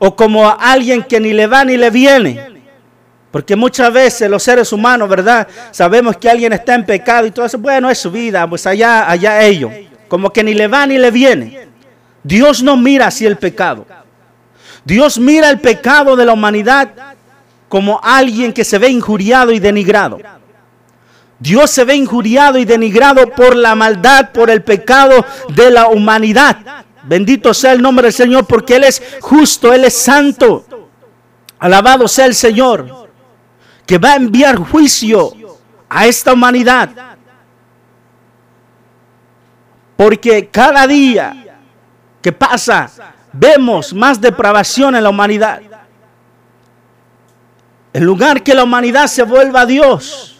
o 0.00 0.16
como 0.16 0.50
alguien 0.50 1.04
que 1.04 1.20
ni 1.20 1.34
le 1.34 1.46
va 1.46 1.64
ni 1.64 1.76
le 1.76 1.90
viene. 1.90 2.51
Porque 3.32 3.56
muchas 3.56 3.90
veces 3.90 4.28
los 4.28 4.42
seres 4.42 4.72
humanos, 4.74 5.08
¿verdad? 5.08 5.48
Sabemos 5.70 6.18
que 6.18 6.28
alguien 6.28 6.52
está 6.52 6.74
en 6.74 6.84
pecado 6.84 7.26
y 7.26 7.30
todo 7.30 7.46
eso, 7.46 7.58
bueno, 7.58 7.88
es 7.88 7.96
su 7.96 8.10
vida, 8.10 8.46
pues 8.46 8.66
allá, 8.66 9.10
allá 9.10 9.42
ellos. 9.42 9.72
Como 10.06 10.30
que 10.30 10.44
ni 10.44 10.52
le 10.52 10.68
va 10.68 10.86
ni 10.86 10.98
le 10.98 11.10
viene. 11.10 11.66
Dios 12.22 12.62
no 12.62 12.76
mira 12.76 13.06
así 13.06 13.24
el 13.24 13.38
pecado. 13.38 13.86
Dios 14.84 15.18
mira 15.18 15.48
el 15.48 15.60
pecado 15.60 16.14
de 16.14 16.26
la 16.26 16.34
humanidad 16.34 16.90
como 17.70 17.98
alguien 18.02 18.52
que 18.52 18.64
se 18.64 18.76
ve 18.76 18.90
injuriado 18.90 19.50
y 19.50 19.58
denigrado. 19.58 20.18
Dios 21.38 21.70
se 21.70 21.84
ve 21.84 21.94
injuriado 21.94 22.58
y 22.58 22.66
denigrado 22.66 23.30
por 23.30 23.56
la 23.56 23.74
maldad, 23.74 24.30
por 24.32 24.50
el 24.50 24.62
pecado 24.62 25.24
de 25.48 25.70
la 25.70 25.88
humanidad. 25.88 26.58
Bendito 27.04 27.54
sea 27.54 27.72
el 27.72 27.80
nombre 27.80 28.08
del 28.08 28.12
Señor 28.12 28.46
porque 28.46 28.76
Él 28.76 28.84
es 28.84 29.02
justo, 29.22 29.72
Él 29.72 29.84
es 29.86 29.94
santo. 29.94 30.66
Alabado 31.58 32.06
sea 32.08 32.26
el 32.26 32.34
Señor 32.34 33.01
que 33.86 33.98
va 33.98 34.12
a 34.12 34.16
enviar 34.16 34.56
juicio 34.56 35.32
a 35.88 36.06
esta 36.06 36.32
humanidad. 36.32 36.90
Porque 39.96 40.48
cada 40.48 40.86
día 40.86 41.58
que 42.20 42.32
pasa 42.32 42.90
vemos 43.32 43.92
más 43.92 44.20
depravación 44.20 44.96
en 44.96 45.02
la 45.02 45.10
humanidad. 45.10 45.60
En 47.92 48.04
lugar 48.04 48.42
que 48.42 48.54
la 48.54 48.64
humanidad 48.64 49.06
se 49.06 49.22
vuelva 49.22 49.62
a 49.62 49.66
Dios, 49.66 50.38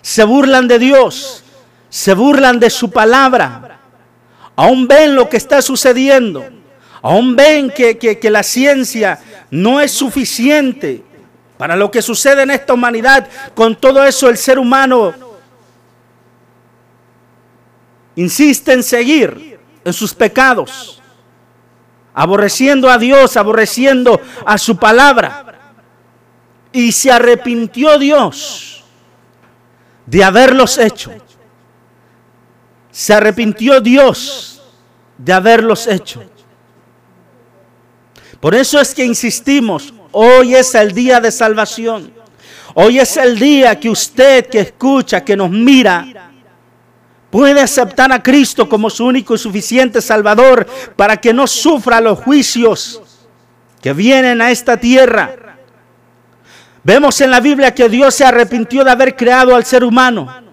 se 0.00 0.22
burlan 0.22 0.68
de 0.68 0.78
Dios, 0.78 1.42
se 1.88 2.14
burlan 2.14 2.60
de 2.60 2.70
su 2.70 2.90
palabra. 2.90 3.80
Aún 4.54 4.86
ven 4.86 5.16
lo 5.16 5.28
que 5.28 5.36
está 5.36 5.60
sucediendo. 5.60 6.44
Aún 7.02 7.34
ven 7.34 7.70
que, 7.70 7.98
que 7.98 8.30
la 8.30 8.42
ciencia 8.42 9.18
no 9.50 9.80
es 9.80 9.90
suficiente 9.90 11.02
para 11.56 11.76
lo 11.76 11.90
que 11.90 12.02
sucede 12.02 12.42
en 12.42 12.50
esta 12.50 12.74
humanidad. 12.74 13.28
Con 13.54 13.76
todo 13.76 14.04
eso 14.04 14.28
el 14.28 14.36
ser 14.36 14.58
humano 14.58 15.14
insiste 18.16 18.72
en 18.72 18.82
seguir 18.82 19.58
en 19.84 19.92
sus 19.92 20.14
pecados, 20.14 21.02
aborreciendo 22.14 22.88
a 22.88 22.98
Dios, 22.98 23.36
aborreciendo 23.36 24.20
a 24.46 24.58
su 24.58 24.76
palabra. 24.76 25.50
Y 26.72 26.90
se 26.90 27.12
arrepintió 27.12 27.98
Dios 27.98 28.84
de 30.06 30.24
haberlos 30.24 30.76
hecho. 30.78 31.12
Se 32.90 33.14
arrepintió 33.14 33.80
Dios 33.80 34.62
de 35.18 35.32
haberlos 35.32 35.86
hecho. 35.86 36.22
Por 38.40 38.54
eso 38.54 38.80
es 38.80 38.94
que 38.94 39.04
insistimos, 39.04 39.94
hoy 40.14 40.54
es 40.54 40.74
el 40.74 40.92
día 40.92 41.20
de 41.20 41.30
salvación. 41.30 42.12
Hoy 42.74 42.98
es 42.98 43.16
el 43.16 43.38
día 43.38 43.78
que 43.78 43.90
usted 43.90 44.46
que 44.46 44.60
escucha, 44.60 45.24
que 45.24 45.36
nos 45.36 45.50
mira, 45.50 46.32
puede 47.30 47.60
aceptar 47.60 48.10
a 48.12 48.22
Cristo 48.22 48.68
como 48.68 48.90
su 48.90 49.04
único 49.04 49.34
y 49.34 49.38
suficiente 49.38 50.00
Salvador 50.00 50.66
para 50.96 51.16
que 51.16 51.32
no 51.32 51.46
sufra 51.46 52.00
los 52.00 52.18
juicios 52.18 53.00
que 53.80 53.92
vienen 53.92 54.40
a 54.40 54.50
esta 54.50 54.76
tierra. 54.76 55.36
Vemos 56.82 57.20
en 57.20 57.30
la 57.30 57.40
Biblia 57.40 57.74
que 57.74 57.88
Dios 57.88 58.14
se 58.14 58.24
arrepintió 58.24 58.84
de 58.84 58.90
haber 58.90 59.16
creado 59.16 59.54
al 59.54 59.64
ser 59.64 59.84
humano. 59.84 60.43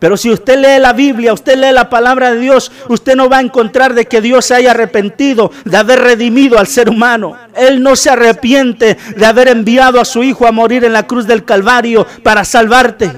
Pero 0.00 0.16
si 0.16 0.30
usted 0.30 0.58
lee 0.58 0.80
la 0.80 0.94
Biblia, 0.94 1.34
usted 1.34 1.58
lee 1.58 1.72
la 1.72 1.90
palabra 1.90 2.32
de 2.32 2.40
Dios, 2.40 2.72
usted 2.88 3.14
no 3.14 3.28
va 3.28 3.36
a 3.36 3.42
encontrar 3.42 3.92
de 3.92 4.06
que 4.06 4.22
Dios 4.22 4.46
se 4.46 4.54
haya 4.54 4.70
arrepentido 4.70 5.52
de 5.66 5.76
haber 5.76 6.00
redimido 6.00 6.58
al 6.58 6.66
ser 6.66 6.88
humano. 6.88 7.36
Él 7.54 7.82
no 7.82 7.94
se 7.94 8.08
arrepiente 8.08 8.96
de 9.14 9.26
haber 9.26 9.48
enviado 9.48 10.00
a 10.00 10.06
su 10.06 10.22
Hijo 10.22 10.46
a 10.46 10.52
morir 10.52 10.84
en 10.84 10.94
la 10.94 11.06
cruz 11.06 11.26
del 11.26 11.44
Calvario 11.44 12.06
para 12.24 12.46
salvarte. 12.46 13.12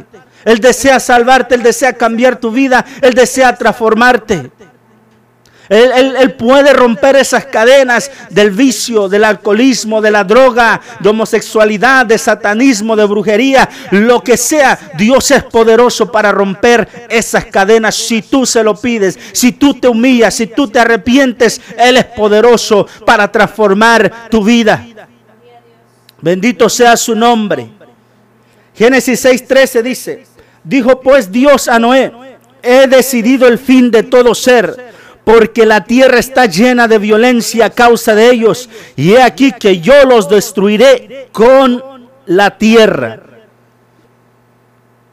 Él 0.44 0.58
desea 0.58 0.98
salvarte, 0.98 1.54
Él 1.54 1.62
desea 1.62 1.92
cambiar 1.92 2.40
tu 2.40 2.50
vida, 2.50 2.84
Él 3.00 3.14
desea 3.14 3.54
transformarte. 3.54 4.50
Él, 5.72 6.34
puede 6.34 6.74
romper 6.74 7.16
esas 7.16 7.46
cadenas 7.46 8.10
del 8.28 8.50
vicio, 8.50 9.08
del 9.08 9.24
alcoholismo, 9.24 10.02
de 10.02 10.10
la 10.10 10.22
droga, 10.22 10.78
de 11.00 11.08
homosexualidad, 11.08 12.04
de 12.04 12.18
satanismo, 12.18 12.94
de 12.94 13.06
brujería, 13.06 13.66
lo 13.90 14.22
que 14.22 14.36
sea. 14.36 14.78
Dios 14.98 15.30
es 15.30 15.42
poderoso 15.44 16.12
para 16.12 16.30
romper 16.30 17.06
esas 17.08 17.46
cadenas 17.46 17.94
si 17.94 18.20
tú 18.20 18.44
se 18.44 18.62
lo 18.62 18.74
pides, 18.74 19.18
si 19.32 19.52
tú 19.52 19.72
te 19.72 19.88
humillas, 19.88 20.34
si 20.34 20.46
tú 20.46 20.68
te 20.68 20.78
arrepientes. 20.78 21.58
Él 21.78 21.96
es 21.96 22.04
poderoso 22.04 22.86
para 23.06 23.32
transformar 23.32 24.28
tu 24.28 24.44
vida. 24.44 24.84
Bendito 26.20 26.68
sea 26.68 26.98
su 26.98 27.14
nombre. 27.14 27.70
Génesis 28.74 29.24
6:13 29.24 29.82
dice, 29.82 30.26
dijo 30.62 31.00
pues 31.00 31.32
Dios 31.32 31.66
a 31.66 31.78
Noé, 31.78 32.12
he 32.62 32.86
decidido 32.88 33.48
el 33.48 33.58
fin 33.58 33.90
de 33.90 34.02
todo 34.02 34.34
ser 34.34 34.92
porque 35.24 35.66
la 35.66 35.84
tierra 35.84 36.18
está 36.18 36.46
llena 36.46 36.88
de 36.88 36.98
violencia 36.98 37.66
a 37.66 37.70
causa 37.70 38.14
de 38.14 38.30
ellos, 38.30 38.68
y 38.96 39.12
he 39.12 39.22
aquí 39.22 39.52
que 39.52 39.80
yo 39.80 40.04
los 40.04 40.28
destruiré 40.28 41.28
con 41.32 42.08
la 42.26 42.58
tierra. 42.58 43.20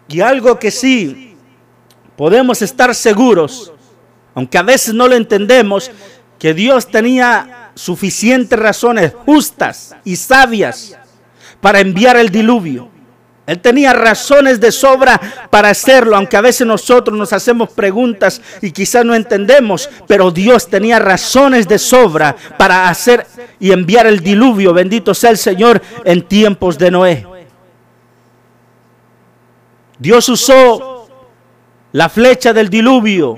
Y 0.07 0.21
algo 0.21 0.57
que 0.57 0.71
sí 0.71 1.35
podemos 2.15 2.61
estar 2.61 2.93
seguros, 2.95 3.71
aunque 4.33 4.57
a 4.57 4.63
veces 4.63 4.93
no 4.93 5.07
lo 5.07 5.15
entendemos, 5.15 5.91
que 6.39 6.53
Dios 6.53 6.87
tenía 6.87 7.71
suficientes 7.75 8.57
razones 8.57 9.13
justas 9.25 9.95
y 10.03 10.15
sabias 10.15 10.97
para 11.61 11.79
enviar 11.79 12.17
el 12.17 12.29
diluvio. 12.29 12.89
Él 13.49 13.59
tenía 13.61 13.93
razones 13.93 14.59
de 14.59 14.71
sobra 14.71 15.19
para 15.49 15.71
hacerlo, 15.71 16.15
aunque 16.15 16.37
a 16.37 16.41
veces 16.41 16.67
nosotros 16.67 17.17
nos 17.17 17.33
hacemos 17.33 17.71
preguntas 17.71 18.39
y 18.61 18.69
quizás 18.71 19.03
no 19.03 19.15
entendemos, 19.15 19.89
pero 20.05 20.29
Dios 20.29 20.67
tenía 20.67 20.99
razones 20.99 21.67
de 21.67 21.79
sobra 21.79 22.35
para 22.59 22.87
hacer 22.87 23.25
y 23.59 23.71
enviar 23.71 24.05
el 24.05 24.19
diluvio, 24.19 24.71
bendito 24.71 25.15
sea 25.15 25.31
el 25.31 25.39
Señor, 25.39 25.81
en 26.05 26.21
tiempos 26.27 26.77
de 26.77 26.91
Noé. 26.91 27.25
Dios 29.97 30.29
usó 30.29 31.09
la 31.91 32.07
flecha 32.07 32.53
del 32.53 32.69
diluvio, 32.69 33.35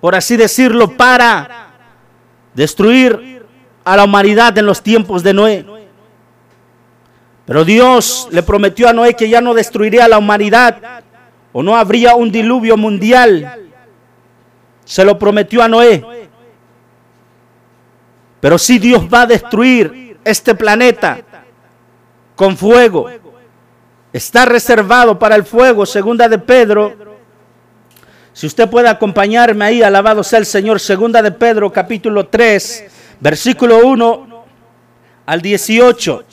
por 0.00 0.16
así 0.16 0.36
decirlo, 0.36 0.96
para 0.96 1.68
destruir 2.52 3.46
a 3.84 3.96
la 3.96 4.02
humanidad 4.02 4.58
en 4.58 4.66
los 4.66 4.82
tiempos 4.82 5.22
de 5.22 5.32
Noé. 5.34 5.81
Pero 7.52 7.66
Dios 7.66 8.28
le 8.30 8.42
prometió 8.42 8.88
a 8.88 8.94
Noé 8.94 9.12
que 9.12 9.28
ya 9.28 9.42
no 9.42 9.52
destruiría 9.52 10.08
la 10.08 10.16
humanidad 10.16 11.02
o 11.52 11.62
no 11.62 11.76
habría 11.76 12.14
un 12.14 12.32
diluvio 12.32 12.78
mundial. 12.78 13.68
Se 14.86 15.04
lo 15.04 15.18
prometió 15.18 15.62
a 15.62 15.68
Noé. 15.68 16.02
Pero 18.40 18.56
si 18.56 18.78
Dios 18.78 19.02
va 19.02 19.20
a 19.20 19.26
destruir 19.26 20.16
este 20.24 20.54
planeta 20.54 21.20
con 22.36 22.56
fuego. 22.56 23.10
Está 24.14 24.46
reservado 24.46 25.18
para 25.18 25.36
el 25.36 25.44
fuego, 25.44 25.84
segunda 25.84 26.30
de 26.30 26.38
Pedro. 26.38 26.94
Si 28.32 28.46
usted 28.46 28.66
puede 28.66 28.88
acompañarme 28.88 29.66
ahí, 29.66 29.82
alabado 29.82 30.24
sea 30.24 30.38
el 30.38 30.46
Señor, 30.46 30.80
segunda 30.80 31.20
de 31.20 31.32
Pedro, 31.32 31.70
capítulo 31.70 32.28
3, 32.28 32.84
versículo 33.20 33.86
1 33.86 34.44
al 35.26 35.42
18. 35.42 36.24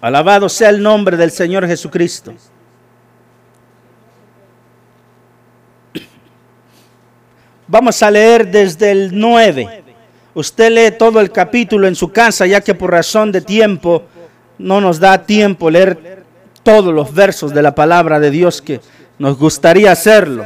Alabado 0.00 0.48
sea 0.48 0.70
el 0.70 0.82
nombre 0.82 1.16
del 1.16 1.30
Señor 1.30 1.66
Jesucristo. 1.66 2.32
Vamos 7.66 8.02
a 8.02 8.10
leer 8.10 8.48
desde 8.50 8.90
el 8.90 9.10
9. 9.12 9.82
Usted 10.34 10.70
lee 10.70 10.96
todo 10.96 11.20
el 11.20 11.30
capítulo 11.30 11.88
en 11.88 11.94
su 11.94 12.10
casa, 12.10 12.46
ya 12.46 12.60
que 12.60 12.74
por 12.74 12.90
razón 12.90 13.32
de 13.32 13.40
tiempo 13.40 14.04
no 14.56 14.80
nos 14.80 14.98
da 15.00 15.24
tiempo 15.26 15.68
leer 15.68 16.24
todos 16.62 16.94
los 16.94 17.12
versos 17.12 17.52
de 17.52 17.62
la 17.62 17.74
palabra 17.74 18.20
de 18.20 18.30
Dios 18.30 18.62
que 18.62 18.80
nos 19.18 19.36
gustaría 19.36 19.90
hacerlo. 19.90 20.44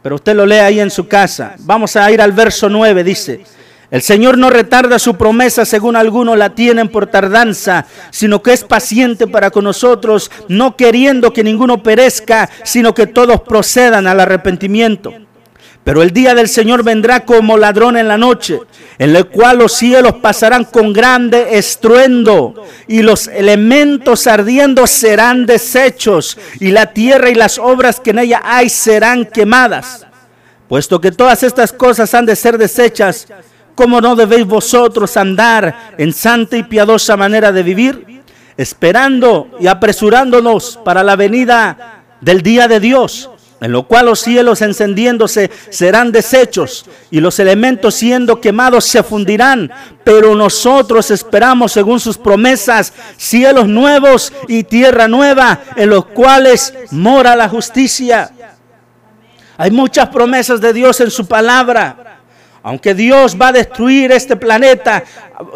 Pero 0.00 0.14
usted 0.14 0.34
lo 0.34 0.46
lee 0.46 0.56
ahí 0.56 0.80
en 0.80 0.90
su 0.90 1.08
casa. 1.08 1.56
Vamos 1.58 1.96
a 1.96 2.10
ir 2.10 2.22
al 2.22 2.32
verso 2.32 2.68
9, 2.68 3.02
dice. 3.04 3.44
El 3.90 4.02
Señor 4.02 4.36
no 4.36 4.50
retarda 4.50 4.98
su 4.98 5.16
promesa 5.16 5.64
según 5.64 5.96
algunos 5.96 6.36
la 6.36 6.54
tienen 6.54 6.88
por 6.88 7.06
tardanza, 7.06 7.86
sino 8.10 8.42
que 8.42 8.52
es 8.52 8.64
paciente 8.64 9.26
para 9.26 9.50
con 9.50 9.64
nosotros, 9.64 10.30
no 10.48 10.76
queriendo 10.76 11.32
que 11.32 11.42
ninguno 11.42 11.82
perezca, 11.82 12.50
sino 12.64 12.92
que 12.92 13.06
todos 13.06 13.40
procedan 13.40 14.06
al 14.06 14.20
arrepentimiento. 14.20 15.14
Pero 15.84 16.02
el 16.02 16.10
día 16.10 16.34
del 16.34 16.48
Señor 16.48 16.84
vendrá 16.84 17.24
como 17.24 17.56
ladrón 17.56 17.96
en 17.96 18.08
la 18.08 18.18
noche, 18.18 18.60
en 18.98 19.16
el 19.16 19.26
cual 19.28 19.56
los 19.56 19.72
cielos 19.72 20.16
pasarán 20.20 20.64
con 20.64 20.92
grande 20.92 21.56
estruendo 21.56 22.66
y 22.88 23.00
los 23.00 23.26
elementos 23.26 24.26
ardiendo 24.26 24.86
serán 24.86 25.46
deshechos 25.46 26.36
y 26.60 26.72
la 26.72 26.92
tierra 26.92 27.30
y 27.30 27.34
las 27.34 27.58
obras 27.58 28.00
que 28.00 28.10
en 28.10 28.18
ella 28.18 28.42
hay 28.44 28.68
serán 28.68 29.24
quemadas. 29.24 30.06
Puesto 30.68 31.00
que 31.00 31.10
todas 31.10 31.42
estas 31.42 31.72
cosas 31.72 32.12
han 32.12 32.26
de 32.26 32.36
ser 32.36 32.58
deshechas, 32.58 33.26
¿Cómo 33.78 34.00
no 34.00 34.16
debéis 34.16 34.44
vosotros 34.44 35.16
andar 35.16 35.94
en 35.98 36.12
santa 36.12 36.56
y 36.56 36.64
piadosa 36.64 37.16
manera 37.16 37.52
de 37.52 37.62
vivir? 37.62 38.24
Esperando 38.56 39.56
y 39.60 39.68
apresurándonos 39.68 40.80
para 40.84 41.04
la 41.04 41.14
venida 41.14 42.02
del 42.20 42.42
día 42.42 42.66
de 42.66 42.80
Dios, 42.80 43.30
en 43.60 43.70
lo 43.70 43.86
cual 43.86 44.06
los 44.06 44.18
cielos 44.18 44.62
encendiéndose 44.62 45.52
serán 45.70 46.10
deshechos 46.10 46.86
y 47.12 47.20
los 47.20 47.38
elementos 47.38 47.94
siendo 47.94 48.40
quemados 48.40 48.84
se 48.84 49.04
fundirán. 49.04 49.70
Pero 50.02 50.34
nosotros 50.34 51.12
esperamos, 51.12 51.70
según 51.70 52.00
sus 52.00 52.18
promesas, 52.18 52.92
cielos 53.16 53.68
nuevos 53.68 54.32
y 54.48 54.64
tierra 54.64 55.06
nueva, 55.06 55.60
en 55.76 55.90
los 55.90 56.06
cuales 56.06 56.74
mora 56.90 57.36
la 57.36 57.48
justicia. 57.48 58.32
Hay 59.56 59.70
muchas 59.70 60.08
promesas 60.08 60.60
de 60.60 60.72
Dios 60.72 61.00
en 61.00 61.12
su 61.12 61.28
palabra. 61.28 62.17
Aunque 62.62 62.94
Dios 62.94 63.36
va 63.40 63.48
a 63.48 63.52
destruir 63.52 64.10
este 64.12 64.36
planeta, 64.36 65.04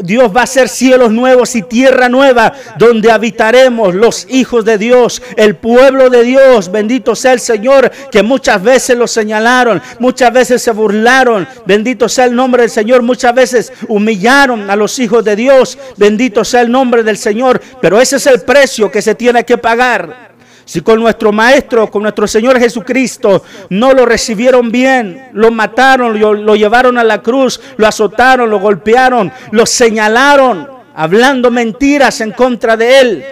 Dios 0.00 0.34
va 0.34 0.42
a 0.42 0.44
hacer 0.44 0.68
cielos 0.68 1.10
nuevos 1.10 1.56
y 1.56 1.62
tierra 1.62 2.08
nueva 2.08 2.52
donde 2.78 3.10
habitaremos 3.10 3.94
los 3.94 4.26
hijos 4.30 4.64
de 4.64 4.78
Dios, 4.78 5.20
el 5.36 5.56
pueblo 5.56 6.10
de 6.10 6.22
Dios. 6.22 6.70
Bendito 6.70 7.16
sea 7.16 7.32
el 7.32 7.40
Señor 7.40 7.90
que 8.10 8.22
muchas 8.22 8.62
veces 8.62 8.96
lo 8.96 9.08
señalaron, 9.08 9.82
muchas 9.98 10.32
veces 10.32 10.62
se 10.62 10.70
burlaron. 10.70 11.48
Bendito 11.66 12.08
sea 12.08 12.26
el 12.26 12.36
nombre 12.36 12.62
del 12.62 12.70
Señor, 12.70 13.02
muchas 13.02 13.34
veces 13.34 13.72
humillaron 13.88 14.70
a 14.70 14.76
los 14.76 14.98
hijos 14.98 15.24
de 15.24 15.34
Dios. 15.34 15.78
Bendito 15.96 16.44
sea 16.44 16.60
el 16.60 16.70
nombre 16.70 17.02
del 17.02 17.18
Señor, 17.18 17.60
pero 17.80 18.00
ese 18.00 18.16
es 18.16 18.26
el 18.26 18.42
precio 18.42 18.90
que 18.90 19.02
se 19.02 19.16
tiene 19.16 19.44
que 19.44 19.58
pagar. 19.58 20.31
Si 20.72 20.80
con 20.80 21.00
nuestro 21.00 21.32
Maestro, 21.32 21.90
con 21.90 22.00
nuestro 22.00 22.26
Señor 22.26 22.58
Jesucristo, 22.58 23.44
no 23.68 23.92
lo 23.92 24.06
recibieron 24.06 24.72
bien, 24.72 25.28
lo 25.34 25.50
mataron, 25.50 26.18
lo, 26.18 26.56
llevaron 26.56 26.96
a 26.96 27.04
la 27.04 27.20
cruz, 27.20 27.60
lo 27.76 27.86
azotaron, 27.86 28.48
lo 28.48 28.58
golpearon, 28.58 29.30
lo 29.50 29.66
señalaron, 29.66 30.66
hablando 30.94 31.50
mentiras 31.50 32.22
en 32.22 32.30
contra 32.32 32.78
de 32.78 33.00
Él, 33.00 33.24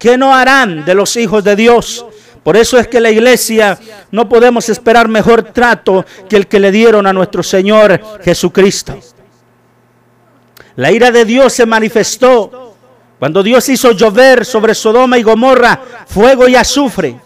¿qué 0.00 0.18
no 0.18 0.34
harán 0.34 0.84
de 0.84 0.96
los 0.96 1.16
hijos 1.16 1.44
de 1.44 1.54
Dios? 1.54 2.06
Por 2.42 2.56
eso 2.56 2.76
es 2.76 2.88
que 2.88 3.00
la 3.00 3.12
iglesia 3.12 3.78
no 4.10 4.28
podemos 4.28 4.68
esperar 4.68 5.06
mejor 5.06 5.44
trato 5.44 6.04
que 6.28 6.34
el 6.34 6.48
que 6.48 6.58
le 6.58 6.72
dieron 6.72 7.06
a 7.06 7.12
nuestro 7.12 7.44
Señor 7.44 8.00
Jesucristo. 8.24 8.98
La 10.74 10.90
ira 10.90 11.12
de 11.12 11.24
Dios 11.24 11.52
se 11.52 11.66
manifestó 11.66 12.63
cuando 13.24 13.42
Dios 13.42 13.66
hizo 13.70 13.92
llover 13.92 14.44
sobre 14.44 14.74
Sodoma 14.74 15.16
y 15.16 15.22
Gomorra 15.22 15.80
fuego 16.06 16.46
y 16.46 16.56
azufre, 16.56 17.18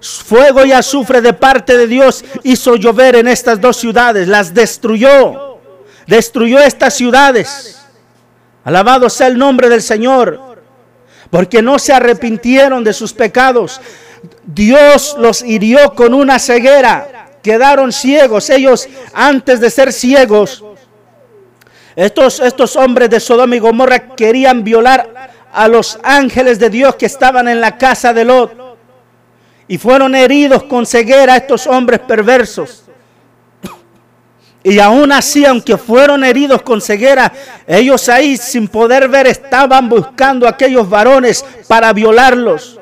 fuego 0.00 0.64
y 0.64 0.72
azufre 0.72 1.20
de 1.20 1.34
parte 1.34 1.76
de 1.76 1.86
Dios 1.86 2.24
hizo 2.44 2.76
llover 2.76 3.16
en 3.16 3.28
estas 3.28 3.60
dos 3.60 3.76
ciudades, 3.76 4.26
las 4.26 4.54
destruyó, 4.54 5.58
destruyó 6.06 6.60
estas 6.60 6.94
ciudades. 6.94 7.78
Alabado 8.64 9.10
sea 9.10 9.26
el 9.26 9.36
nombre 9.36 9.68
del 9.68 9.82
Señor, 9.82 10.40
porque 11.28 11.60
no 11.60 11.78
se 11.78 11.92
arrepintieron 11.92 12.82
de 12.82 12.94
sus 12.94 13.12
pecados. 13.12 13.82
Dios 14.46 15.14
los 15.18 15.42
hirió 15.42 15.94
con 15.94 16.14
una 16.14 16.38
ceguera, 16.38 17.32
quedaron 17.42 17.92
ciegos. 17.92 18.48
Ellos 18.48 18.88
antes 19.12 19.60
de 19.60 19.68
ser 19.68 19.92
ciegos, 19.92 20.64
estos, 21.96 22.40
estos 22.40 22.76
hombres 22.76 23.10
de 23.10 23.20
Sodoma 23.20 23.56
y 23.56 23.58
Gomorra 23.58 24.16
querían 24.16 24.64
violar 24.64 25.33
a 25.54 25.68
los 25.68 25.98
ángeles 26.02 26.58
de 26.58 26.68
Dios 26.68 26.96
que 26.96 27.06
estaban 27.06 27.48
en 27.48 27.60
la 27.60 27.78
casa 27.78 28.12
de 28.12 28.24
Lot. 28.24 28.52
Y 29.68 29.78
fueron 29.78 30.14
heridos 30.14 30.64
con 30.64 30.84
ceguera 30.84 31.36
estos 31.36 31.66
hombres 31.66 32.00
perversos. 32.00 32.82
Y 34.62 34.78
aún 34.78 35.12
así, 35.12 35.44
aunque 35.44 35.76
fueron 35.76 36.24
heridos 36.24 36.62
con 36.62 36.80
ceguera, 36.80 37.32
ellos 37.66 38.08
ahí 38.08 38.36
sin 38.36 38.66
poder 38.66 39.08
ver 39.08 39.26
estaban 39.26 39.88
buscando 39.88 40.46
a 40.46 40.50
aquellos 40.50 40.88
varones 40.88 41.44
para 41.68 41.92
violarlos. 41.92 42.80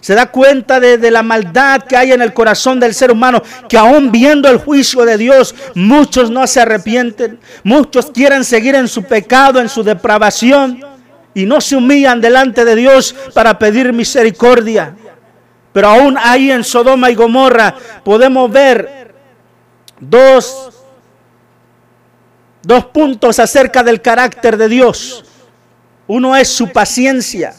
Se 0.00 0.14
da 0.14 0.30
cuenta 0.30 0.80
de, 0.80 1.10
la 1.10 1.22
maldad 1.22 1.82
que 1.82 1.96
hay 1.96 2.12
en 2.12 2.22
el 2.22 2.32
corazón 2.32 2.80
del 2.80 2.94
ser 2.94 3.10
humano, 3.12 3.42
que 3.68 3.76
aún 3.78 4.10
viendo 4.10 4.48
el 4.48 4.58
juicio 4.58 5.04
de 5.04 5.16
Dios, 5.16 5.54
muchos 5.74 6.30
no 6.30 6.46
se 6.46 6.60
arrepienten, 6.60 7.38
muchos 7.62 8.10
quieren 8.10 8.44
seguir 8.44 8.74
en 8.74 8.88
su 8.88 9.04
pecado, 9.04 9.60
en 9.60 9.68
su 9.68 9.82
depravación 9.82 10.89
y 11.34 11.46
no 11.46 11.60
se 11.60 11.76
humillan 11.76 12.20
delante 12.20 12.64
de 12.64 12.74
Dios 12.74 13.14
para 13.34 13.58
pedir 13.58 13.92
misericordia. 13.92 14.96
Pero 15.72 15.88
aún 15.88 16.16
ahí 16.18 16.50
en 16.50 16.64
Sodoma 16.64 17.10
y 17.10 17.14
Gomorra 17.14 17.74
podemos 18.02 18.50
ver 18.50 19.14
dos, 20.00 20.70
dos 22.62 22.86
puntos 22.86 23.38
acerca 23.38 23.82
del 23.82 24.00
carácter 24.02 24.56
de 24.56 24.68
Dios. 24.68 25.24
Uno 26.06 26.34
es 26.34 26.48
su 26.48 26.72
paciencia 26.72 27.54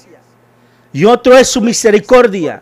y 0.92 1.06
otro 1.06 1.38
es 1.38 1.48
su 1.48 1.62
misericordia. 1.62 2.62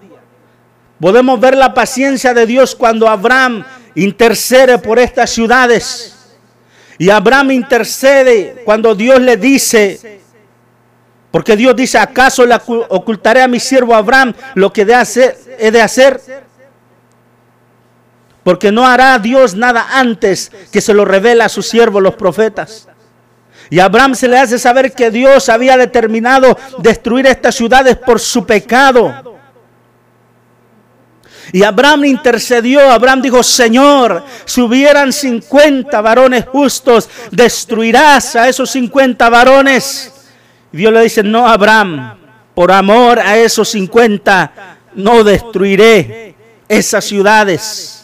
Podemos 0.99 1.39
ver 1.39 1.57
la 1.57 1.73
paciencia 1.73 2.33
de 2.33 2.45
Dios 2.45 2.75
cuando 2.75 3.07
Abraham 3.07 3.65
intercede 3.95 4.77
por 4.77 4.99
estas 4.99 5.31
ciudades. 5.31 6.15
Y 6.97 7.09
Abraham 7.09 7.51
intercede 7.51 8.61
cuando 8.65 8.93
Dios 8.93 9.21
le 9.21 9.37
dice, 9.37 10.19
porque 11.31 11.55
Dios 11.55 11.75
dice, 11.75 11.97
¿acaso 11.99 12.45
le 12.45 12.55
ocultaré 12.89 13.41
a 13.41 13.47
mi 13.47 13.59
siervo 13.59 13.93
Abraham 13.93 14.33
lo 14.55 14.73
que 14.73 14.81
he 14.81 15.71
de 15.71 15.81
hacer? 15.81 16.21
Porque 18.43 18.71
no 18.71 18.87
hará 18.87 19.19
Dios 19.19 19.55
nada 19.55 19.87
antes 19.91 20.51
que 20.71 20.81
se 20.81 20.93
lo 20.93 21.05
revela 21.05 21.45
a 21.45 21.49
sus 21.49 21.67
siervos 21.67 22.01
los 22.01 22.15
profetas. 22.15 22.87
Y 23.69 23.79
Abraham 23.79 24.15
se 24.15 24.27
le 24.27 24.39
hace 24.39 24.57
saber 24.57 24.93
que 24.93 25.11
Dios 25.11 25.49
había 25.49 25.77
determinado 25.77 26.57
destruir 26.79 27.27
estas 27.27 27.53
ciudades 27.53 27.97
por 27.97 28.19
su 28.19 28.43
pecado. 28.47 29.37
Y 31.51 31.61
Abraham 31.61 32.05
intercedió, 32.05 32.91
Abraham 32.91 33.21
dijo, 33.21 33.43
Señor, 33.43 34.23
si 34.45 34.61
hubieran 34.61 35.13
50 35.13 36.01
varones 36.01 36.45
justos, 36.45 37.07
destruirás 37.29 38.35
a 38.35 38.49
esos 38.49 38.71
50 38.71 39.29
varones. 39.29 40.13
Dios 40.71 40.93
le 40.93 41.01
dice, 41.01 41.23
no, 41.23 41.47
Abraham, 41.47 42.17
por 42.53 42.71
amor 42.71 43.19
a 43.19 43.37
esos 43.37 43.69
50, 43.69 44.77
no 44.95 45.23
destruiré 45.23 46.35
esas 46.67 47.05
ciudades. 47.05 47.95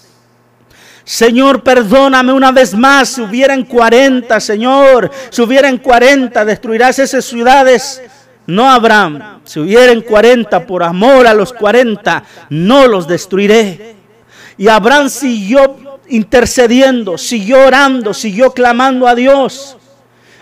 Señor, 1.04 1.62
perdóname 1.62 2.34
una 2.34 2.52
vez 2.52 2.74
más, 2.74 3.10
si 3.10 3.22
hubieran 3.22 3.64
40, 3.64 4.40
Señor, 4.40 5.12
si 5.30 5.42
hubieran 5.42 5.78
40, 5.78 6.44
destruirás 6.44 6.98
esas 6.98 7.24
ciudades. 7.24 8.02
No, 8.48 8.70
Abraham, 8.70 9.42
si 9.44 9.60
hubieran 9.60 10.02
40, 10.02 10.66
por 10.66 10.82
amor 10.82 11.28
a 11.28 11.34
los 11.34 11.54
40, 11.54 12.24
no 12.50 12.88
los 12.88 13.08
destruiré. 13.08 13.96
Y 14.58 14.68
Abraham 14.68 15.10
siguió 15.10 16.00
intercediendo, 16.08 17.18
siguió 17.18 17.68
orando, 17.68 18.14
siguió 18.14 18.52
clamando 18.52 19.08
a 19.08 19.14
Dios. 19.14 19.78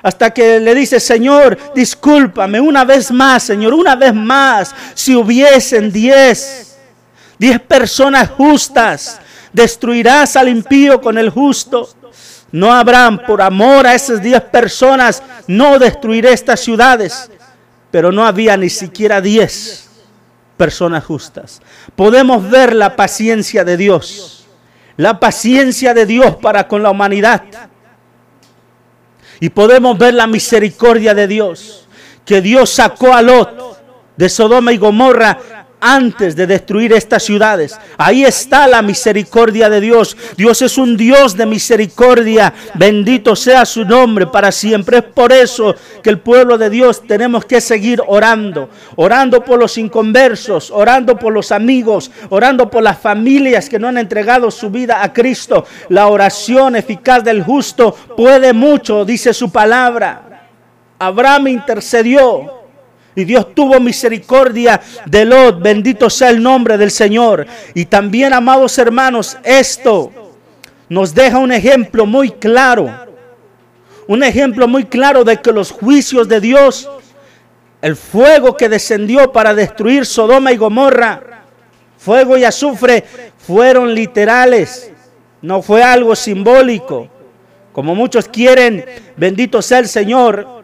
Hasta 0.04 0.32
que 0.32 0.60
le 0.60 0.76
dice, 0.76 1.00
Señor, 1.00 1.58
discúlpame 1.74 2.60
una 2.60 2.84
vez 2.84 3.10
más, 3.10 3.44
Señor, 3.44 3.74
una 3.74 3.96
vez 3.96 4.14
más. 4.14 4.76
Si 4.94 5.16
hubiesen 5.16 5.94
diez, 5.94 6.78
diez 7.40 7.58
personas 7.62 8.30
justas, 8.30 9.22
destruirás 9.54 10.36
al 10.36 10.50
impío 10.50 11.00
con 11.00 11.18
el 11.18 11.30
justo. 11.30 11.90
No 12.52 12.74
habrán, 12.74 13.24
por 13.26 13.42
amor 13.42 13.88
a 13.88 13.96
esas 13.96 14.22
diez 14.22 14.42
personas, 14.42 15.24
no 15.48 15.80
destruiré 15.80 16.34
estas 16.34 16.60
ciudades. 16.60 17.32
Pero 17.90 18.12
no 18.12 18.26
había 18.26 18.58
ni 18.58 18.70
siquiera 18.70 19.22
diez 19.22 19.90
personas 20.58 21.06
justas. 21.06 21.62
Podemos 21.96 22.50
ver 22.50 22.76
la 22.76 22.98
paciencia 22.98 23.64
de 23.64 23.78
Dios. 23.78 24.46
La 24.98 25.20
paciencia 25.20 25.94
de 25.94 26.06
Dios 26.06 26.36
para 26.36 26.68
con 26.68 26.84
la 26.84 26.92
humanidad. 26.92 27.44
Y 29.44 29.50
podemos 29.50 29.98
ver 29.98 30.14
la 30.14 30.26
misericordia 30.26 31.14
de 31.14 31.28
Dios, 31.28 31.86
que 32.24 32.40
Dios 32.40 32.70
sacó 32.70 33.14
a 33.14 33.22
Lot 33.22 33.78
de 34.16 34.30
Sodoma 34.30 34.72
y 34.72 34.78
Gomorra 34.78 35.63
antes 35.84 36.36
de 36.38 36.48
destruir 36.48 36.94
estas 36.94 37.24
ciudades. 37.24 37.78
Ahí 37.98 38.24
está 38.24 38.68
la 38.68 38.82
misericordia 38.82 39.70
de 39.70 39.82
Dios. 39.82 40.16
Dios 40.38 40.62
es 40.62 40.78
un 40.78 40.96
Dios 40.96 41.36
de 41.36 41.46
misericordia. 41.46 42.54
Bendito 42.76 43.36
sea 43.36 43.66
su 43.66 43.84
nombre 43.84 44.28
para 44.28 44.52
siempre. 44.54 45.00
Es 45.00 45.04
por 45.04 45.34
eso 45.34 45.76
que 46.02 46.10
el 46.10 46.20
pueblo 46.20 46.58
de 46.58 46.70
Dios 46.70 47.06
tenemos 47.06 47.44
que 47.44 47.60
seguir 47.60 48.02
orando. 48.08 48.70
Orando 48.96 49.44
por 49.44 49.60
los 49.60 49.78
inconversos, 49.78 50.72
orando 50.72 51.20
por 51.20 51.34
los 51.34 51.52
amigos, 51.52 52.10
orando 52.30 52.70
por 52.70 52.82
las 52.82 52.98
familias 52.98 53.68
que 53.68 53.78
no 53.78 53.90
han 53.90 53.98
entregado 53.98 54.50
su 54.50 54.70
vida 54.70 55.04
a 55.04 55.12
Cristo. 55.12 55.66
La 55.90 56.08
oración 56.08 56.78
eficaz 56.78 57.26
del 57.26 57.44
justo 57.44 57.94
puede 58.16 58.54
mucho, 58.54 59.04
dice 59.04 59.34
su 59.34 59.52
palabra. 59.52 60.48
Abraham 60.98 61.50
intercedió 61.50 62.63
y 63.16 63.24
Dios 63.26 63.54
tuvo 63.54 63.80
misericordia 63.80 64.82
de 65.06 65.26
Lot. 65.26 65.62
Bendito 65.62 66.10
sea 66.10 66.30
el 66.30 66.42
nombre 66.42 66.78
del 66.78 66.92
Señor. 66.92 67.46
Y 67.74 67.86
también, 67.86 68.34
amados 68.34 68.78
hermanos, 68.78 69.38
esto 69.44 70.12
nos 70.90 71.14
deja 71.14 71.38
un 71.38 71.52
ejemplo 71.52 72.06
muy 72.06 72.32
claro. 72.32 72.92
Un 74.08 74.24
ejemplo 74.24 74.68
muy 74.68 74.86
claro 74.86 75.24
de 75.24 75.40
que 75.42 75.52
los 75.52 75.72
juicios 75.72 76.28
de 76.28 76.42
Dios, 76.42 76.90
el 77.82 77.96
fuego 77.96 78.58
que 78.58 78.70
descendió 78.70 79.32
para 79.32 79.54
destruir 79.54 80.06
Sodoma 80.06 80.52
y 80.52 80.58
Gomorra, 80.58 81.44
fuego 81.98 82.38
y 82.38 82.44
azufre 82.44 83.04
fueron 83.38 83.94
literales, 83.94 84.92
no 85.42 85.62
fue 85.62 85.84
algo 85.84 86.16
simbólico. 86.16 87.08
Como 87.72 87.96
muchos 87.96 88.28
quieren, 88.28 88.86
bendito 89.18 89.62
sea 89.62 89.80
el 89.80 89.88
Señor, 89.88 90.63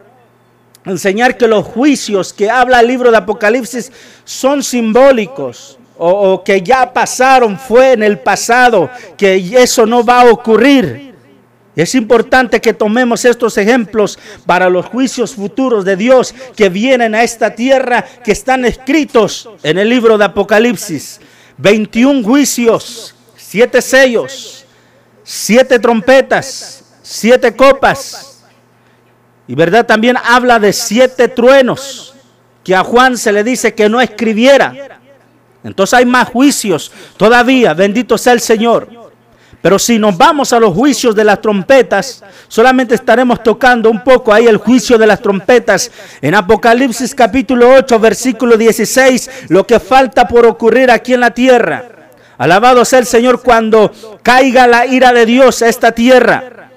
enseñar 0.84 1.36
que 1.36 1.46
los 1.46 1.66
juicios 1.66 2.32
que 2.32 2.50
habla 2.50 2.80
el 2.80 2.86
libro 2.86 3.10
de 3.10 3.18
Apocalipsis 3.18 3.92
son 4.24 4.62
simbólicos 4.62 5.78
o, 6.02 6.42
que 6.42 6.62
ya 6.62 6.90
pasaron, 6.90 7.58
fue 7.58 7.92
en 7.92 8.02
el 8.02 8.18
pasado, 8.20 8.88
que 9.18 9.36
eso 9.58 9.84
no 9.84 10.02
va 10.02 10.22
a 10.22 10.30
ocurrir. 10.32 11.14
Es 11.76 11.94
importante 11.94 12.60
que 12.60 12.72
tomemos 12.72 13.24
estos 13.26 13.58
ejemplos 13.58 14.18
para 14.46 14.70
los 14.70 14.86
juicios 14.86 15.34
futuros 15.34 15.84
de 15.84 15.96
Dios 15.96 16.34
que 16.56 16.70
vienen 16.70 17.14
a 17.14 17.22
esta 17.22 17.54
tierra, 17.54 18.02
que 18.24 18.32
están 18.32 18.64
escritos 18.64 19.48
en 19.62 19.78
el 19.78 19.90
libro 19.90 20.16
de 20.16 20.24
Apocalipsis. 20.24 21.20
21 21.58 22.24
juicios, 22.24 23.14
7 23.36 23.82
sellos, 23.82 24.64
7 25.22 25.78
trompetas, 25.78 26.82
7 27.02 27.54
copas. 27.54 28.29
Y 29.50 29.56
verdad 29.56 29.84
también 29.84 30.16
habla 30.22 30.60
de 30.60 30.72
siete 30.72 31.26
truenos 31.26 32.14
que 32.62 32.72
a 32.72 32.84
Juan 32.84 33.18
se 33.18 33.32
le 33.32 33.42
dice 33.42 33.74
que 33.74 33.88
no 33.88 34.00
escribiera. 34.00 35.00
Entonces 35.64 35.92
hay 35.92 36.06
más 36.06 36.28
juicios 36.28 36.92
todavía, 37.16 37.74
bendito 37.74 38.16
sea 38.16 38.32
el 38.32 38.40
Señor. 38.40 38.88
Pero 39.60 39.76
si 39.80 39.98
nos 39.98 40.16
vamos 40.16 40.52
a 40.52 40.60
los 40.60 40.72
juicios 40.72 41.16
de 41.16 41.24
las 41.24 41.40
trompetas, 41.40 42.22
solamente 42.46 42.94
estaremos 42.94 43.42
tocando 43.42 43.90
un 43.90 44.04
poco 44.04 44.32
ahí 44.32 44.46
el 44.46 44.58
juicio 44.58 44.96
de 44.96 45.08
las 45.08 45.20
trompetas. 45.20 45.90
En 46.22 46.36
Apocalipsis 46.36 47.12
capítulo 47.12 47.74
8, 47.74 47.98
versículo 47.98 48.56
16, 48.56 49.48
lo 49.48 49.66
que 49.66 49.80
falta 49.80 50.28
por 50.28 50.46
ocurrir 50.46 50.92
aquí 50.92 51.14
en 51.14 51.20
la 51.22 51.32
tierra. 51.32 51.86
Alabado 52.38 52.84
sea 52.84 53.00
el 53.00 53.06
Señor 53.06 53.42
cuando 53.42 53.90
caiga 54.22 54.68
la 54.68 54.86
ira 54.86 55.12
de 55.12 55.26
Dios 55.26 55.60
a 55.62 55.68
esta 55.68 55.90
tierra. 55.90 56.69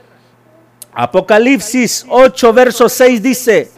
Apocalipsis 0.95 2.05
8, 2.07 2.53
verso 2.53 2.87
6 2.89 3.23
dice, 3.23 3.71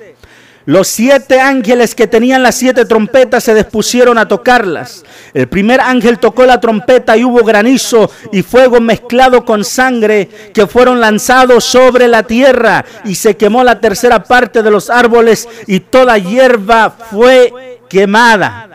los 0.66 0.88
siete 0.88 1.39
ángeles 1.39 1.93
que 1.93 2.07
tenían 2.07 2.41
las 2.41 2.55
siete 2.55 2.86
trompetas 2.86 3.43
se 3.43 3.53
dispusieron 3.53 4.18
a 4.18 4.28
tocarlas. 4.28 5.03
El 5.36 5.47
primer 5.47 5.80
ángel 5.80 6.18
tocó 6.18 6.43
la 6.45 6.59
trompeta 6.59 7.16
y 7.16 7.24
hubo 7.24 7.43
granizo 7.43 8.09
y 8.32 8.41
fuego 8.41 8.82
mezclado 8.82 9.45
con 9.45 9.63
sangre 9.63 10.28
que 10.53 10.66
fueron 10.66 10.99
lanzados 10.99 11.66
sobre 11.66 12.07
la 12.07 12.24
tierra 12.24 12.84
y 13.03 13.13
se 13.13 13.38
quemó 13.38 13.63
la 13.63 13.80
tercera 13.80 14.24
parte 14.24 14.63
de 14.63 14.72
los 14.72 14.89
árboles 14.89 15.47
y 15.68 15.82
toda 15.82 16.18
hierba 16.18 16.89
fue 16.89 17.80
quemada. 17.88 18.74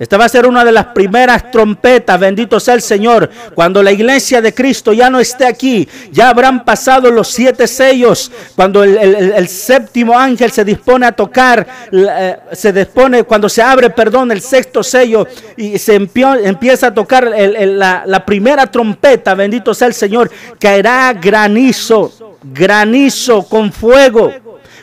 Esta 0.00 0.16
va 0.16 0.24
a 0.24 0.30
ser 0.30 0.46
una 0.46 0.64
de 0.64 0.72
las 0.72 0.86
primeras 0.86 1.50
trompetas, 1.50 2.18
bendito 2.18 2.58
sea 2.58 2.72
el 2.72 2.80
Señor. 2.80 3.28
Cuando 3.54 3.82
la 3.82 3.92
iglesia 3.92 4.40
de 4.40 4.54
Cristo 4.54 4.94
ya 4.94 5.10
no 5.10 5.20
esté 5.20 5.44
aquí, 5.44 5.86
ya 6.10 6.30
habrán 6.30 6.64
pasado 6.64 7.10
los 7.10 7.28
siete 7.28 7.66
sellos. 7.66 8.32
Cuando 8.56 8.82
el, 8.82 9.46
séptimo 9.46 10.18
ángel 10.18 10.52
se 10.52 10.64
dispone 10.64 11.04
a 11.04 11.12
tocar, 11.12 11.66
eh, 11.92 12.34
se 12.52 12.72
dispone, 12.72 13.24
cuando 13.24 13.50
se 13.50 13.60
abre, 13.60 13.90
perdón, 13.90 14.32
el 14.32 14.40
sexto 14.40 14.82
sello 14.82 15.28
y 15.58 15.76
se 15.76 15.96
empieza 15.96 16.86
a 16.86 16.94
tocar 16.94 17.30
la, 17.30 18.04
la 18.06 18.24
primera 18.24 18.66
trompeta, 18.68 19.34
bendito 19.34 19.74
sea 19.74 19.88
el 19.88 19.94
Señor, 19.94 20.30
caerá 20.58 21.12
granizo, 21.12 22.38
granizo 22.42 23.42
con 23.42 23.70
fuego 23.70 24.32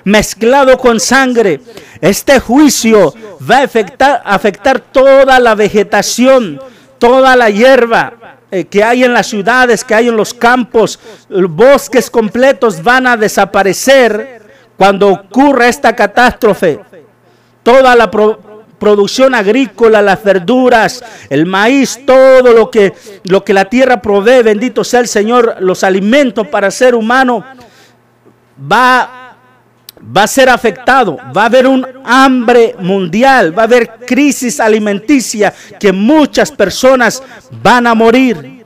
mezclado 0.08 0.78
con 0.78 1.02
sangre. 1.02 1.60
Este 2.00 2.40
juicio 2.40 3.14
va 3.50 3.58
a 3.58 3.64
afectar, 3.64 4.22
afectar 4.24 4.80
toda 4.80 5.38
la 5.38 5.54
vegetación, 5.54 6.62
toda 6.98 7.36
la 7.36 7.50
hierba 7.50 8.14
eh, 8.50 8.64
que 8.64 8.86
hay 8.86 9.04
en 9.04 9.14
las 9.14 9.28
ciudades, 9.28 9.84
que 9.84 9.94
hay 9.94 10.08
en 10.08 10.16
los 10.16 10.34
campos. 10.34 10.98
Bosques 11.30 12.10
completos 12.10 12.82
van 12.82 13.06
a 13.06 13.18
desaparecer 13.18 14.42
cuando 14.78 15.10
ocurra 15.10 15.68
esta 15.68 15.94
catástrofe. 15.94 16.80
Toda 17.62 17.94
la 17.94 18.10
producción 18.80 19.36
agrícola, 19.36 20.02
las 20.02 20.24
verduras, 20.24 21.04
el 21.30 21.46
maíz, 21.46 22.00
todo 22.06 22.54
lo 22.54 22.72
que, 22.72 22.94
lo 23.26 23.44
que 23.44 23.54
la 23.54 23.66
tierra 23.66 24.02
provee, 24.02 24.42
bendito 24.42 24.86
sea 24.86 25.02
el 25.02 25.10
Señor, 25.10 25.58
los 25.60 25.84
alimentos 25.84 26.48
para 26.48 26.68
el 26.68 26.74
ser 26.74 26.96
humano, 26.96 27.44
va 28.72 29.27
va 30.02 30.24
a 30.24 30.28
ser 30.28 30.50
afectado, 30.50 31.18
va 31.36 31.44
a 31.44 31.46
haber 31.46 31.68
un 31.68 31.86
hambre 32.06 32.76
mundial, 32.80 33.58
va 33.58 33.64
a 33.64 33.66
haber 33.66 33.90
crisis 34.06 34.60
alimenticia 34.60 35.54
que 35.80 35.92
muchas 35.92 36.52
personas 36.52 37.22
van 37.62 37.88
a 37.88 37.94
morir. 37.94 38.57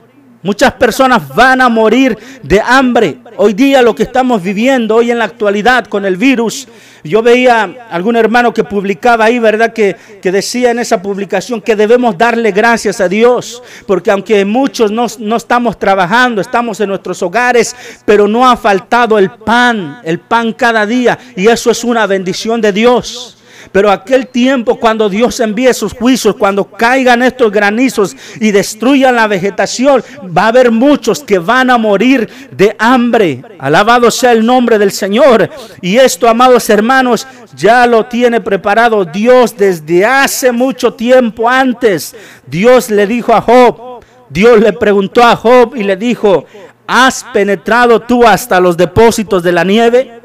Muchas 0.42 0.72
personas 0.72 1.28
van 1.28 1.60
a 1.60 1.68
morir 1.68 2.18
de 2.42 2.60
hambre. 2.60 3.18
Hoy 3.36 3.54
día 3.54 3.80
lo 3.80 3.94
que 3.94 4.02
estamos 4.02 4.42
viviendo, 4.42 4.96
hoy 4.96 5.12
en 5.12 5.18
la 5.18 5.26
actualidad 5.26 5.86
con 5.86 6.04
el 6.04 6.16
virus, 6.16 6.66
yo 7.04 7.22
veía 7.22 7.72
algún 7.88 8.16
hermano 8.16 8.52
que 8.52 8.64
publicaba 8.64 9.26
ahí, 9.26 9.38
¿verdad? 9.38 9.72
Que, 9.72 9.96
que 10.20 10.32
decía 10.32 10.72
en 10.72 10.80
esa 10.80 11.00
publicación 11.00 11.60
que 11.60 11.76
debemos 11.76 12.18
darle 12.18 12.50
gracias 12.50 13.00
a 13.00 13.08
Dios, 13.08 13.62
porque 13.86 14.10
aunque 14.10 14.44
muchos 14.44 14.90
no, 14.90 15.06
no 15.20 15.36
estamos 15.36 15.78
trabajando, 15.78 16.40
estamos 16.40 16.80
en 16.80 16.88
nuestros 16.88 17.22
hogares, 17.22 17.76
pero 18.04 18.26
no 18.26 18.48
ha 18.48 18.56
faltado 18.56 19.18
el 19.18 19.30
pan, 19.30 20.00
el 20.02 20.18
pan 20.18 20.52
cada 20.54 20.84
día, 20.86 21.18
y 21.36 21.46
eso 21.46 21.70
es 21.70 21.84
una 21.84 22.04
bendición 22.08 22.60
de 22.60 22.72
Dios. 22.72 23.41
Pero 23.70 23.90
aquel 23.90 24.26
tiempo 24.26 24.78
cuando 24.78 25.08
Dios 25.08 25.38
envíe 25.40 25.72
sus 25.72 25.92
juicios, 25.92 26.36
cuando 26.36 26.64
caigan 26.64 27.22
estos 27.22 27.52
granizos 27.52 28.16
y 28.40 28.50
destruyan 28.50 29.16
la 29.16 29.26
vegetación, 29.26 30.02
va 30.36 30.44
a 30.44 30.48
haber 30.48 30.70
muchos 30.70 31.22
que 31.22 31.38
van 31.38 31.70
a 31.70 31.78
morir 31.78 32.28
de 32.50 32.74
hambre. 32.78 33.42
Alabado 33.58 34.10
sea 34.10 34.32
el 34.32 34.44
nombre 34.44 34.78
del 34.78 34.90
Señor. 34.90 35.48
Y 35.80 35.96
esto, 35.96 36.28
amados 36.28 36.68
hermanos, 36.70 37.26
ya 37.56 37.86
lo 37.86 38.06
tiene 38.06 38.40
preparado 38.40 39.04
Dios 39.04 39.56
desde 39.56 40.04
hace 40.04 40.52
mucho 40.52 40.94
tiempo 40.94 41.48
antes. 41.48 42.14
Dios 42.46 42.90
le 42.90 43.06
dijo 43.06 43.34
a 43.34 43.40
Job, 43.40 44.02
Dios 44.28 44.60
le 44.60 44.72
preguntó 44.72 45.22
a 45.22 45.36
Job 45.36 45.76
y 45.76 45.82
le 45.82 45.96
dijo, 45.96 46.46
¿has 46.86 47.24
penetrado 47.32 48.00
tú 48.00 48.26
hasta 48.26 48.60
los 48.60 48.76
depósitos 48.76 49.42
de 49.42 49.52
la 49.52 49.64
nieve? 49.64 50.21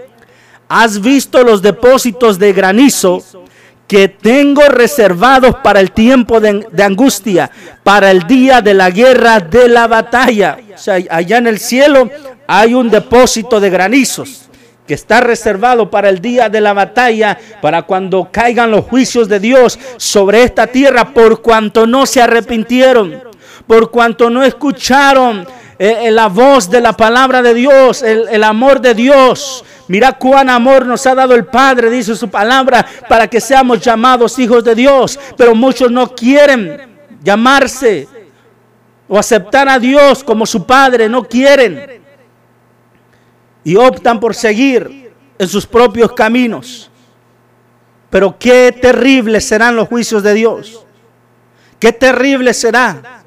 ¿Has 0.70 1.00
visto 1.00 1.44
los 1.44 1.62
depósitos 1.62 2.38
de 2.38 2.52
granizo 2.52 3.24
que 3.88 4.10
tengo 4.10 4.64
reservados 4.64 5.56
para 5.64 5.80
el 5.80 5.92
tiempo 5.92 6.42
de, 6.42 6.84
angustia, 6.84 7.50
para 7.84 8.12
el 8.12 8.28
día 8.28 8.62
de 8.62 8.74
la 8.74 8.90
guerra, 8.90 9.40
de 9.40 9.70
la 9.70 9.88
batalla? 9.88 10.60
O 10.76 10.78
sea, 10.78 11.00
allá 11.10 11.38
en 11.38 11.48
el 11.48 11.60
cielo 11.60 12.10
hay 12.48 12.74
un 12.74 12.90
depósito 12.90 13.62
de 13.62 13.70
granizos 13.70 14.44
que 14.86 14.94
está 14.94 15.22
reservado 15.22 15.90
para 15.90 16.10
el 16.10 16.22
día 16.22 16.50
de 16.50 16.62
la 16.62 16.74
batalla, 16.74 17.38
para 17.62 17.84
cuando 17.84 18.30
caigan 18.32 18.72
los 18.72 18.86
juicios 18.86 19.28
de 19.28 19.40
Dios 19.40 19.78
sobre 19.98 20.44
esta 20.44 20.68
tierra, 20.68 21.14
por 21.14 21.42
cuanto 21.42 21.86
no 21.86 22.06
se 22.06 22.22
arrepintieron, 22.22 23.22
por 23.68 23.92
cuanto 23.92 24.30
no 24.30 24.44
escucharon 24.44 25.46
eh, 25.78 25.98
eh, 26.04 26.12
la 26.12 26.28
voz 26.28 26.70
de 26.70 26.80
la 26.80 26.94
palabra 26.94 27.42
de 27.42 27.54
Dios, 27.54 28.02
el 28.02 28.44
amor 28.46 28.80
de 28.80 28.94
Dios, 28.94 29.66
Mira 29.88 30.14
cuán 30.14 30.50
amor 30.50 30.86
nos 30.86 31.06
ha 31.08 31.16
dado 31.16 31.34
el 31.34 31.46
Padre, 31.46 31.90
dice 31.90 32.16
su 32.16 32.30
palabra, 32.30 32.86
para 33.08 33.28
que 33.28 33.40
seamos 33.40 33.80
llamados 33.80 34.38
hijos 34.38 34.64
de 34.64 34.76
Dios. 34.76 35.18
Pero 35.38 35.56
muchos 35.56 35.90
no 35.90 36.14
quieren 36.14 36.98
llamarse 37.24 38.08
o 39.08 39.18
aceptar 39.18 39.70
a 39.70 39.80
Dios 39.80 40.24
como 40.24 40.46
su 40.46 40.66
Padre, 40.66 41.08
no 41.08 41.24
quieren. 41.24 42.02
Y 43.64 43.76
optan 43.76 44.20
por 44.20 44.36
seguir 44.36 45.14
en 45.38 45.48
sus 45.48 45.66
propios 45.66 46.12
caminos. 46.12 46.90
Pero 48.10 48.38
qué 48.38 48.72
terribles 48.72 49.48
serán 49.48 49.76
los 49.76 49.88
juicios 49.88 50.24
de 50.24 50.34
Dios. 50.34 50.86
Qué 51.80 51.94
terrible 51.94 52.54
será. 52.54 53.24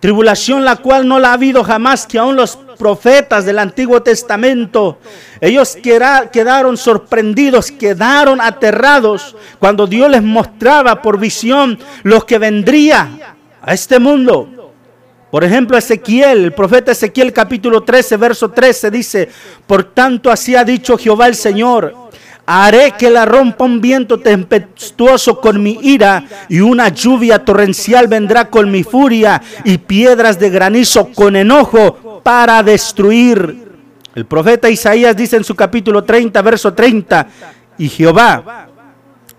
Tribulación 0.00 0.64
la 0.64 0.76
cual 0.76 1.06
no 1.06 1.18
la 1.18 1.30
ha 1.30 1.34
habido 1.34 1.62
jamás, 1.62 2.06
que 2.06 2.18
aún 2.18 2.34
los 2.34 2.58
profetas 2.82 3.44
del 3.44 3.60
Antiguo 3.60 4.02
Testamento, 4.02 4.98
ellos 5.40 5.78
quedaron 5.80 6.76
sorprendidos, 6.76 7.70
quedaron 7.70 8.40
aterrados 8.40 9.36
cuando 9.60 9.86
Dios 9.86 10.10
les 10.10 10.20
mostraba 10.20 11.00
por 11.00 11.16
visión 11.16 11.78
lo 12.02 12.26
que 12.26 12.38
vendría 12.38 13.36
a 13.62 13.72
este 13.72 14.00
mundo. 14.00 14.72
Por 15.30 15.44
ejemplo, 15.44 15.78
Ezequiel, 15.78 16.46
el 16.46 16.52
profeta 16.52 16.90
Ezequiel 16.90 17.32
capítulo 17.32 17.84
13, 17.84 18.16
verso 18.16 18.50
13 18.50 18.90
dice, 18.90 19.28
por 19.64 19.84
tanto 19.84 20.28
así 20.28 20.56
ha 20.56 20.64
dicho 20.64 20.98
Jehová 20.98 21.28
el 21.28 21.36
Señor, 21.36 21.94
Haré 22.44 22.94
que 22.98 23.08
la 23.08 23.24
rompa 23.24 23.64
un 23.64 23.80
viento 23.80 24.18
tempestuoso 24.18 25.40
con 25.40 25.62
mi 25.62 25.78
ira 25.82 26.24
y 26.48 26.58
una 26.58 26.88
lluvia 26.88 27.44
torrencial 27.44 28.08
vendrá 28.08 28.50
con 28.50 28.68
mi 28.68 28.82
furia 28.82 29.40
y 29.64 29.78
piedras 29.78 30.40
de 30.40 30.50
granizo 30.50 31.10
con 31.14 31.36
enojo 31.36 32.11
para 32.22 32.62
destruir. 32.62 33.70
El 34.14 34.26
profeta 34.26 34.68
Isaías 34.68 35.16
dice 35.16 35.36
en 35.36 35.44
su 35.44 35.54
capítulo 35.54 36.04
30, 36.04 36.42
verso 36.42 36.72
30, 36.72 37.26
y 37.78 37.88
Jehová, 37.88 38.68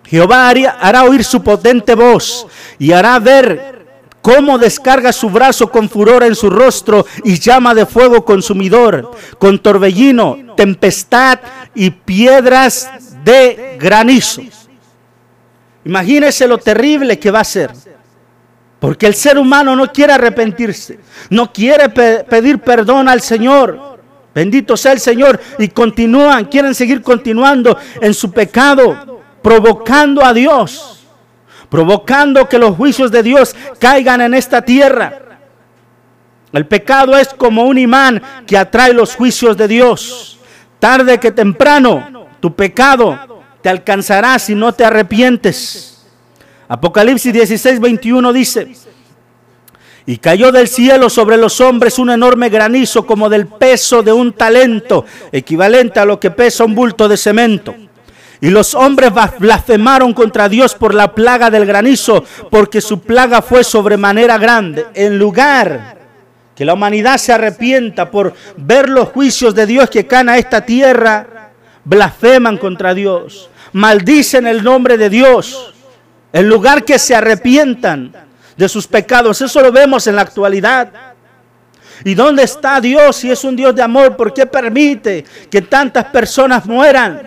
Jehová 0.06 0.50
hará 0.50 1.04
oír 1.04 1.24
su 1.24 1.42
potente 1.44 1.96
voz 1.96 2.48
y 2.80 2.92
hará 2.92 3.20
ver 3.20 3.74
cómo 4.22 4.58
descarga 4.58 5.12
su 5.12 5.30
brazo 5.30 5.70
con 5.70 5.90
furor 5.90 6.24
en 6.24 6.34
su 6.34 6.50
rostro 6.50 7.06
y 7.24 7.40
llama 7.40 7.76
de 7.76 7.86
fuego 7.86 8.24
consumidor, 8.24 9.12
con 9.38 9.60
torbellino, 9.60 10.38
tempestad 10.56 11.40
y 11.76 11.92
piedras 11.92 12.90
de 13.24 13.78
granizo. 13.80 14.42
Imagínese 15.86 16.48
lo 16.48 16.58
terrible 16.58 17.20
que 17.20 17.32
va 17.32 17.42
a 17.42 17.44
ser. 17.44 17.72
Porque 18.84 19.08
el 19.08 19.16
ser 19.16 19.38
humano 19.38 19.78
no 19.78 19.94
quiere 19.94 20.12
arrepentirse, 20.12 21.00
no 21.30 21.54
quiere 21.54 21.88
pedir 21.88 22.60
perdón 22.60 23.08
al 23.08 23.22
Señor. 23.22 23.98
Bendito 24.36 24.76
sea 24.76 24.92
el 24.92 25.00
Señor. 25.00 25.40
Y 25.58 25.70
continúan, 25.70 26.44
quieren 26.44 26.76
seguir 26.76 27.02
continuando 27.02 27.78
en 28.02 28.14
su 28.14 28.34
pecado, 28.34 29.22
provocando 29.42 30.26
a 30.26 30.34
Dios, 30.34 31.08
provocando 31.70 32.50
que 32.50 32.60
los 32.60 32.76
juicios 32.76 33.10
de 33.10 33.24
Dios 33.24 33.56
caigan 33.80 34.20
en 34.20 34.34
esta 34.34 34.62
tierra. 34.64 35.18
El 36.52 36.68
pecado 36.68 37.18
es 37.18 37.30
como 37.30 37.64
un 37.64 37.78
imán 37.78 38.22
que 38.46 38.58
atrae 38.58 38.92
los 38.92 39.16
juicios 39.16 39.56
de 39.56 39.70
Dios. 39.70 40.40
Tarde 40.80 41.22
que 41.22 41.32
temprano, 41.32 42.28
tu 42.42 42.54
pecado 42.54 43.46
te 43.62 43.70
alcanzará 43.70 44.38
si 44.40 44.54
no 44.54 44.74
te 44.74 44.84
arrepientes. 44.84 45.93
Apocalipsis 46.68 47.34
16, 47.34 47.80
21 47.80 48.34
dice, 48.34 48.68
y 50.06 50.18
cayó 50.18 50.52
del 50.52 50.68
cielo 50.68 51.10
sobre 51.10 51.38
los 51.38 51.62
hombres 51.62 51.98
un 52.00 52.10
enorme 52.10 52.50
granizo 52.50 53.06
como 53.06 53.30
del 53.30 53.48
peso 53.48 54.04
de 54.04 54.12
un 54.12 54.34
talento, 54.34 55.06
equivalente 55.32 56.00
a 56.00 56.06
lo 56.06 56.20
que 56.20 56.32
pesa 56.32 56.66
un 56.66 56.76
bulto 56.76 57.08
de 57.08 57.18
cemento. 57.18 57.76
Y 58.42 58.50
los 58.50 58.76
hombres 58.76 59.12
blasfemaron 59.40 60.14
contra 60.14 60.50
Dios 60.50 60.76
por 60.76 60.94
la 60.94 61.16
plaga 61.16 61.50
del 61.50 61.66
granizo, 61.66 62.26
porque 62.50 62.82
su 62.82 63.00
plaga 63.00 63.42
fue 63.42 63.64
sobremanera 63.64 64.38
grande. 64.38 64.86
En 64.94 65.18
lugar 65.18 65.98
que 66.54 66.66
la 66.66 66.74
humanidad 66.74 67.18
se 67.18 67.32
arrepienta 67.32 68.12
por 68.12 68.34
ver 68.58 68.90
los 68.90 69.10
juicios 69.10 69.56
de 69.56 69.66
Dios 69.66 69.90
que 69.90 70.08
caen 70.08 70.28
a 70.28 70.38
esta 70.38 70.66
tierra, 70.66 71.52
blasfeman 71.86 72.58
contra 72.58 72.94
Dios, 72.94 73.50
maldicen 73.72 74.46
el 74.46 74.62
nombre 74.62 74.98
de 74.98 75.10
Dios 75.10 75.73
en 76.34 76.50
lugar 76.50 76.84
que 76.84 76.98
se 76.98 77.16
arrepientan 77.16 78.12
de 78.58 78.68
sus 78.68 78.88
pecados. 78.88 79.40
Eso 79.40 79.62
lo 79.62 79.72
vemos 79.72 80.08
en 80.08 80.16
la 80.16 80.24
actualidad. 80.24 80.92
¿Y 82.04 82.16
dónde 82.16 82.44
está 82.44 82.82
Dios 82.82 83.16
si 83.16 83.32
es 83.32 83.44
un 83.44 83.56
Dios 83.56 83.74
de 83.76 83.84
amor? 83.84 84.18
¿Por 84.18 84.34
qué 84.34 84.46
permite 84.46 85.24
que 85.50 85.62
tantas 85.62 86.06
personas 86.06 86.66
mueran? 86.66 87.22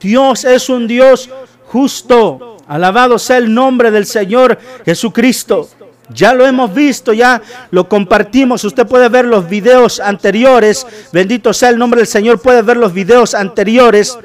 Dios 0.00 0.44
es 0.44 0.68
un 0.68 0.86
Dios 0.86 1.28
justo. 1.66 2.56
Alabado 2.68 3.18
sea 3.18 3.38
el 3.38 3.52
nombre 3.52 3.90
del 3.90 4.06
Señor 4.06 4.58
Jesucristo. 4.84 5.68
Ya 6.10 6.32
lo 6.32 6.46
hemos 6.46 6.72
visto, 6.72 7.12
ya 7.12 7.42
lo 7.70 7.88
compartimos. 7.88 8.64
Usted 8.64 8.86
puede 8.86 9.08
ver 9.08 9.24
los 9.24 9.48
videos 9.48 10.00
anteriores. 10.00 10.86
Bendito 11.12 11.52
sea 11.52 11.70
el 11.70 11.78
nombre 11.78 12.00
del 12.00 12.06
Señor. 12.06 12.40
Puede 12.40 12.62
ver 12.62 12.76
los 12.76 12.92
videos 12.92 13.34
anteriores. 13.34 14.16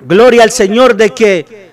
Gloria 0.00 0.42
al 0.42 0.50
Señor 0.50 0.96
de 0.96 1.10
que 1.10 1.70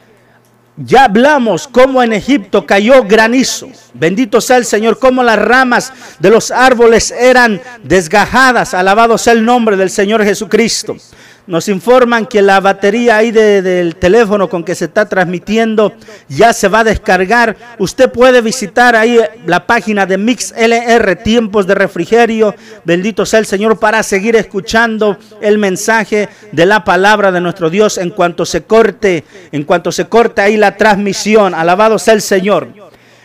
ya 0.78 1.06
hablamos 1.06 1.68
cómo 1.68 2.02
en 2.02 2.14
Egipto 2.14 2.66
cayó 2.66 3.04
granizo. 3.04 3.70
Bendito 3.94 4.42
sea 4.42 4.58
el 4.58 4.66
Señor, 4.66 4.98
cómo 4.98 5.24
las 5.24 5.38
ramas 5.38 5.94
de 6.20 6.30
los 6.30 6.50
árboles 6.52 7.12
eran 7.12 7.62
desgajadas. 7.84 8.74
Alabado 8.74 9.18
sea 9.18 9.34
el 9.34 9.46
nombre 9.46 9.78
del 9.78 9.90
Señor 9.90 10.24
Jesucristo. 10.24 10.98
Nos 11.46 11.68
informan 11.68 12.26
que 12.26 12.42
la 12.42 12.62
batería 12.62 13.18
ahí 13.18 13.32
del 13.32 13.98
teléfono 13.98 14.48
con 14.48 14.64
que 14.64 14.76
se 14.76 14.86
está 14.86 15.10
transmitiendo 15.10 15.92
ya 16.30 16.54
se 16.54 16.70
va 16.70 16.80
a 16.80 16.84
descargar. 16.86 17.58
Usted 17.80 18.10
puede 18.10 18.40
visitar 18.40 18.96
ahí 18.96 19.20
la 19.46 19.68
página 19.68 20.06
de 20.06 20.18
MixLR, 20.18 21.18
Tiempos 21.18 21.68
de 21.68 21.76
Refrigerio. 21.76 22.56
Bendito 22.86 23.26
sea 23.26 23.40
el 23.40 23.46
Señor 23.46 23.78
para 23.78 24.04
seguir 24.04 24.38
escuchando 24.38 25.18
el 25.42 25.58
mensaje 25.58 26.30
de 26.54 26.66
la 26.66 26.86
palabra 26.86 27.30
de 27.34 27.42
nuestro 27.42 27.70
Dios 27.70 27.98
en 27.98 28.12
cuanto 28.12 28.46
se 28.46 28.64
corte, 28.64 29.26
en 29.52 29.66
cuanto 29.66 29.92
se 29.92 30.06
corte 30.06 30.42
ahí 30.42 30.56
la 30.56 30.78
transmisión. 30.78 31.54
Alabado 31.54 32.00
sea 32.00 32.14
el 32.14 32.22
Señor. 32.22 32.70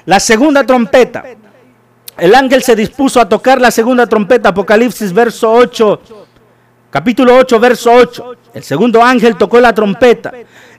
La 0.07 0.19
segunda 0.19 0.65
trompeta. 0.65 1.25
El 2.17 2.35
ángel 2.35 2.65
se 2.65 2.75
dispuso 2.75 3.21
a 3.21 3.29
tocar 3.29 3.61
la 3.61 3.71
segunda 3.71 4.05
trompeta, 4.09 4.49
Apocalipsis 4.49 5.13
verso 5.13 5.53
8 5.53 6.27
Capítulo 6.91 7.37
8, 7.37 7.61
verso 7.61 7.93
8. 7.93 8.37
El 8.55 8.63
segundo 8.63 9.05
ángel 9.05 9.37
tocó 9.37 9.61
la 9.61 9.75
trompeta 9.75 10.33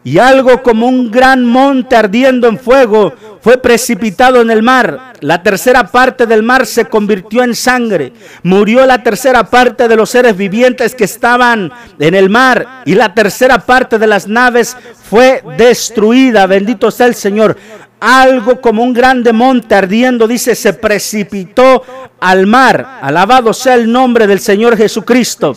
y 0.04 0.18
algo 0.18 0.64
como 0.64 0.88
un 0.88 1.12
gran 1.12 1.46
monte 1.46 1.96
ardiendo 1.96 2.48
en 2.48 2.58
fuego 2.58 3.14
fue 3.42 3.58
precipitado 3.58 4.42
en 4.42 4.50
el 4.50 4.64
mar. 4.64 5.14
La 5.20 5.44
tercera 5.44 5.86
parte 5.86 6.26
del 6.26 6.42
mar 6.42 6.66
se 6.66 6.86
convirtió 6.86 7.44
en 7.44 7.54
sangre. 7.54 8.14
Murió 8.42 8.88
la 8.88 9.04
tercera 9.04 9.44
parte 9.44 9.88
de 9.88 9.96
los 9.96 10.10
seres 10.10 10.36
vivientes 10.36 10.96
que 10.96 11.04
estaban 11.04 11.72
en 12.00 12.16
el 12.16 12.30
mar 12.30 12.82
y 12.86 12.96
la 12.96 13.14
tercera 13.14 13.60
parte 13.60 14.00
de 14.00 14.08
las 14.08 14.28
naves 14.28 14.76
fue 15.10 15.44
destruida. 15.58 16.48
Bendito 16.48 16.90
sea 16.90 17.06
el 17.06 17.16
Señor. 17.16 17.56
Algo 18.00 18.62
como 18.62 18.82
un 18.82 18.94
grande 18.94 19.32
monte 19.32 19.76
ardiendo, 19.76 20.28
dice, 20.28 20.56
se 20.56 20.74
precipitó 20.74 21.84
al 22.20 22.48
mar. 22.48 23.00
Alabado 23.02 23.54
sea 23.54 23.76
el 23.76 23.92
nombre 23.92 24.26
del 24.26 24.40
Señor 24.40 24.76
Jesucristo. 24.76 25.56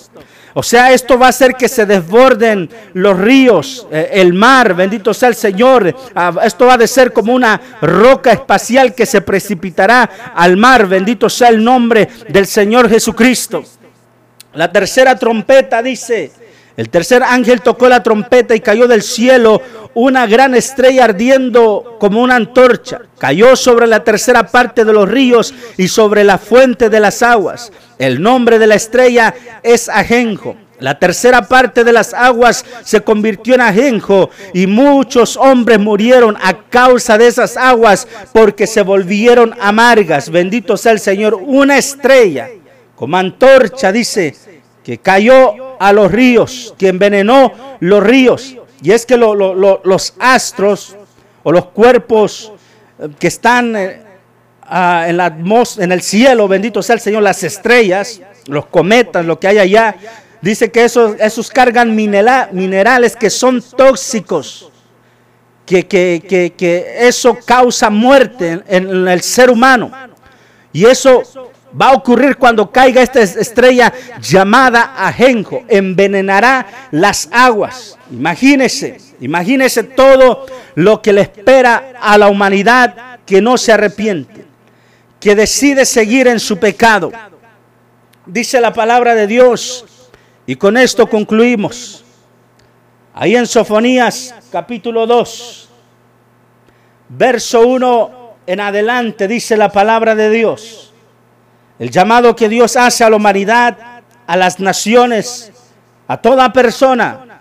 O 0.54 0.62
sea, 0.62 0.92
esto 0.92 1.18
va 1.18 1.26
a 1.26 1.30
hacer 1.30 1.54
que 1.54 1.68
se 1.68 1.86
desborden 1.86 2.68
los 2.92 3.18
ríos, 3.18 3.86
eh, 3.90 4.10
el 4.12 4.34
mar, 4.34 4.74
bendito 4.74 5.14
sea 5.14 5.30
el 5.30 5.34
Señor. 5.34 5.94
Ah, 6.14 6.32
esto 6.44 6.66
va 6.66 6.74
a 6.74 6.86
ser 6.86 7.12
como 7.12 7.32
una 7.32 7.60
roca 7.80 8.32
espacial 8.32 8.94
que 8.94 9.06
se 9.06 9.22
precipitará 9.22 10.32
al 10.34 10.56
mar, 10.56 10.86
bendito 10.86 11.30
sea 11.30 11.48
el 11.48 11.64
nombre 11.64 12.08
del 12.28 12.46
Señor 12.46 12.88
Jesucristo. 12.90 13.64
La 14.54 14.70
tercera 14.70 15.18
trompeta 15.18 15.82
dice, 15.82 16.30
el 16.76 16.88
tercer 16.88 17.22
ángel 17.22 17.60
tocó 17.60 17.88
la 17.88 18.02
trompeta 18.02 18.54
y 18.54 18.60
cayó 18.60 18.88
del 18.88 19.02
cielo 19.02 19.60
una 19.94 20.26
gran 20.26 20.54
estrella 20.54 21.04
ardiendo 21.04 21.96
como 21.98 22.22
una 22.22 22.36
antorcha. 22.36 23.00
Cayó 23.18 23.56
sobre 23.56 23.86
la 23.86 24.02
tercera 24.04 24.46
parte 24.46 24.84
de 24.84 24.92
los 24.92 25.08
ríos 25.08 25.54
y 25.76 25.88
sobre 25.88 26.24
la 26.24 26.38
fuente 26.38 26.88
de 26.88 27.00
las 27.00 27.22
aguas. 27.22 27.72
El 27.98 28.22
nombre 28.22 28.58
de 28.58 28.66
la 28.66 28.74
estrella 28.74 29.34
es 29.62 29.88
Ajenjo. 29.88 30.56
La 30.80 30.98
tercera 30.98 31.42
parte 31.46 31.84
de 31.84 31.92
las 31.92 32.12
aguas 32.12 32.64
se 32.82 33.02
convirtió 33.02 33.54
en 33.54 33.60
ajenjo 33.60 34.30
y 34.52 34.66
muchos 34.66 35.36
hombres 35.36 35.78
murieron 35.78 36.36
a 36.42 36.64
causa 36.68 37.16
de 37.16 37.28
esas 37.28 37.56
aguas 37.56 38.08
porque 38.32 38.66
se 38.66 38.82
volvieron 38.82 39.54
amargas. 39.60 40.28
Bendito 40.28 40.76
sea 40.76 40.90
el 40.90 40.98
Señor. 40.98 41.34
Una 41.34 41.78
estrella 41.78 42.48
como 42.96 43.16
antorcha 43.16 43.92
dice 43.92 44.34
que 44.82 44.98
cayó 44.98 45.71
a 45.82 45.92
los 45.92 46.12
ríos, 46.12 46.74
que 46.78 46.88
envenenó 46.88 47.52
los 47.80 48.02
ríos. 48.02 48.56
Y 48.82 48.92
es 48.92 49.04
que 49.04 49.16
los 49.16 50.14
astros 50.18 50.96
o 51.42 51.50
los 51.50 51.66
cuerpos 51.66 52.52
eh, 52.98 53.08
que 53.18 53.26
están 53.26 53.74
eh, 53.74 54.00
en, 54.70 55.16
la 55.16 55.36
en 55.78 55.92
el 55.92 56.02
cielo, 56.02 56.46
bendito 56.46 56.82
sea 56.82 56.94
el 56.94 57.00
Señor, 57.00 57.22
las 57.22 57.42
estrellas, 57.42 58.20
los 58.46 58.66
cometas, 58.66 59.24
lo 59.26 59.38
que 59.38 59.48
hay 59.48 59.58
allá. 59.58 59.96
Dice 60.40 60.70
que 60.70 60.84
esos, 60.84 61.16
esos 61.18 61.50
cargan 61.50 61.94
minerales 61.94 63.16
que 63.16 63.30
son 63.30 63.62
tóxicos, 63.62 64.70
que, 65.66 65.86
que, 65.86 66.54
que, 66.56 67.06
eso 67.06 67.38
causa 67.44 67.90
muerte 67.90 68.62
en, 68.66 69.08
el 69.08 69.22
ser 69.22 69.50
humano. 69.50 69.90
Y 70.72 70.86
eso 70.86 71.22
va 71.80 71.88
a 71.88 71.94
ocurrir 71.94 72.36
cuando 72.36 72.70
caiga 72.70 73.02
esta 73.02 73.20
estrella 73.20 73.92
llamada 74.20 74.94
Ajenjo. 74.96 75.62
Envenenará 75.68 76.88
las 76.90 77.28
aguas. 77.32 77.98
Imagínese, 78.10 79.00
imagínese 79.20 79.84
todo 79.84 80.46
lo 80.74 81.02
que 81.02 81.12
le 81.12 81.22
espera 81.22 81.92
a 82.00 82.18
la 82.18 82.28
humanidad 82.28 83.20
que 83.24 83.40
no 83.40 83.56
se 83.56 83.72
arrepiente 83.72 84.52
que 85.22 85.36
decide 85.36 85.84
seguir 85.84 86.26
en 86.26 86.40
su 86.40 86.58
pecado. 86.58 87.12
Dice 88.26 88.60
la 88.60 88.72
palabra 88.72 89.14
de 89.14 89.28
Dios, 89.28 89.84
y 90.46 90.56
con 90.56 90.76
esto 90.76 91.08
concluimos. 91.08 92.04
Ahí 93.14 93.36
en 93.36 93.46
Sofonías 93.46 94.34
capítulo 94.50 95.06
2, 95.06 95.68
verso 97.10 97.60
1 97.68 98.34
en 98.48 98.60
adelante, 98.60 99.28
dice 99.28 99.56
la 99.56 99.70
palabra 99.70 100.16
de 100.16 100.28
Dios. 100.28 100.91
El 101.78 101.90
llamado 101.90 102.36
que 102.36 102.48
Dios 102.48 102.76
hace 102.76 103.04
a 103.04 103.10
la 103.10 103.16
humanidad, 103.16 103.76
a 104.26 104.36
las 104.36 104.60
naciones, 104.60 105.52
a 106.06 106.16
toda 106.16 106.52
persona. 106.52 107.40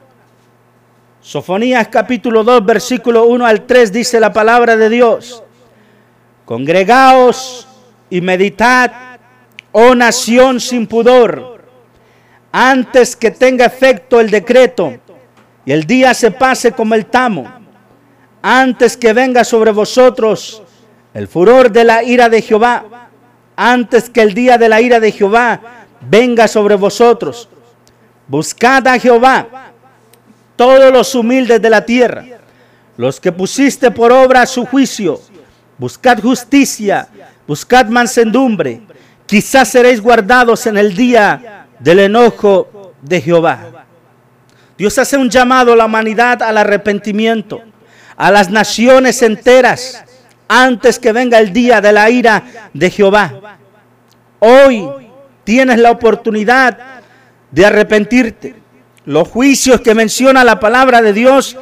Sofonías 1.19 1.88
capítulo 1.89 2.43
2, 2.43 2.65
versículo 2.65 3.25
1 3.25 3.45
al 3.45 3.65
3 3.65 3.91
dice 3.91 4.19
la 4.19 4.34
palabra 4.34 4.75
de 4.75 4.89
Dios. 4.89 5.43
Congregaos 6.45 7.67
y 8.09 8.21
meditad, 8.21 8.91
oh 9.71 9.93
nación 9.93 10.59
sin 10.59 10.88
pudor, 10.88 11.63
antes 12.51 13.15
que 13.15 13.32
tenga 13.32 13.65
efecto 13.65 14.19
el 14.19 14.29
decreto 14.29 14.93
y 15.63 15.71
el 15.71 15.86
día 15.86 16.13
se 16.13 16.32
pase 16.32 16.71
como 16.71 16.95
el 16.95 17.05
tamo, 17.05 17.49
antes 18.41 18.97
que 18.97 19.13
venga 19.13 19.43
sobre 19.43 19.71
vosotros 19.71 20.63
el 21.13 21.27
furor 21.27 21.71
de 21.71 21.84
la 21.84 22.03
ira 22.03 22.29
de 22.29 22.41
Jehová, 22.41 23.11
antes 23.62 24.09
que 24.09 24.22
el 24.22 24.34
día 24.34 24.57
de 24.57 24.68
la 24.68 24.82
ira 24.82 24.99
de 24.99 25.12
Jehová 25.12 25.62
venga 26.09 26.47
sobre 26.47 26.74
vosotros. 26.74 27.47
Buscad 28.28 28.88
a 28.88 28.97
Jehová, 28.97 29.47
todos 30.55 30.91
los 30.91 31.14
humildes 31.14 31.62
de 31.62 31.70
la 31.70 31.86
tierra, 31.86 32.26
los 32.97 33.20
que 33.20 33.32
pusiste 33.32 33.91
por 33.91 34.12
obra 34.12 34.47
su 34.47 34.66
juicio. 34.66 35.22
Buscad 35.78 36.20
justicia, 36.20 37.07
buscad 37.47 37.86
mansedumbre. 37.86 38.82
Quizás 39.28 39.70
seréis 39.70 40.01
guardados 40.01 40.66
en 40.66 40.78
el 40.78 40.95
día 40.95 41.68
del 41.78 41.99
enojo 41.99 42.93
de 42.99 43.22
Jehová. 43.22 43.86
Dios 44.76 44.97
hace 44.97 45.18
un 45.18 45.30
llamado 45.30 45.74
a 45.74 45.76
la 45.76 45.86
humanidad 45.86 46.41
al 46.41 46.57
arrepentimiento, 46.57 47.62
a 48.18 48.32
las 48.32 48.49
naciones 48.49 49.22
enteras, 49.22 50.03
antes 50.53 50.99
que 50.99 51.13
venga 51.13 51.39
el 51.39 51.53
día 51.53 51.79
de 51.79 51.93
la 51.93 52.09
ira 52.09 52.43
de 52.73 52.89
Jehová. 52.89 53.57
Hoy 54.39 54.85
tienes 55.45 55.79
la 55.79 55.91
oportunidad 55.91 56.77
de 57.51 57.65
arrepentirte. 57.65 58.55
Los 59.05 59.29
juicios 59.29 59.79
que 59.79 59.95
menciona 59.95 60.43
la 60.43 60.59
palabra 60.59 61.01
de 61.01 61.13
Dios 61.13 61.57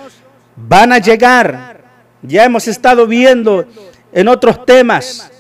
van 0.56 0.92
a 0.92 0.98
llegar. 0.98 1.84
Ya 2.24 2.44
hemos 2.46 2.68
estado 2.68 3.06
viendo 3.06 3.68
en 4.12 4.28
otros 4.28 4.66
temas 4.66 5.32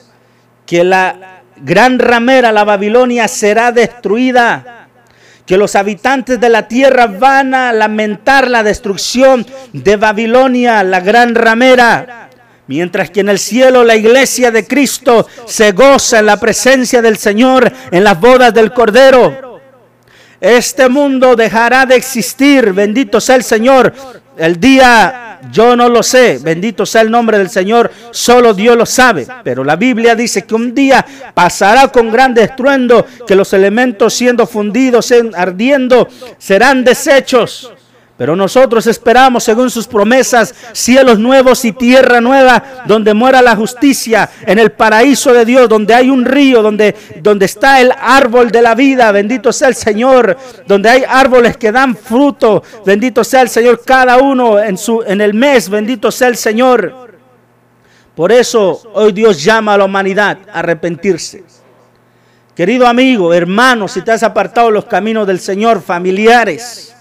que 0.67 0.83
la 0.83 1.41
gran 1.57 1.97
ramera, 1.97 2.51
la 2.51 2.63
Babilonia, 2.63 3.27
será 3.27 3.71
destruida. 3.71 4.89
Que 5.47 5.57
los 5.57 5.75
habitantes 5.75 6.39
de 6.39 6.49
la 6.49 6.67
tierra 6.67 7.07
van 7.07 7.55
a 7.55 7.73
lamentar 7.73 8.47
la 8.47 8.61
destrucción 8.61 9.43
de 9.73 9.95
Babilonia, 9.95 10.83
la 10.83 10.99
gran 10.99 11.33
ramera. 11.33 12.28
Mientras 12.69 13.09
que 13.09 13.21
en 13.21 13.29
el 13.29 13.39
cielo 13.39 13.83
la 13.83 13.95
iglesia 13.95 14.51
de 14.51 14.67
Cristo 14.67 15.25
se 15.47 15.71
goza 15.71 16.19
en 16.19 16.27
la 16.27 16.39
presencia 16.39 17.01
del 17.01 17.17
Señor 17.17 17.73
en 17.89 18.03
las 18.03 18.19
bodas 18.19 18.53
del 18.53 18.71
Cordero. 18.71 19.59
Este 20.39 20.87
mundo 20.87 21.35
dejará 21.35 21.87
de 21.87 21.95
existir, 21.95 22.71
bendito 22.71 23.19
sea 23.19 23.37
el 23.37 23.43
Señor. 23.43 23.91
El 24.37 24.59
día 24.59 25.39
yo 25.51 25.75
no 25.75 25.89
lo 25.89 26.03
sé, 26.03 26.37
bendito 26.43 26.85
sea 26.85 27.01
el 27.01 27.09
nombre 27.09 27.39
del 27.39 27.49
Señor, 27.49 27.91
solo 28.11 28.53
Dios 28.53 28.77
lo 28.77 28.85
sabe. 28.85 29.25
Pero 29.43 29.63
la 29.63 29.75
Biblia 29.75 30.13
dice 30.13 30.43
que 30.43 30.53
un 30.53 30.75
día 30.75 31.03
pasará 31.33 31.87
con 31.87 32.11
gran 32.11 32.37
estruendo, 32.37 33.03
que 33.25 33.33
los 33.33 33.51
elementos 33.51 34.13
siendo 34.13 34.45
fundidos, 34.45 35.11
ardiendo, 35.35 36.07
serán 36.37 36.83
deshechos. 36.83 37.73
Pero 38.19 38.35
nosotros 38.35 38.85
esperamos, 38.85 39.45
según 39.45 39.69
sus 39.69 39.87
promesas, 39.87 40.53
cielos 40.73 41.19
nuevos 41.19 41.63
y 41.63 41.71
tierra 41.71 42.19
nueva, 42.19 42.83
donde 42.85 43.13
muera 43.13 43.41
la 43.41 43.55
justicia, 43.55 44.29
en 44.45 44.59
el 44.59 44.73
paraíso 44.73 45.31
de 45.31 45.45
Dios, 45.45 45.69
donde 45.69 45.93
hay 45.93 46.09
un 46.09 46.25
río, 46.25 46.61
donde, 46.61 46.93
donde 47.21 47.45
está 47.45 47.79
el 47.79 47.93
árbol 47.97 48.51
de 48.51 48.61
la 48.61 48.75
vida, 48.75 49.09
bendito 49.13 49.53
sea 49.53 49.69
el 49.69 49.75
Señor, 49.75 50.35
donde 50.67 50.89
hay 50.89 51.05
árboles 51.07 51.55
que 51.55 51.71
dan 51.71 51.95
fruto, 51.95 52.61
bendito 52.85 53.23
sea 53.23 53.41
el 53.41 53.47
Señor, 53.47 53.83
cada 53.85 54.17
uno 54.17 54.59
en, 54.59 54.77
su, 54.77 55.01
en 55.01 55.21
el 55.21 55.33
mes, 55.33 55.69
bendito 55.69 56.11
sea 56.11 56.27
el 56.27 56.35
Señor. 56.35 57.07
Por 58.15 58.33
eso 58.33 58.81
hoy 58.95 59.13
Dios 59.13 59.41
llama 59.41 59.75
a 59.75 59.77
la 59.77 59.85
humanidad 59.85 60.39
a 60.51 60.59
arrepentirse. 60.59 61.45
Querido 62.53 62.85
amigo, 62.85 63.33
hermano, 63.33 63.87
si 63.87 64.01
te 64.01 64.11
has 64.11 64.23
apartado 64.23 64.67
de 64.67 64.73
los 64.73 64.83
caminos 64.83 65.25
del 65.25 65.39
Señor, 65.39 65.81
familiares, 65.81 66.93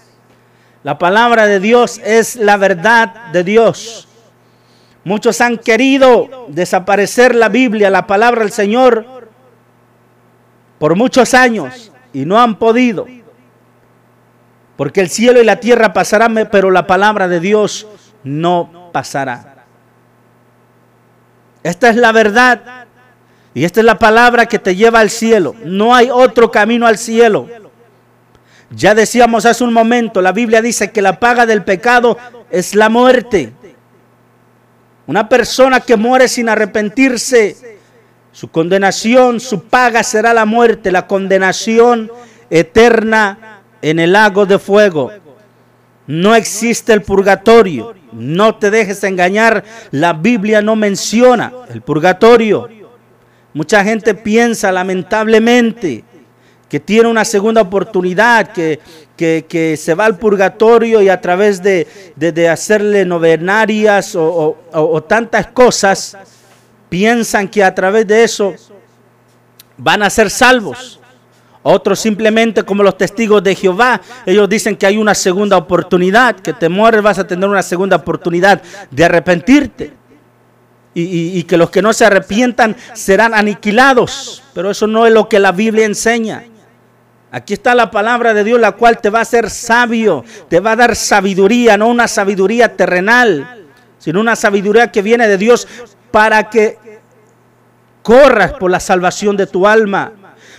la 0.83 0.97
palabra 0.97 1.45
de 1.45 1.59
Dios 1.59 1.99
es 2.03 2.35
la 2.35 2.57
verdad 2.57 3.31
de 3.31 3.43
Dios. 3.43 4.07
Muchos 5.03 5.41
han 5.41 5.57
querido 5.57 6.45
desaparecer 6.49 7.35
la 7.35 7.49
Biblia, 7.49 7.89
la 7.89 8.07
palabra 8.07 8.41
del 8.41 8.51
Señor, 8.51 9.05
por 10.77 10.95
muchos 10.95 11.33
años 11.33 11.91
y 12.13 12.25
no 12.25 12.39
han 12.39 12.57
podido. 12.57 13.07
Porque 14.77 15.01
el 15.01 15.09
cielo 15.09 15.41
y 15.41 15.45
la 15.45 15.59
tierra 15.59 15.91
pasarán, 15.91 16.47
pero 16.51 16.71
la 16.71 16.87
palabra 16.87 17.27
de 17.27 17.41
Dios 17.41 17.87
no 18.23 18.89
pasará. 18.93 19.65
Esta 21.63 21.89
es 21.89 21.97
la 21.97 22.13
verdad 22.13 22.85
y 23.53 23.65
esta 23.65 23.81
es 23.81 23.85
la 23.85 23.99
palabra 23.99 24.45
que 24.45 24.59
te 24.59 24.75
lleva 24.75 24.99
al 25.01 25.09
cielo. 25.09 25.55
No 25.65 25.93
hay 25.93 26.09
otro 26.09 26.49
camino 26.49 26.87
al 26.87 26.97
cielo. 26.97 27.49
Ya 28.71 28.93
decíamos 28.93 29.45
hace 29.45 29.63
un 29.63 29.73
momento, 29.73 30.21
la 30.21 30.31
Biblia 30.31 30.61
dice 30.61 30.91
que 30.91 31.01
la 31.01 31.19
paga 31.19 31.45
del 31.45 31.63
pecado 31.63 32.17
es 32.51 32.75
la 32.75 32.89
muerte. 32.89 33.51
Una 35.07 35.27
persona 35.27 35.79
que 35.79 35.95
muere 35.95 36.27
sin 36.27 36.49
arrepentirse, 36.49 37.79
su 38.31 38.49
condenación, 38.49 39.39
su 39.39 39.63
paga 39.63 40.03
será 40.03 40.33
la 40.33 40.45
muerte, 40.45 40.91
la 40.91 41.07
condenación 41.07 42.11
eterna 42.51 43.61
en 43.81 43.99
el 43.99 44.13
lago 44.13 44.45
de 44.45 44.59
fuego. 44.59 45.11
No 46.05 46.35
existe 46.35 46.93
el 46.93 47.01
purgatorio. 47.01 47.95
No 48.11 48.55
te 48.55 48.71
dejes 48.71 49.03
engañar. 49.03 49.63
La 49.91 50.13
Biblia 50.13 50.61
no 50.61 50.75
menciona 50.75 51.51
el 51.73 51.81
purgatorio. 51.81 52.69
Mucha 53.53 53.83
gente 53.83 54.13
piensa 54.13 54.71
lamentablemente 54.71 56.03
que 56.69 56.79
tiene 56.79 57.09
una 57.09 57.25
segunda 57.25 57.61
oportunidad, 57.61 58.53
que, 58.53 58.79
que, 59.17 59.75
se 59.75 59.95
va 59.95 60.05
al 60.05 60.17
purgatorio 60.17 61.01
y 61.01 61.09
a 61.09 61.19
través 61.19 61.61
de, 61.63 62.47
hacerle 62.49 63.05
novenarias 63.05 64.15
o, 64.15 65.03
tantas 65.07 65.47
cosas, 65.47 66.15
piensan 66.87 67.47
que 67.47 67.63
a 67.63 67.73
través 67.73 68.07
de 68.07 68.23
eso 68.23 68.53
van 69.77 70.03
a 70.03 70.09
ser 70.09 70.29
salvos. 70.29 70.99
Otros 71.61 71.99
simplemente 71.99 72.63
como 72.63 72.83
los 72.83 72.97
testigos 72.97 73.43
de 73.43 73.53
Jehová, 73.53 73.99
ellos 74.25 74.47
dicen 74.47 74.77
que 74.77 74.85
hay 74.85 74.97
una 74.97 75.13
segunda 75.13 75.57
oportunidad, 75.57 76.35
que 76.35 76.53
te 76.53 76.69
mueres 76.69 77.01
vas 77.01 77.19
a 77.19 77.27
tener 77.27 77.49
una 77.49 77.63
segunda 77.63 77.97
oportunidad 77.97 78.61
de 78.91 79.05
arrepentirte. 79.05 79.93
y, 80.93 81.43
que 81.43 81.55
los 81.55 81.69
que 81.69 81.81
no 81.81 81.93
se 81.93 82.05
arrepientan 82.05 82.75
serán 82.93 83.33
aniquilados. 83.33 84.43
Pero 84.53 84.71
eso 84.71 84.85
no 84.85 85.05
es 85.07 85.13
lo 85.13 85.29
que 85.29 85.39
la 85.39 85.51
Biblia 85.51 85.85
enseña. 85.85 86.43
Aquí 87.31 87.53
está 87.53 87.75
la 87.75 87.91
palabra 87.91 88.33
de 88.33 88.43
Dios, 88.43 88.59
la 88.59 88.71
cual 88.71 88.99
te 88.99 89.09
va 89.09 89.19
a 89.19 89.21
hacer 89.21 89.49
sabio, 89.49 90.23
te 90.49 90.59
va 90.59 90.71
a 90.71 90.75
dar 90.75 90.95
sabiduría, 90.95 91.77
no 91.77 91.87
una 91.87 92.07
sabiduría 92.07 92.75
terrenal, 92.75 93.67
sino 93.99 94.19
una 94.19 94.35
sabiduría 94.35 94.91
que 94.91 95.03
viene 95.03 95.27
de 95.27 95.37
Dios 95.37 95.67
para 96.11 96.49
que 96.49 96.77
corras 98.01 98.53
por 98.53 98.71
la 98.71 98.79
salvación 98.79 99.37
de 99.37 99.45
tu 99.45 99.67
alma, 99.67 100.11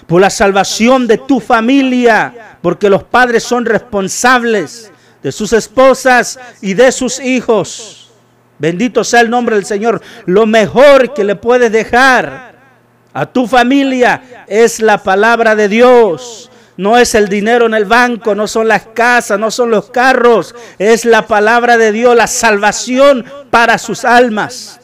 por 0.07 0.21
la 0.21 0.31
salvación 0.31 1.09
de 1.09 1.19
tu 1.19 1.41
familia, 1.41 2.57
porque 2.63 2.89
los 2.89 3.03
padres 3.03 3.43
son 3.43 3.65
responsables 3.65 4.93
de 5.23 5.33
sus 5.33 5.53
esposas 5.53 6.39
y 6.61 6.75
de 6.75 6.93
sus 6.93 7.19
hijos. 7.19 8.11
Bendito 8.59 9.03
sea 9.03 9.23
el 9.23 9.31
nombre 9.31 9.57
del 9.57 9.65
Señor. 9.65 10.01
Lo 10.27 10.47
mejor 10.47 11.15
que 11.15 11.25
le 11.25 11.35
puedes 11.35 11.73
dejar 11.73 12.55
a 13.13 13.27
tu 13.27 13.47
familia 13.47 14.45
es 14.47 14.81
la 14.81 15.03
palabra 15.03 15.57
de 15.57 15.69
Dios. 15.69 16.50
No 16.81 16.97
es 16.97 17.15
el 17.15 17.29
dinero 17.29 17.67
en 17.67 17.75
el 17.75 17.85
banco, 17.85 18.35
no 18.35 18.49
son 18.49 18.67
las 18.67 18.87
casas, 18.95 19.39
no 19.39 19.51
son 19.51 19.71
los 19.71 19.91
carros. 19.91 20.55
Es 20.79 21.05
la 21.05 21.27
palabra 21.27 21.77
de 21.77 21.93
Dios, 21.93 22.17
la 22.17 22.27
salvación 22.27 23.27
para 23.51 23.77
sus 23.77 24.03
almas. 24.03 24.81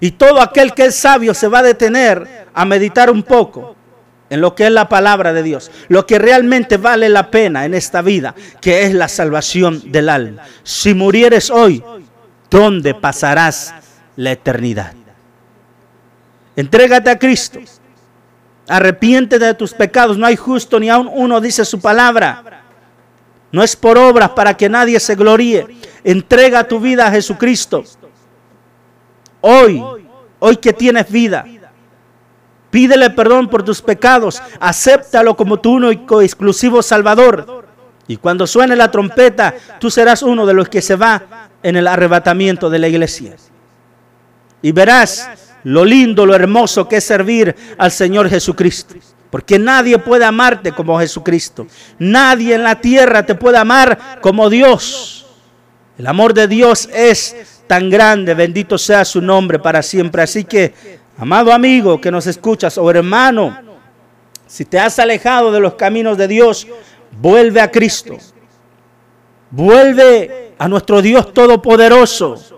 Y 0.00 0.10
todo 0.10 0.40
aquel 0.40 0.74
que 0.74 0.86
es 0.86 0.96
sabio 0.96 1.34
se 1.34 1.46
va 1.46 1.60
a 1.60 1.62
detener 1.62 2.48
a 2.52 2.64
meditar 2.64 3.10
un 3.10 3.22
poco 3.22 3.76
en 4.28 4.40
lo 4.40 4.56
que 4.56 4.66
es 4.66 4.72
la 4.72 4.88
palabra 4.88 5.32
de 5.32 5.44
Dios, 5.44 5.70
lo 5.86 6.04
que 6.04 6.18
realmente 6.18 6.78
vale 6.78 7.08
la 7.08 7.30
pena 7.30 7.64
en 7.64 7.74
esta 7.74 8.02
vida, 8.02 8.34
que 8.60 8.82
es 8.82 8.94
la 8.94 9.06
salvación 9.06 9.92
del 9.92 10.08
alma. 10.08 10.42
Si 10.64 10.94
murieres 10.94 11.48
hoy, 11.48 11.80
¿dónde 12.50 12.92
pasarás 12.92 13.72
la 14.16 14.32
eternidad? 14.32 14.94
Entrégate 16.56 17.08
a 17.08 17.18
Cristo. 17.20 17.60
Arrepiéntete 18.68 19.44
de 19.44 19.54
tus 19.54 19.72
pecados. 19.72 20.18
No 20.18 20.26
hay 20.26 20.36
justo 20.36 20.78
ni 20.78 20.90
aún 20.90 21.08
uno, 21.12 21.40
dice 21.40 21.64
su 21.64 21.80
palabra. 21.80 22.62
No 23.50 23.62
es 23.62 23.74
por 23.74 23.96
obras 23.96 24.30
para 24.30 24.56
que 24.56 24.68
nadie 24.68 25.00
se 25.00 25.14
gloríe. 25.14 25.66
Entrega 26.04 26.68
tu 26.68 26.78
vida 26.78 27.06
a 27.06 27.10
Jesucristo. 27.10 27.82
Hoy, 29.40 29.82
hoy 30.38 30.56
que 30.56 30.72
tienes 30.72 31.10
vida, 31.10 31.46
pídele 32.70 33.10
perdón 33.10 33.48
por 33.48 33.62
tus 33.62 33.80
pecados. 33.80 34.42
Acéptalo 34.60 35.36
como 35.36 35.58
tu 35.58 35.72
único 35.74 36.20
exclusivo 36.20 36.82
Salvador. 36.82 37.66
Y 38.06 38.16
cuando 38.16 38.46
suene 38.46 38.76
la 38.76 38.90
trompeta, 38.90 39.54
tú 39.78 39.90
serás 39.90 40.22
uno 40.22 40.44
de 40.44 40.54
los 40.54 40.68
que 40.68 40.82
se 40.82 40.96
va 40.96 41.48
en 41.62 41.76
el 41.76 41.86
arrebatamiento 41.86 42.68
de 42.68 42.78
la 42.78 42.88
iglesia. 42.88 43.36
Y 44.60 44.72
verás 44.72 45.47
lo 45.68 45.84
lindo, 45.84 46.24
lo 46.24 46.34
hermoso 46.34 46.88
que 46.88 46.96
es 46.96 47.04
servir 47.04 47.54
al 47.76 47.92
Señor 47.92 48.30
Jesucristo. 48.30 48.94
Porque 49.28 49.58
nadie 49.58 49.98
puede 49.98 50.24
amarte 50.24 50.72
como 50.72 50.98
Jesucristo. 50.98 51.66
Nadie 51.98 52.54
en 52.54 52.62
la 52.62 52.80
tierra 52.80 53.26
te 53.26 53.34
puede 53.34 53.58
amar 53.58 54.18
como 54.22 54.48
Dios. 54.48 55.26
El 55.98 56.06
amor 56.06 56.32
de 56.32 56.48
Dios 56.48 56.88
es 56.90 57.36
tan 57.66 57.90
grande, 57.90 58.32
bendito 58.32 58.78
sea 58.78 59.04
su 59.04 59.20
nombre 59.20 59.58
para 59.58 59.82
siempre. 59.82 60.22
Así 60.22 60.44
que, 60.44 60.72
amado 61.18 61.52
amigo 61.52 62.00
que 62.00 62.10
nos 62.10 62.26
escuchas, 62.26 62.78
o 62.78 62.88
hermano, 62.88 63.54
si 64.46 64.64
te 64.64 64.78
has 64.78 64.98
alejado 64.98 65.52
de 65.52 65.60
los 65.60 65.74
caminos 65.74 66.16
de 66.16 66.28
Dios, 66.28 66.66
vuelve 67.20 67.60
a 67.60 67.70
Cristo. 67.70 68.16
Vuelve 69.50 70.54
a 70.58 70.66
nuestro 70.66 71.02
Dios 71.02 71.34
Todopoderoso. 71.34 72.57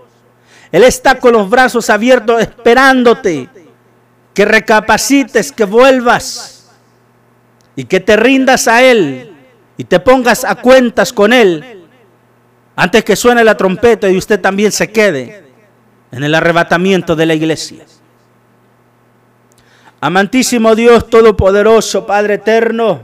Él 0.73 0.85
está 0.85 1.17
con 1.17 1.33
los 1.33 1.49
brazos 1.49 1.91
abiertos 1.91 2.41
esperándote. 2.41 3.49
Que 4.35 4.45
recapacites, 4.45 5.53
que 5.53 5.65
vuelvas. 5.65 6.71
Y 7.77 7.85
que 7.85 8.01
te 8.01 8.17
rindas 8.17 8.69
a 8.69 8.83
Él. 8.83 9.33
Y 9.77 9.85
te 9.85 10.01
pongas 10.01 10.45
a 10.45 10.57
cuentas 10.57 11.13
con 11.13 11.33
Él. 11.33 11.87
Antes 12.77 13.05
que 13.05 13.17
suene 13.17 13.45
la 13.45 13.57
trompeta 13.57 14.09
y 14.09 14.17
usted 14.17 14.41
también 14.41 14.73
se 14.73 14.91
quede 14.91 15.45
en 16.13 16.25
el 16.25 16.35
arrebatamiento 16.35 17.15
de 17.15 17.27
la 17.27 17.35
iglesia. 17.35 17.85
Amantísimo 20.01 20.75
Dios 20.75 21.11
Todopoderoso, 21.11 22.07
Padre 22.07 22.35
Eterno, 22.35 23.03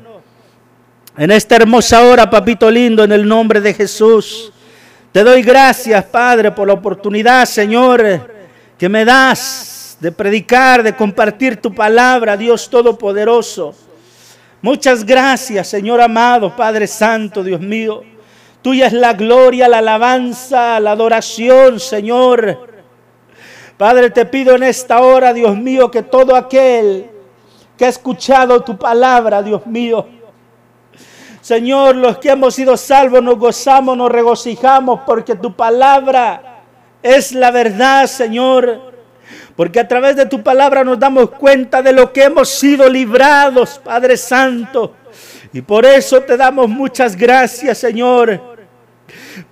en 1.19 1.31
esta 1.31 1.57
hermosa 1.57 2.03
hora, 2.03 2.29
papito 2.31 2.71
lindo, 2.71 3.05
en 3.05 3.13
el 3.13 3.27
nombre 3.27 3.61
de 3.61 3.75
Jesús, 3.75 4.53
te 5.17 5.25
doy 5.25 5.41
gracias, 5.41 6.05
Padre, 6.05 6.53
por 6.53 6.69
la 6.69 6.75
oportunidad, 6.75 7.47
Señor, 7.47 8.05
que 8.77 8.87
me 8.87 9.03
das 9.03 9.97
de 9.99 10.13
predicar, 10.13 10.83
de 10.83 10.95
compartir 10.95 11.57
tu 11.57 11.75
palabra, 11.75 12.37
Dios 12.37 12.69
Todopoderoso. 12.69 13.75
Muchas 14.61 15.07
gracias, 15.07 15.69
Señor 15.69 16.03
amado, 16.03 16.55
Padre 16.55 16.87
Santo, 16.87 17.43
Dios 17.43 17.63
mío. 17.63 18.03
Tuya 18.61 18.89
es 18.89 18.93
la 18.93 19.15
gloria, 19.15 19.69
la 19.69 19.79
alabanza, 19.79 20.79
la 20.81 20.91
adoración, 20.91 21.81
Señor. 21.81 22.69
Padre, 23.79 24.11
te 24.11 24.27
pido 24.27 24.55
en 24.55 24.65
esta 24.65 25.01
hora, 25.01 25.33
Dios 25.33 25.57
mío, 25.57 25.91
que 25.91 26.03
todo 26.03 26.37
aquel 26.37 27.07
que 27.79 27.87
ha 27.87 27.89
escuchado 27.89 28.61
tu 28.61 28.77
palabra, 28.77 29.43
Dios 29.43 29.67
mío, 29.67 30.07
Señor, 31.47 31.95
los 31.95 32.19
que 32.19 32.31
hemos 32.31 32.57
sido 32.57 32.77
salvos 32.77 33.23
nos 33.23 33.39
gozamos, 33.39 33.97
nos 33.97 34.11
regocijamos 34.11 35.03
porque 35.07 35.37
tu 35.37 35.55
palabra 35.55 36.65
es 37.01 37.31
la 37.31 37.53
verdad, 37.53 38.09
Señor. 38.09 38.93
Porque 39.55 39.79
a 39.79 39.87
través 39.87 40.17
de 40.17 40.27
tu 40.27 40.43
palabra 40.43 40.83
nos 40.83 40.99
damos 40.99 41.31
cuenta 41.31 41.83
de 41.83 41.93
lo 41.93 42.13
que 42.13 42.25
hemos 42.25 42.49
sido 42.49 42.89
librados, 42.89 43.81
Padre 43.85 44.17
Santo. 44.17 44.97
Y 45.53 45.63
por 45.63 45.87
eso 45.87 46.21
te 46.21 46.37
damos 46.37 46.69
muchas 46.69 47.15
gracias, 47.15 47.79
Señor. 47.79 48.57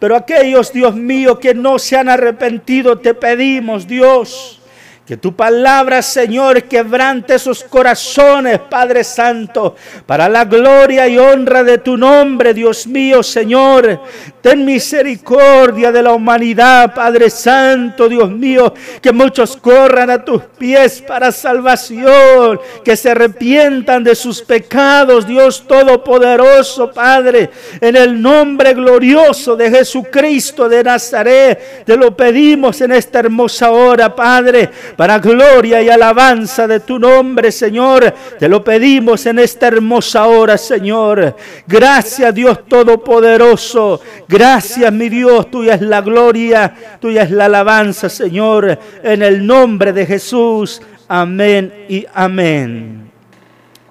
Pero 0.01 0.17
aquellos, 0.17 0.73
Dios 0.73 0.97
mío, 0.97 1.39
que 1.39 1.55
no 1.55 1.79
se 1.79 1.97
han 1.97 2.09
arrepentido, 2.09 2.99
te 2.99 3.15
pedimos, 3.15 3.87
Dios, 3.87 4.61
que 5.07 5.19
tu 5.19 5.37
palabra, 5.37 6.01
Señor, 6.01 6.63
quebrante 6.63 7.35
esos 7.35 7.63
corazones, 7.63 8.59
Padre 8.59 9.05
Santo, 9.05 9.77
para 10.07 10.31
la 10.31 10.47
gloria 10.47 11.07
y 11.07 11.19
honra 11.19 11.63
de 11.63 11.77
tu 11.77 11.99
nombre, 11.99 12.55
Dios 12.55 12.87
mío, 12.87 13.23
Señor. 13.23 14.01
Ten 14.41 14.65
misericordia 14.65 15.93
de 15.93 16.03
la 16.03 16.15
humanidad, 16.15 16.95
Padre 16.95 17.29
Santo, 17.29 18.09
Dios 18.09 18.31
mío, 18.31 18.73
que 19.03 19.13
muchos 19.13 19.59
corran 19.59 20.09
a 20.09 20.25
tus 20.25 20.43
pies 20.59 21.03
para 21.07 21.33
salvación, 21.33 22.59
que 22.83 22.97
se 22.97 23.11
arrepientan 23.11 24.05
de 24.05 24.15
sus 24.15 24.41
pecados, 24.41 25.27
Dios 25.27 25.67
Todopoderoso, 25.67 26.91
Padre, 26.91 27.51
en 27.79 27.97
el 27.97 28.21
nombre 28.21 28.73
glorioso 28.73 29.55
de 29.55 29.71
Jesucristo 29.71 30.67
de 30.67 30.83
Nazaret. 30.83 31.85
Te 31.85 31.95
lo 31.95 32.17
pedimos 32.17 32.81
en 32.81 32.93
esta 32.93 33.19
hermosa 33.19 33.71
hora, 33.71 34.15
Padre 34.15 34.71
para 34.97 35.19
gloria 35.19 35.83
y 35.83 35.89
alabanza 35.89 36.67
de 36.67 36.81
tu 36.81 36.99
nombre, 36.99 37.51
Señor. 37.51 38.15
Te 38.39 38.49
lo 38.49 38.63
pedimos 38.63 39.27
en 39.27 39.39
esta 39.39 39.69
hermosa 39.69 40.27
hora, 40.27 40.57
Señor. 40.59 41.37
Gracias, 41.67 42.35
Dios 42.35 42.67
Todopoderoso. 42.69 44.01
Gracias, 44.29 44.93
mi 44.93 45.09
Dios. 45.09 45.51
Tuya 45.51 45.75
es 45.75 45.83
la 45.83 46.01
gloria, 46.01 46.75
tuya 47.01 47.23
es 47.23 47.31
la 47.31 47.47
alabanza, 47.47 48.09
Señor. 48.09 48.79
En 49.03 49.23
el 49.23 49.47
nombre 49.47 49.93
de 49.93 50.07
Jesús. 50.07 50.81
Amén 51.09 51.87
y 51.89 52.07
amén. 52.15 53.11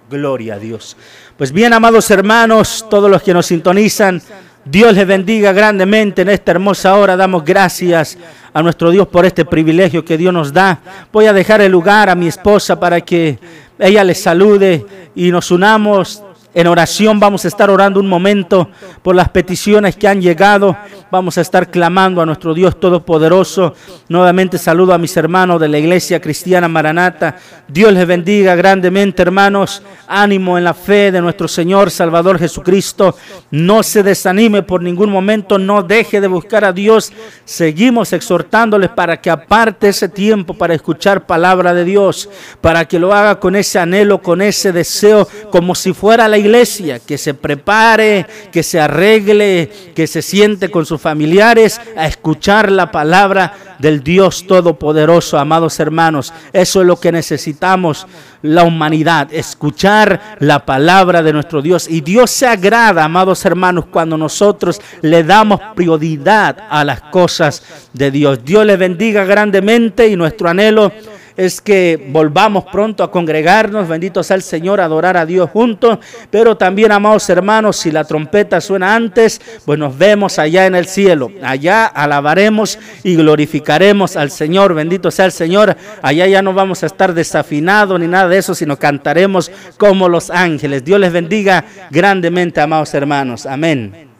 Gloria 0.09 0.55
a 0.55 0.59
Dios. 0.59 0.95
Pues 1.37 1.51
bien, 1.51 1.73
amados 1.73 2.11
hermanos, 2.11 2.85
todos 2.89 3.09
los 3.09 3.23
que 3.23 3.33
nos 3.33 3.47
sintonizan, 3.47 4.21
Dios 4.65 4.93
les 4.95 5.05
bendiga 5.05 5.51
grandemente 5.51 6.21
en 6.21 6.29
esta 6.29 6.51
hermosa 6.51 6.95
hora. 6.95 7.17
Damos 7.17 7.43
gracias 7.43 8.17
a 8.53 8.63
nuestro 8.63 8.91
Dios 8.91 9.07
por 9.07 9.25
este 9.25 9.43
privilegio 9.43 10.05
que 10.05 10.17
Dios 10.17 10.33
nos 10.33 10.53
da. 10.53 10.79
Voy 11.11 11.25
a 11.25 11.33
dejar 11.33 11.59
el 11.59 11.71
lugar 11.71 12.09
a 12.09 12.15
mi 12.15 12.27
esposa 12.27 12.79
para 12.79 13.01
que 13.01 13.37
ella 13.77 14.05
les 14.05 14.21
salude 14.21 14.85
y 15.15 15.31
nos 15.31 15.51
unamos 15.51 16.22
en 16.55 16.67
oración 16.67 17.19
vamos 17.19 17.45
a 17.45 17.47
estar 17.47 17.71
orando 17.71 17.99
un 17.99 18.07
momento 18.07 18.69
por 19.01 19.15
las 19.15 19.29
peticiones 19.29 19.95
que 19.95 20.07
han 20.07 20.21
llegado. 20.21 20.77
Vamos 21.09 21.37
a 21.39 21.41
estar 21.41 21.71
clamando 21.71 22.21
a 22.21 22.25
nuestro 22.27 22.53
Dios 22.53 22.79
Todopoderoso. 22.79 23.73
Nuevamente 24.07 24.59
saludo 24.59 24.93
a 24.93 24.99
mis 24.99 25.17
hermanos 25.17 25.59
de 25.59 25.67
la 25.67 25.79
Iglesia 25.79 26.21
Cristiana 26.21 26.67
Maranata. 26.67 27.37
Dios 27.67 27.91
les 27.91 28.05
bendiga 28.05 28.53
grandemente, 28.55 29.23
hermanos. 29.23 29.81
Ánimo 30.07 30.57
en 30.57 30.63
la 30.63 30.75
fe 30.75 31.11
de 31.11 31.21
nuestro 31.21 31.47
Señor 31.47 31.89
Salvador 31.89 32.37
Jesucristo. 32.37 33.15
No 33.49 33.81
se 33.81 34.03
desanime 34.03 34.61
por 34.61 34.83
ningún 34.83 35.09
momento. 35.09 35.57
No 35.57 35.81
deje 35.81 36.21
de 36.21 36.27
buscar 36.27 36.65
a 36.65 36.73
Dios. 36.73 37.11
Seguimos 37.45 38.13
exhortándoles 38.13 38.91
para 38.91 39.19
que 39.19 39.31
aparte 39.31 39.89
ese 39.89 40.07
tiempo 40.07 40.53
para 40.53 40.75
escuchar 40.75 41.25
palabra 41.25 41.73
de 41.73 41.83
Dios. 41.83 42.29
Para 42.61 42.85
que 42.85 42.99
lo 42.99 43.11
haga 43.11 43.39
con 43.39 43.55
ese 43.55 43.79
anhelo, 43.79 44.21
con 44.21 44.39
ese 44.41 44.71
deseo, 44.71 45.27
como 45.49 45.73
si 45.73 45.93
fuera 45.93 46.27
la 46.27 46.42
iglesia, 46.43 46.99
que 46.99 47.17
se 47.17 47.33
prepare, 47.33 48.25
que 48.51 48.63
se 48.63 48.79
arregle, 48.79 49.69
que 49.95 50.07
se 50.07 50.21
siente 50.21 50.69
con 50.69 50.85
sus 50.85 51.01
familiares 51.01 51.79
a 51.95 52.07
escuchar 52.07 52.71
la 52.71 52.91
palabra 52.91 53.75
del 53.79 54.03
Dios 54.03 54.45
Todopoderoso, 54.47 55.37
amados 55.37 55.79
hermanos. 55.79 56.33
Eso 56.53 56.81
es 56.81 56.87
lo 56.87 56.99
que 56.99 57.11
necesitamos 57.11 58.07
la 58.41 58.63
humanidad, 58.63 59.33
escuchar 59.33 60.37
la 60.39 60.65
palabra 60.65 61.23
de 61.23 61.33
nuestro 61.33 61.61
Dios. 61.61 61.87
Y 61.89 62.01
Dios 62.01 62.31
se 62.31 62.47
agrada, 62.47 63.03
amados 63.03 63.43
hermanos, 63.45 63.85
cuando 63.91 64.17
nosotros 64.17 64.81
le 65.01 65.23
damos 65.23 65.59
prioridad 65.75 66.57
a 66.69 66.83
las 66.83 67.01
cosas 67.01 67.63
de 67.93 68.11
Dios. 68.11 68.43
Dios 68.43 68.65
le 68.65 68.77
bendiga 68.77 69.23
grandemente 69.23 70.07
y 70.07 70.15
nuestro 70.15 70.49
anhelo 70.49 70.91
es 71.37 71.61
que 71.61 72.09
volvamos 72.11 72.65
pronto 72.71 73.03
a 73.03 73.11
congregarnos, 73.11 73.87
bendito 73.87 74.23
sea 74.23 74.35
el 74.35 74.41
Señor, 74.41 74.79
a 74.79 74.85
adorar 74.85 75.17
a 75.17 75.25
Dios 75.25 75.49
juntos, 75.49 75.99
pero 76.29 76.57
también, 76.57 76.91
amados 76.91 77.29
hermanos, 77.29 77.77
si 77.77 77.91
la 77.91 78.03
trompeta 78.03 78.61
suena 78.61 78.95
antes, 78.95 79.41
pues 79.65 79.79
nos 79.79 79.97
vemos 79.97 80.39
allá 80.39 80.65
en 80.65 80.75
el 80.75 80.85
cielo, 80.85 81.31
allá 81.41 81.85
alabaremos 81.85 82.79
y 83.03 83.15
glorificaremos 83.15 84.15
al 84.15 84.31
Señor, 84.31 84.73
bendito 84.73 85.11
sea 85.11 85.25
el 85.25 85.31
Señor, 85.31 85.75
allá 86.01 86.27
ya 86.27 86.41
no 86.41 86.53
vamos 86.53 86.83
a 86.83 86.87
estar 86.87 87.13
desafinados 87.13 87.99
ni 87.99 88.07
nada 88.07 88.27
de 88.27 88.37
eso, 88.37 88.55
sino 88.55 88.77
cantaremos 88.77 89.51
como 89.77 90.09
los 90.09 90.29
ángeles. 90.29 90.83
Dios 90.85 90.99
les 90.99 91.11
bendiga 91.11 91.65
grandemente, 91.89 92.61
amados 92.61 92.93
hermanos, 92.93 93.45
amén. 93.45 94.12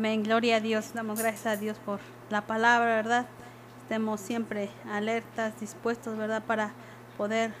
Gloria 0.00 0.56
a 0.56 0.60
Dios, 0.60 0.92
damos 0.94 1.18
gracias 1.18 1.46
a 1.46 1.56
Dios 1.56 1.76
por 1.84 1.98
la 2.30 2.42
palabra, 2.42 2.86
¿verdad? 2.86 3.26
Estemos 3.82 4.20
siempre 4.20 4.70
alertas, 4.88 5.58
dispuestos, 5.58 6.16
¿verdad? 6.16 6.44
Para 6.46 6.70
poder 7.16 7.52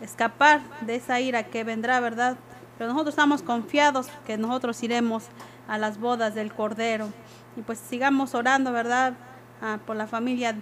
escapar 0.00 0.62
de 0.80 0.96
esa 0.96 1.20
ira 1.20 1.42
que 1.42 1.62
vendrá, 1.62 2.00
¿verdad? 2.00 2.38
Pero 2.78 2.88
nosotros 2.88 3.12
estamos 3.12 3.42
confiados 3.42 4.08
que 4.26 4.38
nosotros 4.38 4.82
iremos 4.82 5.24
a 5.68 5.76
las 5.76 6.00
bodas 6.00 6.34
del 6.34 6.54
Cordero. 6.54 7.10
Y 7.54 7.60
pues 7.60 7.80
sigamos 7.80 8.34
orando, 8.34 8.72
¿verdad? 8.72 9.12
Ah, 9.60 9.78
por 9.84 9.94
la 9.94 10.06
familia 10.06 10.56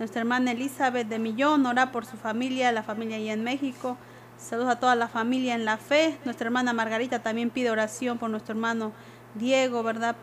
nuestra 0.00 0.22
hermana 0.22 0.50
Elizabeth 0.50 1.06
de 1.06 1.20
Millón, 1.20 1.64
orar 1.66 1.92
por 1.92 2.04
su 2.04 2.16
familia, 2.16 2.72
la 2.72 2.82
familia 2.82 3.16
allá 3.16 3.32
en 3.32 3.44
México. 3.44 3.96
Saludos 4.38 4.70
a 4.70 4.80
toda 4.80 4.96
la 4.96 5.06
familia 5.06 5.54
en 5.54 5.64
la 5.64 5.76
fe. 5.76 6.18
Nuestra 6.24 6.46
hermana 6.46 6.72
Margarita 6.72 7.20
también 7.20 7.50
pide 7.50 7.70
oración 7.70 8.18
por 8.18 8.28
nuestro 8.28 8.54
hermano 8.54 8.90
Diego, 9.34 9.82
¿verdad? 9.82 10.16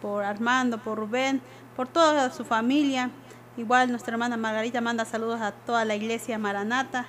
Por 0.00 0.24
Armando, 0.24 0.78
por 0.78 0.98
Rubén, 0.98 1.40
por 1.76 1.88
toda 1.88 2.30
su 2.30 2.44
familia. 2.44 3.10
Igual 3.56 3.90
nuestra 3.90 4.12
hermana 4.14 4.36
Margarita 4.36 4.80
manda 4.80 5.04
saludos 5.04 5.40
a 5.40 5.52
toda 5.52 5.84
la 5.84 5.94
iglesia 5.94 6.38
Maranata. 6.38 7.06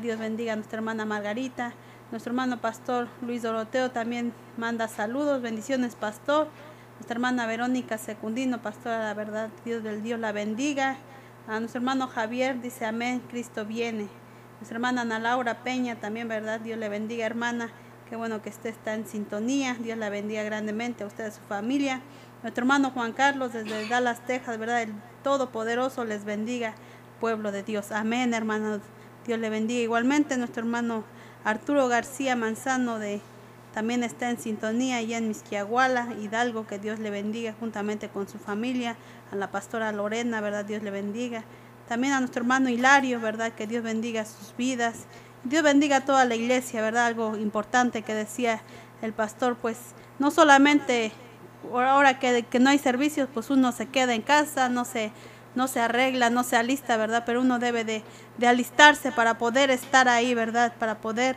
Dios 0.00 0.18
bendiga 0.18 0.52
a 0.52 0.56
nuestra 0.56 0.78
hermana 0.78 1.04
Margarita. 1.04 1.72
Nuestro 2.10 2.30
hermano 2.30 2.60
pastor 2.60 3.08
Luis 3.20 3.42
Doroteo 3.42 3.90
también 3.90 4.32
manda 4.56 4.86
saludos, 4.86 5.42
bendiciones 5.42 5.96
pastor. 5.96 6.48
Nuestra 6.96 7.14
hermana 7.14 7.46
Verónica 7.46 7.98
Secundino, 7.98 8.62
pastora, 8.62 9.00
la 9.00 9.14
verdad, 9.14 9.48
Dios 9.64 9.82
del 9.82 10.02
Dios 10.02 10.20
la 10.20 10.30
bendiga. 10.30 10.98
A 11.48 11.58
nuestro 11.58 11.80
hermano 11.80 12.06
Javier 12.06 12.60
dice 12.60 12.86
amén, 12.86 13.20
Cristo 13.28 13.64
viene. 13.64 14.08
Nuestra 14.60 14.76
hermana 14.76 15.00
Ana 15.00 15.18
Laura 15.18 15.64
Peña 15.64 15.96
también, 15.96 16.28
verdad, 16.28 16.60
Dios 16.60 16.78
le 16.78 16.88
bendiga, 16.88 17.26
hermana 17.26 17.70
Qué 18.12 18.16
bueno 18.16 18.42
que 18.42 18.50
usted 18.50 18.68
está 18.68 18.92
en 18.92 19.06
sintonía. 19.06 19.74
Dios 19.80 19.96
la 19.96 20.10
bendiga 20.10 20.42
grandemente 20.42 21.02
a 21.02 21.06
usted 21.06 21.24
y 21.24 21.28
a 21.28 21.30
su 21.30 21.40
familia. 21.40 22.02
Nuestro 22.42 22.60
hermano 22.60 22.90
Juan 22.90 23.14
Carlos 23.14 23.54
desde 23.54 23.88
Dallas, 23.88 24.20
Texas, 24.26 24.58
¿verdad? 24.58 24.82
El 24.82 24.92
Todopoderoso 25.22 26.04
les 26.04 26.26
bendiga, 26.26 26.74
pueblo 27.20 27.52
de 27.52 27.62
Dios. 27.62 27.90
Amén, 27.90 28.34
hermanos. 28.34 28.80
Dios 29.24 29.38
le 29.38 29.48
bendiga. 29.48 29.80
Igualmente 29.80 30.36
nuestro 30.36 30.62
hermano 30.62 31.04
Arturo 31.42 31.88
García 31.88 32.36
Manzano 32.36 32.98
de 32.98 33.22
también 33.72 34.04
está 34.04 34.28
en 34.28 34.38
sintonía 34.38 34.98
allá 34.98 35.16
en 35.16 35.28
Misquiahuala, 35.28 36.12
Hidalgo, 36.20 36.66
que 36.66 36.78
Dios 36.78 36.98
le 36.98 37.08
bendiga 37.08 37.54
juntamente 37.58 38.10
con 38.10 38.28
su 38.28 38.36
familia, 38.38 38.94
a 39.30 39.36
la 39.36 39.50
pastora 39.50 39.90
Lorena, 39.90 40.42
¿verdad? 40.42 40.66
Dios 40.66 40.82
le 40.82 40.90
bendiga. 40.90 41.44
También 41.88 42.12
a 42.12 42.20
nuestro 42.20 42.42
hermano 42.42 42.68
Hilario, 42.68 43.22
¿verdad? 43.22 43.52
Que 43.52 43.66
Dios 43.66 43.82
bendiga 43.82 44.26
sus 44.26 44.54
vidas. 44.54 45.06
Dios 45.44 45.62
bendiga 45.62 45.96
a 45.96 46.04
toda 46.04 46.24
la 46.24 46.34
iglesia, 46.34 46.80
¿verdad? 46.82 47.06
Algo 47.06 47.36
importante 47.36 48.02
que 48.02 48.14
decía 48.14 48.62
el 49.02 49.12
pastor, 49.12 49.56
pues 49.56 49.76
no 50.18 50.30
solamente 50.30 51.12
ahora 51.72 52.18
que, 52.18 52.46
no 52.60 52.70
hay 52.70 52.78
servicios, 52.78 53.28
pues 53.32 53.50
uno 53.50 53.72
se 53.72 53.86
queda 53.86 54.14
en 54.14 54.22
casa, 54.22 54.68
no 54.68 54.84
se 54.84 55.12
no 55.54 55.68
se 55.68 55.80
arregla, 55.80 56.30
no 56.30 56.44
se 56.44 56.56
alista, 56.56 56.96
¿verdad? 56.96 57.24
Pero 57.26 57.42
uno 57.42 57.58
debe 57.58 57.84
de, 57.84 58.02
de, 58.38 58.46
alistarse 58.46 59.12
para 59.12 59.36
poder 59.36 59.68
estar 59.68 60.08
ahí, 60.08 60.32
¿verdad? 60.32 60.72
Para 60.78 61.02
poder, 61.02 61.36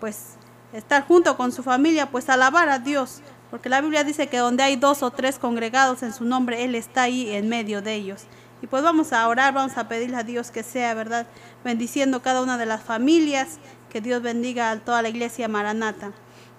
pues, 0.00 0.34
estar 0.74 1.06
junto 1.06 1.38
con 1.38 1.50
su 1.50 1.62
familia, 1.62 2.10
pues 2.10 2.28
alabar 2.28 2.68
a 2.68 2.78
Dios. 2.78 3.22
Porque 3.50 3.70
la 3.70 3.80
Biblia 3.80 4.04
dice 4.04 4.26
que 4.26 4.36
donde 4.36 4.64
hay 4.64 4.76
dos 4.76 5.02
o 5.02 5.10
tres 5.12 5.38
congregados 5.38 6.02
en 6.02 6.12
su 6.12 6.26
nombre, 6.26 6.62
Él 6.64 6.74
está 6.74 7.04
ahí 7.04 7.30
en 7.30 7.48
medio 7.48 7.80
de 7.80 7.94
ellos. 7.94 8.26
Y 8.60 8.66
pues 8.66 8.82
vamos 8.82 9.12
a 9.12 9.26
orar, 9.28 9.54
vamos 9.54 9.76
a 9.78 9.88
pedirle 9.88 10.16
a 10.16 10.24
Dios 10.24 10.50
que 10.50 10.62
sea, 10.62 10.92
¿verdad? 10.94 11.26
Bendiciendo 11.64 12.20
cada 12.20 12.42
una 12.42 12.58
de 12.58 12.66
las 12.66 12.82
familias, 12.82 13.58
que 13.88 14.02
Dios 14.02 14.20
bendiga 14.20 14.70
a 14.70 14.78
toda 14.78 15.00
la 15.00 15.08
iglesia 15.08 15.48
Maranata. 15.48 16.12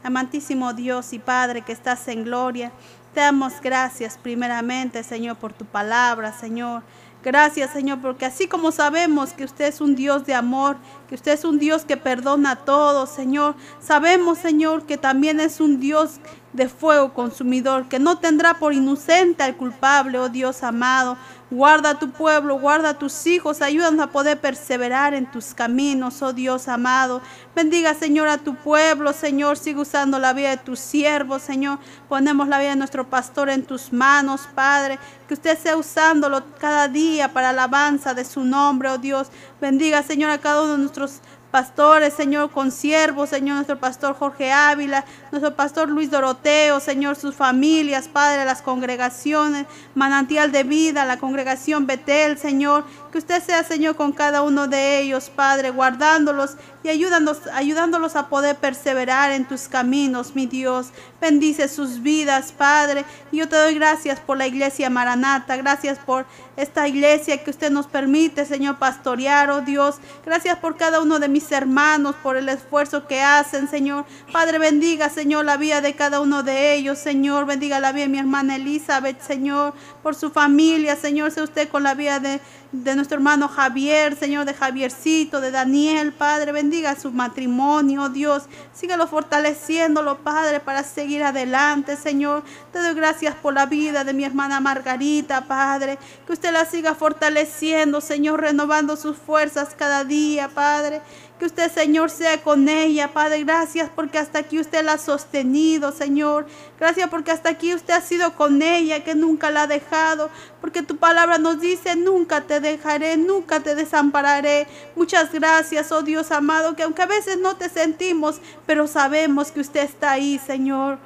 Amantísimo 0.04 0.74
Dios 0.74 1.14
y 1.14 1.20
Padre 1.20 1.62
que 1.62 1.74
estás 1.74 2.08
en 2.08 2.24
gloria, 2.24 2.72
te 3.14 3.22
damos 3.22 3.62
gracias 3.62 4.18
primeramente, 4.22 5.04
Señor, 5.04 5.38
por 5.38 5.54
tu 5.54 5.64
palabra, 5.64 6.34
Señor. 6.34 6.82
Gracias, 7.24 7.72
Señor, 7.72 8.02
porque 8.02 8.26
así 8.26 8.48
como 8.48 8.72
sabemos 8.72 9.34
que 9.34 9.46
usted 9.46 9.66
es 9.66 9.80
un 9.80 9.96
Dios 9.96 10.26
de 10.26 10.34
amor, 10.34 10.78
que 11.08 11.16
usted 11.16 11.34
es 11.34 11.44
un 11.44 11.60
Dios 11.60 11.86
que 11.86 11.98
perdona 11.98 12.52
a 12.52 12.56
todos, 12.56 13.10
Señor, 13.10 13.56
sabemos, 13.80 14.38
Señor, 14.38 14.86
que 14.86 14.98
también 14.98 15.40
es 15.40 15.60
un 15.60 15.80
Dios 15.80 16.20
de 16.56 16.70
fuego 16.70 17.14
consumidor, 17.14 17.88
que 17.88 18.00
no 18.00 18.18
tendrá 18.18 18.56
por 18.56 18.74
inocente 18.74 19.44
al 19.44 19.58
culpable, 19.58 20.18
oh 20.18 20.30
Dios 20.30 20.64
amado. 20.64 21.18
Guarda 21.52 21.92
a 21.92 22.00
tu 22.00 22.10
pueblo, 22.10 22.58
guarda 22.58 22.90
a 22.90 22.98
tus 22.98 23.28
hijos, 23.28 23.62
ayúdanos 23.62 24.04
a 24.04 24.12
poder 24.12 24.42
perseverar 24.42 25.14
en 25.14 25.30
tus 25.30 25.54
caminos, 25.54 26.22
oh 26.24 26.34
Dios 26.34 26.68
amado. 26.68 27.22
Bendiga, 27.56 27.94
Señor, 27.94 28.28
a 28.28 28.40
tu 28.40 28.56
pueblo, 28.56 29.14
Señor. 29.14 29.58
Sigue 29.58 29.82
usando 29.82 30.18
la 30.18 30.34
vida 30.34 30.50
de 30.50 30.58
tus 30.58 30.80
siervos, 30.80 31.44
Señor. 31.44 31.78
Ponemos 32.10 32.48
la 32.48 32.58
vida 32.58 32.72
de 32.72 32.76
nuestro 32.78 33.08
pastor 33.10 33.50
en 33.50 33.64
tus 33.64 33.94
manos, 33.94 34.50
Padre. 34.56 34.98
Que 35.28 35.36
usted 35.36 35.58
sea 35.58 35.78
usándolo 35.78 36.44
cada 36.60 36.88
día 36.88 37.32
para 37.32 37.50
alabanza 37.50 38.16
de 38.16 38.26
su 38.26 38.44
nombre, 38.44 38.90
oh 38.90 38.98
Dios. 38.98 39.28
Bendiga, 39.62 40.02
Señor, 40.02 40.32
a 40.32 40.40
cada 40.40 40.64
uno 40.64 40.74
de 40.74 40.78
nuestros 40.80 41.22
pastores, 41.56 42.14
Señor, 42.14 42.52
con 42.52 42.70
siervos, 42.70 43.30
Señor, 43.30 43.56
nuestro 43.56 43.80
pastor 43.80 44.14
Jorge 44.14 44.52
Ávila, 44.52 45.06
nuestro 45.32 45.56
pastor 45.56 45.88
Luis 45.88 46.12
Doroteo, 46.12 46.82
Señor, 46.82 47.16
sus 47.16 47.34
familias, 47.34 48.10
Padre, 48.10 48.44
las 48.44 48.62
congregaciones, 48.62 49.66
manantial 49.94 50.52
de 50.52 50.64
vida, 50.64 51.06
la 51.06 51.18
congregación 51.18 51.88
Betel, 51.88 52.38
Señor, 52.38 52.84
que 53.16 53.20
usted 53.20 53.42
sea, 53.42 53.64
Señor, 53.64 53.96
con 53.96 54.12
cada 54.12 54.42
uno 54.42 54.68
de 54.68 55.00
ellos, 55.00 55.32
Padre, 55.34 55.70
guardándolos 55.70 56.58
y 56.84 56.90
ayudándolos, 56.90 57.48
ayudándolos 57.54 58.18
a 58.18 58.28
poder 58.28 58.58
perseverar 58.58 59.32
en 59.32 59.48
tus 59.48 59.70
caminos, 59.70 60.36
mi 60.36 60.48
Dios. 60.48 60.88
Bendice 61.22 61.70
sus 61.70 62.02
vidas, 62.02 62.52
Padre. 62.52 63.06
Y 63.32 63.38
yo 63.38 63.48
te 63.48 63.56
doy 63.56 63.74
gracias 63.74 64.20
por 64.20 64.38
la 64.38 64.48
iglesia 64.48 64.90
Maranata. 64.90 65.56
Gracias 65.56 65.98
por 65.98 66.26
esta 66.58 66.90
iglesia 66.90 67.42
que 67.42 67.52
usted 67.52 67.72
nos 67.72 67.88
permite, 67.88 68.46
Señor, 68.46 68.80
pastorear, 68.80 69.50
oh 69.50 69.62
Dios. 69.62 69.96
Gracias 70.26 70.58
por 70.58 70.76
cada 70.76 71.02
uno 71.02 71.18
de 71.18 71.30
mis 71.30 71.50
hermanos, 71.54 72.16
por 72.22 72.36
el 72.36 72.50
esfuerzo 72.50 73.08
que 73.08 73.22
hacen, 73.22 73.70
Señor. 73.70 74.06
Padre, 74.34 74.60
bendiga, 74.60 75.10
Señor, 75.10 75.46
la 75.46 75.56
vida 75.56 75.80
de 75.80 75.96
cada 75.96 76.20
uno 76.20 76.44
de 76.44 76.74
ellos, 76.74 77.00
Señor. 77.00 77.46
Bendiga 77.46 77.80
la 77.80 77.94
vida 77.94 78.04
de 78.04 78.12
mi 78.12 78.20
hermana 78.20 78.58
Elizabeth, 78.58 79.22
Señor, 79.22 79.74
por 80.04 80.16
su 80.16 80.32
familia, 80.32 80.98
Señor. 80.98 81.32
Sea 81.32 81.44
usted 81.44 81.70
con 81.70 81.82
la 81.82 81.94
vida 81.94 82.20
de 82.20 82.42
de 82.84 82.96
nuestro 82.96 83.16
hermano 83.16 83.48
Javier, 83.48 84.16
Señor, 84.16 84.46
de 84.46 84.54
Javiercito, 84.54 85.40
de 85.40 85.52
Daniel, 85.52 86.12
Padre, 86.12 86.52
bendiga 86.52 86.96
su 86.96 87.12
matrimonio, 87.12 88.10
Dios, 88.10 88.44
síguelo 88.74 89.08
fortaleciéndolo, 89.08 90.18
Padre, 90.18 90.60
para 90.60 90.84
seguir 90.84 91.24
adelante, 91.24 91.96
Señor. 91.96 92.44
Te 92.74 92.80
doy 92.80 92.94
gracias 92.94 93.36
por 93.36 93.54
la 93.54 93.66
vida 93.66 94.04
de 94.04 94.14
mi 94.14 94.26
hermana 94.26 94.60
Margarita, 94.60 95.46
Padre, 95.46 95.98
que 96.28 96.34
usted 96.34 96.52
la 96.52 96.66
siga 96.66 96.96
fortaleciendo, 96.96 98.02
Señor, 98.02 98.42
renovando 98.42 98.96
sus 98.98 99.18
fuerzas 99.18 99.76
cada 99.78 100.04
día, 100.04 100.50
Padre. 100.50 101.02
Que 101.40 101.46
usted, 101.46 101.70
Señor, 101.70 102.10
sea 102.10 102.42
con 102.42 102.70
ella, 102.70 103.12
Padre. 103.12 103.44
Gracias 103.44 103.90
porque 103.94 104.18
hasta 104.18 104.40
aquí 104.40 104.58
usted 104.58 104.86
la 104.86 104.94
ha 104.94 104.98
sostenido, 104.98 105.92
Señor. 105.92 106.48
Gracias 106.80 107.10
porque 107.10 107.32
hasta 107.32 107.50
aquí 107.50 107.74
usted 107.74 107.94
ha 107.94 108.00
sido 108.00 108.36
con 108.36 108.62
ella, 108.62 109.04
que 109.04 109.16
nunca 109.16 109.52
la 109.52 109.64
ha 109.64 109.68
dejado. 109.68 110.30
Porque 110.62 110.82
tu 110.82 110.96
palabra 110.96 111.38
nos 111.38 111.60
dice, 111.60 111.98
nunca 111.98 112.42
te 112.42 112.62
dejaré, 112.62 113.18
nunca 113.18 113.60
te 113.60 113.76
desampararé. 113.76 114.68
Muchas 114.96 115.34
gracias, 115.34 115.92
oh 115.92 116.04
Dios 116.04 116.32
amado, 116.32 116.76
que 116.78 116.84
aunque 116.84 117.02
a 117.02 117.08
veces 117.08 117.38
no 117.38 117.58
te 117.58 117.68
sentimos, 117.68 118.40
pero 118.66 118.88
sabemos 118.88 119.52
que 119.52 119.60
usted 119.60 119.84
está 119.84 120.12
ahí, 120.12 120.40
Señor. 120.40 121.00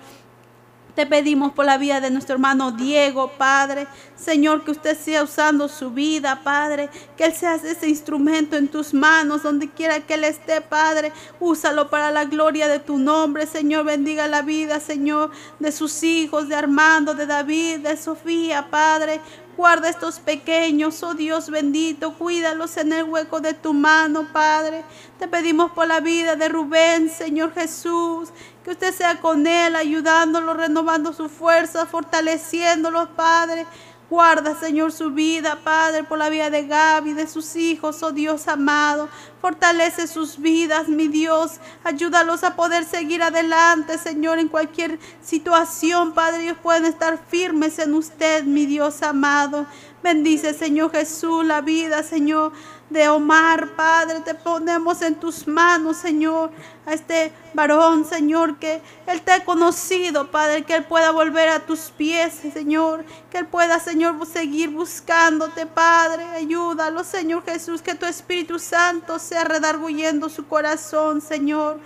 Te 0.95 1.05
pedimos 1.05 1.53
por 1.53 1.65
la 1.65 1.77
vida 1.77 2.01
de 2.01 2.11
nuestro 2.11 2.35
hermano 2.35 2.71
Diego, 2.73 3.31
Padre. 3.37 3.87
Señor, 4.19 4.65
que 4.65 4.71
usted 4.71 4.97
sea 4.97 5.23
usando 5.23 5.67
su 5.67 5.91
vida, 5.91 6.41
Padre. 6.43 6.89
Que 7.15 7.25
Él 7.25 7.33
sea 7.33 7.55
ese 7.55 7.87
instrumento 7.87 8.57
en 8.57 8.67
tus 8.67 8.93
manos, 8.93 9.43
donde 9.43 9.69
quiera 9.69 10.01
que 10.01 10.15
Él 10.15 10.23
esté, 10.25 10.61
Padre. 10.61 11.13
Úsalo 11.39 11.89
para 11.89 12.11
la 12.11 12.25
gloria 12.25 12.67
de 12.67 12.79
tu 12.79 12.97
nombre, 12.97 13.47
Señor. 13.47 13.85
Bendiga 13.85 14.27
la 14.27 14.41
vida, 14.41 14.79
Señor, 14.79 15.31
de 15.59 15.71
sus 15.71 16.03
hijos, 16.03 16.49
de 16.49 16.55
Armando, 16.55 17.13
de 17.13 17.25
David, 17.25 17.79
de 17.79 17.95
Sofía, 17.95 18.69
Padre. 18.69 19.21
Guarda 19.59 19.89
estos 19.89 20.21
pequeños, 20.21 21.03
oh 21.03 21.15
Dios 21.15 21.49
bendito, 21.49 22.13
cuídalos 22.13 22.77
en 22.77 22.93
el 22.93 23.03
hueco 23.03 23.41
de 23.41 23.53
tu 23.53 23.73
mano, 23.73 24.25
Padre. 24.31 24.85
Te 25.17 25.27
pedimos 25.27 25.71
por 25.71 25.85
la 25.85 25.99
vida 25.99 26.37
de 26.37 26.47
Rubén, 26.47 27.09
Señor 27.09 27.53
Jesús, 27.53 28.29
que 28.63 28.71
usted 28.71 28.93
sea 28.93 29.19
con 29.19 29.45
él, 29.45 29.75
ayudándolo, 29.75 30.53
renovando 30.53 31.11
su 31.11 31.27
fuerza, 31.27 31.85
fortaleciéndolo, 31.85 33.09
Padre. 33.17 33.65
Guarda, 34.09 34.59
Señor, 34.59 34.91
su 34.91 35.11
vida, 35.11 35.59
Padre, 35.63 36.03
por 36.03 36.17
la 36.17 36.29
vida 36.29 36.49
de 36.49 36.65
Gaby, 36.65 37.13
de 37.13 37.27
sus 37.27 37.55
hijos, 37.55 38.01
oh 38.01 38.11
Dios 38.11 38.47
amado. 38.47 39.07
Fortalece 39.39 40.07
sus 40.07 40.39
vidas, 40.39 40.87
mi 40.87 41.07
Dios. 41.07 41.59
Ayúdalos 41.83 42.43
a 42.43 42.55
poder 42.55 42.85
seguir 42.85 43.21
adelante, 43.21 43.99
Señor, 43.99 44.39
en 44.39 44.47
cualquier 44.47 44.99
situación, 45.21 46.13
Padre. 46.13 46.43
Ellos 46.43 46.57
pueden 46.61 46.85
estar 46.85 47.19
firmes 47.29 47.77
en 47.77 47.93
usted, 47.93 48.45
mi 48.45 48.65
Dios 48.65 49.03
amado. 49.03 49.67
Bendice, 50.01 50.55
Señor 50.55 50.91
Jesús, 50.91 51.45
la 51.45 51.61
vida, 51.61 52.01
Señor, 52.01 52.51
de 52.89 53.07
Omar, 53.09 53.75
Padre. 53.75 54.21
Te 54.21 54.33
ponemos 54.35 55.01
en 55.01 55.15
tus 55.15 55.47
manos, 55.47 55.97
Señor, 55.97 56.51
a 56.85 56.93
este 56.93 57.31
varón, 57.53 58.05
Señor, 58.05 58.57
que 58.57 58.81
Él 59.07 59.21
te 59.21 59.31
ha 59.31 59.45
conocido, 59.45 60.29
Padre, 60.31 60.63
que 60.63 60.75
Él 60.75 60.85
pueda 60.85 61.11
volver 61.11 61.49
a 61.49 61.65
tus 61.65 61.91
pies, 61.91 62.33
Señor, 62.53 63.05
que 63.29 63.39
Él 63.39 63.47
pueda, 63.47 63.79
Señor, 63.79 64.25
seguir 64.25 64.69
buscándote, 64.69 65.65
Padre. 65.65 66.23
Ayúdalo, 66.25 67.03
Señor 67.03 67.43
Jesús, 67.45 67.81
que 67.81 67.95
tu 67.95 68.05
Espíritu 68.05 68.59
Santo 68.59 69.19
sea 69.19 69.43
redarguyendo 69.43 70.29
su 70.29 70.47
corazón, 70.47 71.21
Señor. 71.21 71.79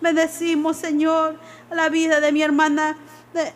Bendecimos, 0.00 0.76
Señor, 0.76 1.38
la 1.70 1.88
vida 1.88 2.20
de 2.20 2.30
mi 2.30 2.42
hermana 2.42 2.96
de, 3.32 3.52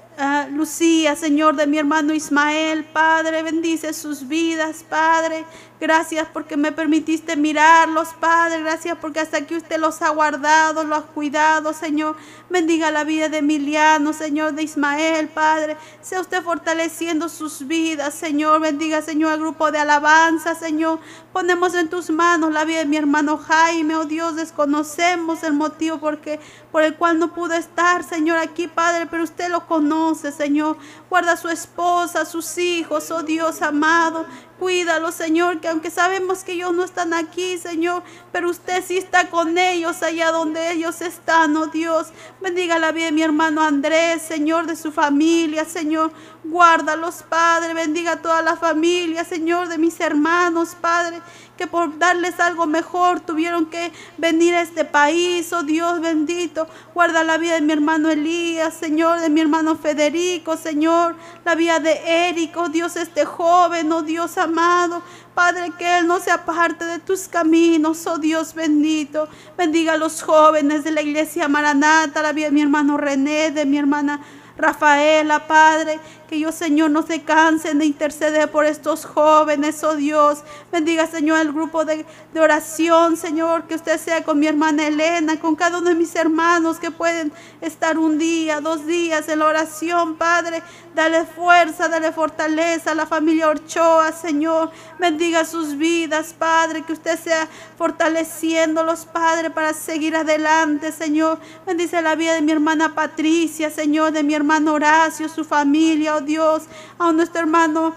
Lucía, 0.51 1.17
Señor, 1.17 1.57
de 1.57 1.67
mi 1.67 1.79
hermano 1.79 2.13
Ismael, 2.13 2.85
Padre, 2.85 3.43
bendice 3.43 3.93
sus 3.95 4.27
vidas, 4.29 4.85
Padre. 4.89 5.45
Gracias 5.81 6.29
porque 6.31 6.59
me 6.59 6.73
permitiste 6.73 7.37
mirarlos, 7.37 8.09
Padre. 8.21 8.61
Gracias 8.61 8.99
porque 9.01 9.21
hasta 9.21 9.39
aquí 9.39 9.57
usted 9.57 9.79
los 9.79 10.03
ha 10.03 10.11
guardado, 10.11 10.85
los 10.85 10.99
ha 10.99 11.03
cuidado, 11.03 11.73
Señor. 11.73 12.17
Bendiga 12.51 12.91
la 12.91 13.03
vida 13.03 13.31
de 13.31 13.39
Emiliano, 13.39 14.13
Señor, 14.13 14.53
de 14.53 14.63
Ismael, 14.63 15.29
Padre. 15.29 15.79
Sea 16.03 16.21
usted 16.21 16.43
fortaleciendo 16.43 17.31
sus 17.31 17.67
vidas, 17.67 18.13
Señor. 18.13 18.61
Bendiga, 18.61 19.01
Señor, 19.01 19.33
el 19.33 19.41
grupo 19.41 19.71
de 19.71 19.79
alabanza, 19.79 20.55
Señor. 20.55 21.01
Ponemos 21.33 21.75
en 21.75 21.89
tus 21.89 22.11
manos 22.11 22.53
la 22.53 22.67
vida 22.67 22.81
de 22.81 22.85
mi 22.85 22.99
hermano 22.99 23.39
Jaime, 23.39 23.97
oh 23.97 24.05
Dios. 24.05 24.37
Desconocemos 24.37 25.43
el 25.45 25.55
motivo 25.55 25.99
porque, 25.99 26.41
por 26.73 26.83
el 26.83 26.95
cual 26.97 27.19
no 27.19 27.33
pudo 27.33 27.55
estar, 27.55 28.05
Señor, 28.05 28.37
aquí, 28.37 28.69
Padre, 28.69 29.07
pero 29.07 29.25
usted 29.25 29.49
lo 29.49 29.67
conoce, 29.67 30.31
Señor. 30.31 30.77
Guarda 31.09 31.33
a 31.33 31.37
su 31.39 31.49
esposa, 31.49 32.21
a 32.21 32.27
sus 32.27 32.59
hijos, 32.59 33.11
oh 33.11 33.23
Dios 33.23 33.63
amado. 33.63 34.27
Cuídalo, 34.61 35.11
Señor, 35.11 35.59
que 35.59 35.69
aunque 35.69 35.91
sabemos 35.91 36.45
que 36.45 36.53
ellos 36.53 36.75
no 36.75 36.85
están 36.85 37.15
aquí, 37.15 37.57
Señor, 37.57 38.03
pero 38.31 38.51
usted 38.51 38.85
sí 38.87 38.99
está 38.99 39.31
con 39.31 39.57
ellos 39.57 40.03
allá 40.03 40.33
donde 40.33 40.73
ellos 40.73 41.01
están, 41.01 41.57
oh 41.57 41.69
Dios. 41.69 42.09
Bendiga 42.43 42.79
la 42.79 42.93
vida 42.93 43.07
de 43.07 43.13
mi 43.13 43.23
hermano 43.23 43.63
Andrés, 43.63 44.21
Señor, 44.21 44.67
de 44.67 44.77
su 44.77 44.93
familia, 44.93 45.65
Señor. 45.65 46.13
Guárdalos, 46.45 47.23
Padre. 47.27 47.73
Bendiga 47.73 48.13
a 48.13 48.23
toda 48.23 48.43
la 48.43 48.55
familia, 48.55 49.25
Señor, 49.25 49.69
de 49.69 49.79
mis 49.79 49.99
hermanos, 49.99 50.77
Padre 50.79 51.23
que 51.61 51.67
por 51.67 51.99
darles 51.99 52.41
algo 52.41 52.65
mejor 52.65 53.21
tuvieron 53.21 53.67
que 53.67 53.93
venir 54.17 54.55
a 54.55 54.63
este 54.63 54.87
país, 54.87 55.53
oh 55.53 55.63
Dios 55.63 56.01
bendito. 56.01 56.67
Guarda 56.95 57.23
la 57.23 57.37
vida 57.37 57.57
de 57.57 57.61
mi 57.61 57.75
hermano 57.75 58.09
Elías, 58.09 58.73
Señor, 58.73 59.21
de 59.21 59.29
mi 59.29 59.43
hermano 59.43 59.77
Federico, 59.77 60.57
Señor, 60.57 61.17
la 61.45 61.55
vida 61.55 61.79
de 61.79 62.01
Eric, 62.31 62.57
oh 62.57 62.71
Dios, 62.71 62.97
este 62.97 63.27
joven, 63.27 63.93
oh 63.93 64.01
Dios 64.01 64.39
amado. 64.39 65.03
Padre, 65.35 65.71
que 65.79 65.99
Él 65.99 66.07
no 66.07 66.19
se 66.19 66.31
aparte 66.31 66.87
de 66.87 66.99
tus 66.99 67.29
caminos, 67.29 68.07
oh 68.07 68.17
Dios 68.17 68.55
bendito. 68.55 69.29
Bendiga 69.59 69.93
a 69.93 69.99
los 69.99 70.23
jóvenes 70.23 70.83
de 70.83 70.93
la 70.93 71.03
iglesia 71.03 71.47
Maranata, 71.47 72.23
la 72.23 72.33
vida 72.33 72.47
de 72.47 72.53
mi 72.53 72.63
hermano 72.63 72.97
René, 72.97 73.51
de 73.51 73.67
mi 73.67 73.77
hermana 73.77 74.23
Rafaela, 74.57 75.47
Padre, 75.47 76.01
que 76.31 76.39
yo, 76.39 76.53
Señor, 76.53 76.93
no 76.93 77.03
se 77.03 77.23
cansen 77.23 77.81
de 77.81 77.87
interceder 77.87 78.49
por 78.53 78.65
estos 78.65 79.05
jóvenes, 79.05 79.83
oh 79.83 79.97
Dios. 79.97 80.45
Bendiga, 80.71 81.09
Señor, 81.09 81.41
el 81.41 81.53
grupo 81.53 81.85
de, 81.85 82.07
de, 82.33 82.41
oración, 82.41 83.17
Señor, 83.17 83.65
que 83.65 83.75
usted 83.75 83.99
sea 83.99 84.23
con 84.23 84.39
mi 84.39 84.47
hermana 84.47 84.87
Elena, 84.87 85.41
con 85.41 85.57
cada 85.57 85.79
uno 85.79 85.89
de 85.89 85.97
mis 85.97 86.15
hermanos 86.15 86.79
que 86.79 86.93
pueden 86.93 87.33
estar 87.61 87.99
un 87.99 88.17
día, 88.17 88.61
dos 88.61 88.87
días 88.87 89.29
en 89.29 89.41
la 89.41 89.47
oración, 89.47 90.15
Padre. 90.15 90.63
Dale 90.95 91.25
fuerza, 91.25 91.89
dale 91.89 92.13
fortaleza 92.13 92.93
a 92.93 92.95
la 92.95 93.07
familia 93.07 93.49
Orchoa, 93.49 94.13
Señor. 94.13 94.71
Bendiga 94.99 95.45
sus 95.45 95.77
vidas, 95.77 96.35
Padre, 96.37 96.83
que 96.83 96.93
usted 96.93 97.19
sea 97.19 97.49
fortaleciéndolos, 97.79 99.05
Padre, 99.07 99.51
para 99.51 99.73
seguir 99.73 100.15
adelante, 100.15 100.93
Señor. 100.93 101.39
Bendice 101.67 102.03
la 102.03 102.15
vida 102.15 102.35
de 102.35 102.43
mi 102.43 102.53
hermana 102.53 102.95
Patricia, 102.95 103.71
Señor, 103.71 104.13
de 104.13 104.23
mi 104.23 104.35
hermano 104.35 104.75
Horacio, 104.75 105.29
su 105.29 105.45
familia, 105.45 106.20
Dios, 106.21 106.65
a 106.99 107.13
nuestro 107.13 107.41
hermano 107.41 107.95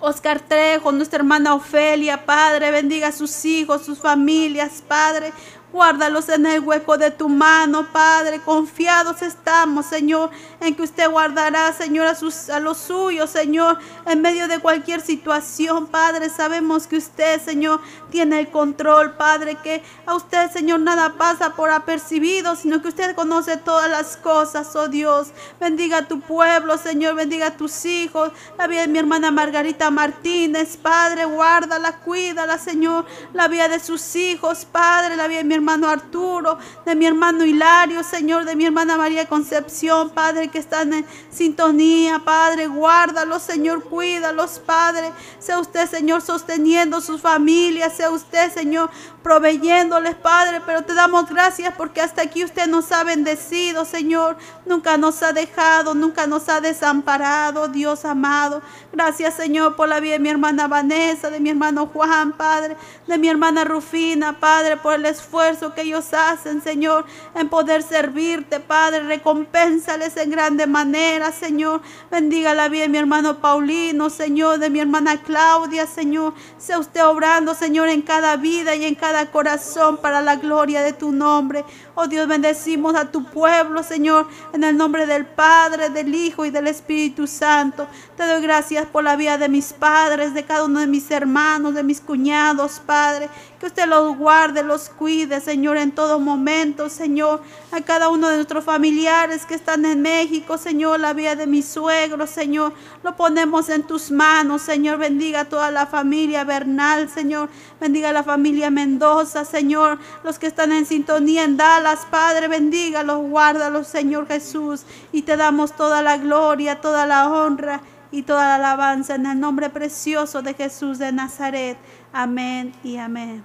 Oscar 0.00 0.40
Trejo, 0.40 0.92
nuestra 0.92 1.18
hermana 1.18 1.54
Ofelia, 1.54 2.24
Padre, 2.24 2.70
bendiga 2.70 3.08
a 3.08 3.12
sus 3.12 3.44
hijos, 3.44 3.82
sus 3.84 3.98
familias, 3.98 4.82
Padre. 4.86 5.32
Guárdalos 5.72 6.28
en 6.28 6.46
el 6.46 6.60
hueco 6.60 6.98
de 6.98 7.10
tu 7.12 7.28
mano, 7.28 7.86
Padre. 7.92 8.40
Confiados 8.40 9.22
estamos, 9.22 9.86
Señor, 9.86 10.30
en 10.60 10.74
que 10.74 10.82
usted 10.82 11.08
guardará, 11.08 11.72
Señor, 11.72 12.06
a, 12.08 12.14
sus, 12.14 12.50
a 12.50 12.58
los 12.58 12.78
suyos, 12.78 13.30
Señor, 13.30 13.78
en 14.06 14.20
medio 14.20 14.48
de 14.48 14.58
cualquier 14.58 15.00
situación, 15.00 15.86
Padre. 15.86 16.28
Sabemos 16.28 16.86
que 16.86 16.96
usted, 16.96 17.40
Señor, 17.40 17.80
tiene 18.10 18.40
el 18.40 18.50
control, 18.50 19.12
Padre, 19.12 19.56
que 19.62 19.82
a 20.06 20.14
usted, 20.16 20.50
Señor, 20.50 20.80
nada 20.80 21.14
pasa 21.16 21.54
por 21.54 21.70
apercibido, 21.70 22.56
sino 22.56 22.82
que 22.82 22.88
usted 22.88 23.14
conoce 23.14 23.56
todas 23.56 23.88
las 23.88 24.16
cosas, 24.16 24.74
oh 24.74 24.88
Dios. 24.88 25.28
Bendiga 25.60 25.98
a 25.98 26.08
tu 26.08 26.20
pueblo, 26.20 26.78
Señor, 26.78 27.14
bendiga 27.14 27.48
a 27.48 27.56
tus 27.56 27.84
hijos, 27.84 28.32
la 28.58 28.66
vida 28.66 28.82
de 28.82 28.88
mi 28.88 28.98
hermana 28.98 29.30
Margarita 29.30 29.90
Martínez, 29.90 30.76
Padre, 30.76 31.26
guárdala, 31.26 31.98
cuídala, 31.98 32.58
Señor, 32.58 33.06
la 33.32 33.48
vida 33.48 33.68
de 33.68 33.78
sus 33.78 34.16
hijos, 34.16 34.64
Padre, 34.64 35.16
la 35.16 35.28
vida 35.28 35.38
de 35.38 35.44
mi 35.44 35.54
hermano 35.60 35.88
Arturo, 35.88 36.58
de 36.84 36.94
mi 36.94 37.06
hermano 37.06 37.44
Hilario, 37.44 38.02
Señor, 38.02 38.44
de 38.44 38.56
mi 38.56 38.64
hermana 38.64 38.96
María 38.96 39.26
Concepción, 39.26 40.10
Padre, 40.10 40.48
que 40.48 40.58
están 40.58 40.92
en 40.92 41.06
sintonía, 41.30 42.18
Padre, 42.24 42.66
guárdalos, 42.66 43.42
Señor, 43.42 43.84
cuídalos, 43.84 44.60
Padre. 44.64 45.12
Sea 45.38 45.60
usted, 45.60 45.88
Señor, 45.88 46.22
sosteniendo 46.22 47.00
sus 47.00 47.20
familias, 47.20 47.94
sea 47.96 48.10
usted, 48.10 48.52
Señor, 48.52 48.90
proveyéndoles, 49.22 50.14
Padre, 50.14 50.62
pero 50.64 50.82
te 50.82 50.94
damos 50.94 51.28
gracias 51.28 51.74
porque 51.76 52.00
hasta 52.00 52.22
aquí 52.22 52.44
usted 52.44 52.66
nos 52.66 52.90
ha 52.92 53.04
bendecido, 53.04 53.84
Señor. 53.84 54.36
Nunca 54.64 54.96
nos 54.96 55.22
ha 55.22 55.32
dejado, 55.32 55.94
nunca 55.94 56.26
nos 56.26 56.48
ha 56.48 56.60
desamparado, 56.60 57.68
Dios 57.68 58.04
amado. 58.04 58.62
Gracias, 58.92 59.34
Señor, 59.34 59.76
por 59.76 59.88
la 59.88 60.00
vida 60.00 60.14
de 60.14 60.18
mi 60.20 60.30
hermana 60.30 60.68
Vanessa, 60.68 61.30
de 61.30 61.40
mi 61.40 61.50
hermano 61.50 61.86
Juan, 61.92 62.32
Padre, 62.32 62.76
de 63.06 63.18
mi 63.18 63.28
hermana 63.28 63.64
Rufina, 63.64 64.40
Padre, 64.40 64.76
por 64.76 64.94
el 64.94 65.04
esfuerzo 65.04 65.74
que 65.74 65.82
ellos 65.82 66.12
hacen, 66.14 66.62
Señor, 66.62 67.04
en 67.34 67.48
poder 67.48 67.82
servirte, 67.82 68.60
Padre. 68.60 69.00
Recompénsales 69.00 70.16
en 70.16 70.30
grande 70.30 70.66
manera, 70.66 71.30
Señor. 71.30 71.82
Bendiga 72.10 72.54
la 72.54 72.68
vida 72.68 72.82
de 72.82 72.88
mi 72.88 72.98
hermano 72.98 73.40
Paulino, 73.40 74.08
Señor, 74.08 74.58
de 74.58 74.70
mi 74.70 74.80
hermana 74.80 75.20
Claudia, 75.22 75.86
Señor. 75.86 76.32
Sea 76.56 76.78
usted 76.78 77.04
obrando, 77.04 77.54
Señor, 77.54 77.88
en 77.88 78.02
cada 78.02 78.36
vida 78.36 78.74
y 78.74 78.84
en 78.84 78.94
cada 78.94 79.09
corazón 79.30 79.96
para 79.96 80.20
la 80.20 80.36
gloria 80.36 80.82
de 80.82 80.92
tu 80.92 81.12
nombre. 81.12 81.64
Oh 82.02 82.08
Dios, 82.08 82.26
bendecimos 82.26 82.94
a 82.94 83.10
tu 83.10 83.24
pueblo, 83.24 83.82
Señor, 83.82 84.26
en 84.54 84.64
el 84.64 84.74
nombre 84.74 85.04
del 85.04 85.26
Padre, 85.26 85.90
del 85.90 86.14
Hijo 86.14 86.46
y 86.46 86.50
del 86.50 86.66
Espíritu 86.66 87.26
Santo. 87.26 87.86
Te 88.16 88.26
doy 88.26 88.40
gracias 88.40 88.86
por 88.86 89.04
la 89.04 89.16
vida 89.16 89.36
de 89.36 89.50
mis 89.50 89.74
padres, 89.74 90.32
de 90.32 90.44
cada 90.46 90.64
uno 90.64 90.80
de 90.80 90.86
mis 90.86 91.10
hermanos, 91.10 91.74
de 91.74 91.82
mis 91.82 92.00
cuñados, 92.00 92.80
Padre. 92.86 93.28
Que 93.60 93.66
usted 93.66 93.86
los 93.86 94.16
guarde, 94.16 94.62
los 94.62 94.88
cuide, 94.88 95.42
Señor, 95.42 95.76
en 95.76 95.92
todo 95.92 96.18
momento, 96.18 96.88
Señor. 96.88 97.42
A 97.70 97.82
cada 97.82 98.08
uno 98.08 98.28
de 98.28 98.36
nuestros 98.36 98.64
familiares 98.64 99.44
que 99.44 99.54
están 99.54 99.84
en 99.84 100.00
México, 100.00 100.56
Señor, 100.56 101.00
la 101.00 101.12
vida 101.12 101.36
de 101.36 101.46
mis 101.46 101.66
suegros, 101.66 102.30
Señor. 102.30 102.72
Lo 103.02 103.14
ponemos 103.16 103.68
en 103.68 103.82
tus 103.82 104.10
manos, 104.10 104.62
Señor. 104.62 104.96
Bendiga 104.96 105.40
a 105.40 105.44
toda 105.44 105.70
la 105.70 105.86
familia 105.86 106.44
Bernal, 106.44 107.10
Señor. 107.10 107.50
Bendiga 107.78 108.08
a 108.08 108.14
la 108.14 108.22
familia 108.22 108.70
Mendoza, 108.70 109.44
Señor. 109.44 109.98
Los 110.24 110.38
que 110.38 110.46
están 110.46 110.72
en 110.72 110.86
sintonía 110.86 111.44
en 111.44 111.58
Dallas, 111.58 111.89
Padre, 112.10 112.48
bendígalos, 112.48 113.18
guárdalos, 113.28 113.86
Señor 113.86 114.26
Jesús. 114.26 114.84
Y 115.12 115.22
te 115.22 115.36
damos 115.36 115.72
toda 115.76 116.02
la 116.02 116.16
gloria, 116.16 116.80
toda 116.80 117.06
la 117.06 117.28
honra 117.28 117.80
y 118.10 118.22
toda 118.22 118.46
la 118.46 118.54
alabanza 118.56 119.14
en 119.14 119.26
el 119.26 119.38
nombre 119.38 119.70
precioso 119.70 120.42
de 120.42 120.54
Jesús 120.54 120.98
de 120.98 121.12
Nazaret. 121.12 121.76
Amén 122.12 122.72
y 122.82 122.96
amén. 122.96 123.44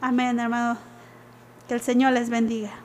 Amén, 0.00 0.38
hermano. 0.38 0.78
Que 1.68 1.74
el 1.74 1.80
Señor 1.80 2.12
les 2.12 2.30
bendiga. 2.30 2.79